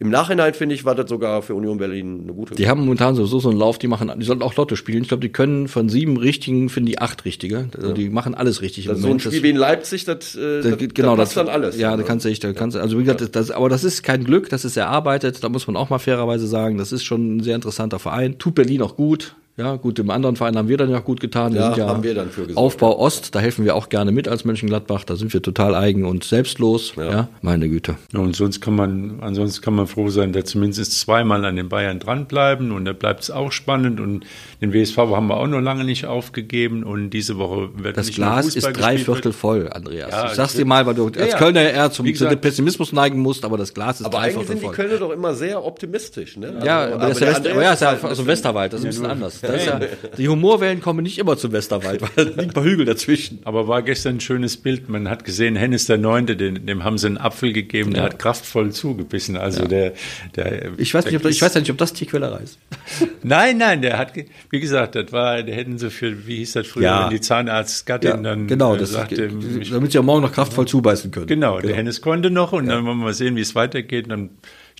im 0.00 0.08
Nachhinein 0.10 0.54
finde 0.54 0.74
ich, 0.74 0.86
war 0.86 0.94
das 0.94 1.10
sogar 1.10 1.42
für 1.42 1.54
Union 1.54 1.76
Berlin 1.76 2.22
eine 2.24 2.32
gute. 2.32 2.54
Die 2.54 2.68
haben 2.68 2.80
momentan 2.80 3.14
sowieso 3.14 3.38
so 3.38 3.50
einen 3.50 3.58
Lauf, 3.58 3.78
die 3.78 3.86
machen, 3.86 4.10
die 4.18 4.24
sollten 4.24 4.42
auch 4.42 4.56
Lotto 4.56 4.74
spielen. 4.74 5.02
Ich 5.02 5.08
glaube, 5.08 5.20
die 5.20 5.28
können 5.28 5.68
von 5.68 5.90
sieben 5.90 6.16
richtigen, 6.16 6.70
finden 6.70 6.86
die 6.86 6.98
acht 6.98 7.26
richtige. 7.26 7.68
Also 7.76 7.92
die 7.92 8.08
machen 8.08 8.34
alles 8.34 8.62
richtig. 8.62 8.86
im 8.86 8.92
im 8.92 8.96
so 8.96 9.00
ein 9.06 9.08
Moment. 9.10 9.20
Spiel 9.22 9.32
Das- 9.34 9.42
wie 9.42 9.50
in 9.50 9.56
Leipzig, 9.56 10.04
das, 10.06 10.34
äh, 10.34 10.62
da, 10.62 10.70
das, 10.70 10.88
genau, 10.94 11.16
das 11.16 11.34
dann 11.34 11.48
alles. 11.48 11.78
Ja, 11.78 11.94
da 11.96 12.02
kannst 12.02 12.24
du 12.24 12.30
echt, 12.30 12.42
da 12.42 12.52
kannst 12.54 12.76
du, 12.76 12.80
also 12.80 12.98
wie 12.98 13.02
gesagt, 13.04 13.20
das, 13.20 13.30
das, 13.30 13.50
aber 13.50 13.68
das 13.68 13.84
ist 13.84 14.02
kein 14.02 14.24
Glück, 14.24 14.48
das 14.48 14.64
ist 14.64 14.76
erarbeitet, 14.78 15.44
da 15.44 15.48
muss 15.50 15.66
man 15.66 15.76
auch 15.76 15.90
mal 15.90 15.98
fairerweise 15.98 16.46
sagen, 16.46 16.78
das 16.78 16.92
ist 16.92 17.04
schon 17.04 17.36
ein 17.36 17.40
sehr 17.42 17.54
interessanter 17.54 17.98
Verein. 17.98 18.38
Tut 18.38 18.54
Berlin 18.54 18.80
auch 18.82 18.96
gut. 18.96 19.34
Ja, 19.56 19.76
gut, 19.76 19.98
im 19.98 20.08
anderen 20.08 20.36
Verein 20.36 20.56
haben 20.56 20.68
wir 20.68 20.78
dann 20.78 20.88
ja 20.90 21.00
auch 21.00 21.04
gut 21.04 21.20
getan. 21.20 21.52
Ja, 21.54 21.74
sind 21.74 21.84
haben 21.84 22.02
wir 22.02 22.14
dann 22.14 22.30
für 22.30 22.42
gesorgt, 22.46 22.56
Aufbau 22.56 22.98
Ost, 22.98 23.34
da 23.34 23.40
helfen 23.40 23.64
wir 23.66 23.74
auch 23.74 23.90
gerne 23.90 24.10
mit 24.10 24.26
als 24.26 24.46
Mönchengladbach, 24.46 25.04
da 25.04 25.16
sind 25.16 25.34
wir 25.34 25.42
total 25.42 25.74
eigen 25.74 26.04
und 26.06 26.24
selbstlos. 26.24 26.94
Ja, 26.96 27.28
meine 27.42 27.68
Güte. 27.68 27.96
Ja, 28.14 28.20
und 28.20 28.34
sonst 28.34 28.62
kann 28.62 28.74
man, 28.74 29.18
ansonsten 29.20 29.60
kann 29.62 29.74
man 29.74 29.86
froh 29.86 30.08
sein, 30.08 30.32
dass 30.32 30.44
zumindest 30.46 30.98
zweimal 30.98 31.44
an 31.44 31.56
den 31.56 31.68
Bayern 31.68 31.98
dranbleiben 31.98 32.72
und 32.72 32.86
da 32.86 32.94
bleibt 32.94 33.24
es 33.24 33.30
auch 33.30 33.52
spannend 33.52 34.00
und 34.00 34.24
den 34.62 34.72
WSV 34.72 34.96
haben 34.96 35.26
wir 35.26 35.36
auch 35.36 35.46
noch 35.46 35.60
lange 35.60 35.84
nicht 35.84 36.06
aufgegeben 36.06 36.82
und 36.82 37.10
diese 37.10 37.36
Woche 37.36 37.68
wird 37.74 37.98
Das 37.98 38.06
nicht 38.06 38.16
Glas 38.16 38.54
ist 38.56 38.64
drei 38.64 38.96
Viertel 38.96 39.32
voll, 39.34 39.68
Andreas. 39.70 40.10
Ja, 40.10 40.26
ich 40.26 40.32
sag's 40.32 40.54
dir 40.54 40.64
mal, 40.64 40.86
weil 40.86 40.94
du 40.94 41.06
als 41.08 41.32
ja. 41.32 41.36
Kölner 41.36 41.60
eher 41.62 41.90
zum, 41.90 42.06
dem 42.06 42.12
gesagt- 42.12 42.40
Pessimismus 42.40 42.92
neigen 42.92 43.18
musst, 43.18 43.44
aber 43.44 43.58
das 43.58 43.74
Glas 43.74 44.00
ist 44.00 44.06
Aber 44.06 44.18
drei 44.18 44.24
eigentlich 44.28 44.36
Viertel 44.36 44.46
sind 44.48 44.60
die 44.62 44.66
voll. 44.66 44.74
Kölner 44.74 44.96
doch 44.98 45.10
immer 45.10 45.34
sehr 45.34 45.62
optimistisch, 45.62 46.38
ne? 46.38 46.60
Ja, 46.64 46.78
Also, 46.80 46.94
aber, 46.94 47.08
das 47.08 47.12
ist 47.12 47.20
ja, 47.20 47.26
der 47.26 47.34
West, 47.34 47.46
aber 47.52 47.62
ja, 47.62 47.72
ist 47.74 47.80
ja 47.82 47.88
halt 47.88 48.04
ein 48.04 48.10
aus 48.10 48.16
dem 48.16 48.26
Westerwald, 48.26 48.72
das 48.72 48.80
ist 48.80 48.86
ein 48.86 48.88
bisschen 48.90 49.06
anders. 49.06 49.39
Ist 49.42 49.66
ja, 49.66 49.80
die 50.16 50.28
Humorwellen 50.28 50.80
kommen 50.80 51.02
nicht 51.02 51.18
immer 51.18 51.36
zum 51.36 51.52
Westerwald, 51.52 52.02
weil 52.02 52.10
es 52.16 52.24
liegt 52.36 52.38
ein 52.38 52.50
paar 52.50 52.64
Hügel 52.64 52.84
dazwischen. 52.84 53.40
Aber 53.44 53.68
war 53.68 53.82
gestern 53.82 54.16
ein 54.16 54.20
schönes 54.20 54.56
Bild. 54.56 54.88
Man 54.88 55.08
hat 55.08 55.24
gesehen, 55.24 55.56
Hennis 55.56 55.86
der 55.86 55.98
Neunte, 55.98 56.36
dem, 56.36 56.66
dem 56.66 56.84
haben 56.84 56.98
sie 56.98 57.06
einen 57.06 57.18
Apfel 57.18 57.52
gegeben, 57.52 57.92
der 57.92 58.04
hat 58.04 58.18
kraftvoll 58.18 58.72
zugebissen. 58.72 59.36
Also 59.36 59.66
der, 59.66 59.92
der, 60.36 60.78
Ich 60.78 60.94
weiß 60.94 61.06
nicht, 61.06 61.16
ob, 61.16 61.22
der 61.22 61.30
ich 61.30 61.42
weiß 61.42 61.54
ja 61.54 61.60
nicht, 61.60 61.70
ob 61.70 61.78
das 61.78 61.92
Tierquälerei 61.92 62.40
ist. 62.42 62.58
Nein, 63.22 63.58
nein, 63.58 63.82
der 63.82 63.98
hat, 63.98 64.12
wie 64.50 64.60
gesagt, 64.60 64.94
das 64.94 65.12
war, 65.12 65.42
der 65.42 65.54
hätten 65.54 65.78
sie 65.78 65.90
für, 65.90 66.26
wie 66.26 66.36
hieß 66.36 66.52
das 66.52 66.66
früher, 66.66 67.02
wenn 67.04 67.10
die 67.10 67.20
Zahnarztgattin 67.20 68.22
dann 68.22 68.46
genau, 68.46 68.74
äh, 68.74 68.78
das, 68.78 68.92
sagte, 68.92 69.28
damit 69.70 69.92
sie 69.92 69.98
am 69.98 70.06
Morgen 70.06 70.22
noch 70.22 70.32
kraftvoll 70.32 70.66
zubeißen 70.66 71.10
können. 71.10 71.26
genau, 71.26 71.60
der 71.60 71.76
Hennis 71.76 72.00
konnte 72.00 72.30
noch 72.30 72.52
und 72.52 72.66
dann 72.66 72.84
wollen 72.84 72.98
wir 72.98 73.04
mal 73.04 73.14
sehen, 73.14 73.36
wie 73.36 73.40
es 73.40 73.54
weitergeht. 73.54 74.10
Dann, 74.10 74.30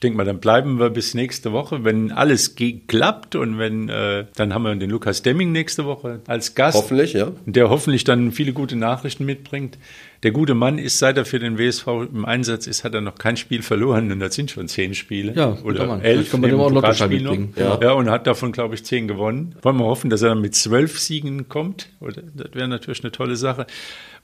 ich 0.01 0.03
denke 0.03 0.17
mal, 0.17 0.25
dann 0.25 0.41
bleiben 0.41 0.79
wir 0.79 0.89
bis 0.89 1.13
nächste 1.13 1.53
Woche. 1.53 1.85
Wenn 1.85 2.11
alles 2.11 2.55
klappt 2.89 3.35
und 3.35 3.59
wenn, 3.59 3.91
äh, 3.91 4.25
dann 4.35 4.55
haben 4.55 4.63
wir 4.63 4.75
den 4.75 4.89
Lukas 4.89 5.21
Demming 5.21 5.53
nächste 5.53 5.85
Woche 5.85 6.23
als 6.27 6.55
Gast. 6.55 6.79
Hoffentlich, 6.79 7.13
ja. 7.13 7.33
der 7.45 7.69
hoffentlich 7.69 8.05
dann 8.05 8.33
viele 8.33 8.55
gute 8.55 8.77
Nachrichten 8.77 9.27
mitbringt. 9.27 9.77
Der 10.23 10.31
gute 10.31 10.55
Mann 10.55 10.79
ist, 10.79 11.01
seit 11.01 11.19
er 11.19 11.27
für 11.27 11.39
den 11.39 11.59
WSV 11.59 11.87
im 12.15 12.25
Einsatz 12.25 12.67
ist, 12.67 12.83
hat 12.83 12.95
er 12.95 13.03
noch 13.03 13.17
kein 13.17 13.37
Spiel 13.37 13.61
verloren 13.61 14.11
und 14.11 14.21
das 14.21 14.35
sind 14.35 14.51
schon 14.51 14.69
zehn 14.69 14.95
Spiele. 14.95 15.35
Ja, 15.35 15.59
oder 15.65 15.87
Mann. 15.87 16.01
elf. 16.01 16.31
Kann 16.31 16.41
man 16.41 16.49
dem 16.49 16.61
auch 16.61 16.73
Lottoschein 16.73 17.11
noch. 17.11 17.33
mitbringen. 17.33 17.53
Ja. 17.57 17.79
ja, 17.83 17.93
und 17.93 18.09
hat 18.09 18.27
davon, 18.27 18.53
glaube 18.53 18.77
ich, 18.77 18.85
zehn 18.87 19.07
gewonnen. 19.07 19.55
Wollen 19.61 19.77
wir 19.77 19.85
hoffen, 19.85 20.09
dass 20.09 20.23
er 20.23 20.31
dann 20.31 20.41
mit 20.41 20.55
zwölf 20.55 20.99
Siegen 20.99 21.51
kommt. 21.51 21.91
Oder, 22.01 22.23
das 22.35 22.55
wäre 22.55 22.69
natürlich 22.69 23.05
eine 23.05 23.13
tolle 23.13 23.37
Sache. 23.37 23.67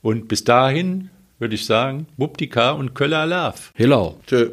Und 0.00 0.28
bis 0.28 0.42
dahin 0.42 1.10
würde 1.38 1.54
ich 1.54 1.66
sagen, 1.66 2.06
Wuptika 2.16 2.70
und 2.70 2.94
Köller 2.94 3.18
Alarv. 3.18 3.72
Hello. 3.74 4.18
Tschö. 4.26 4.52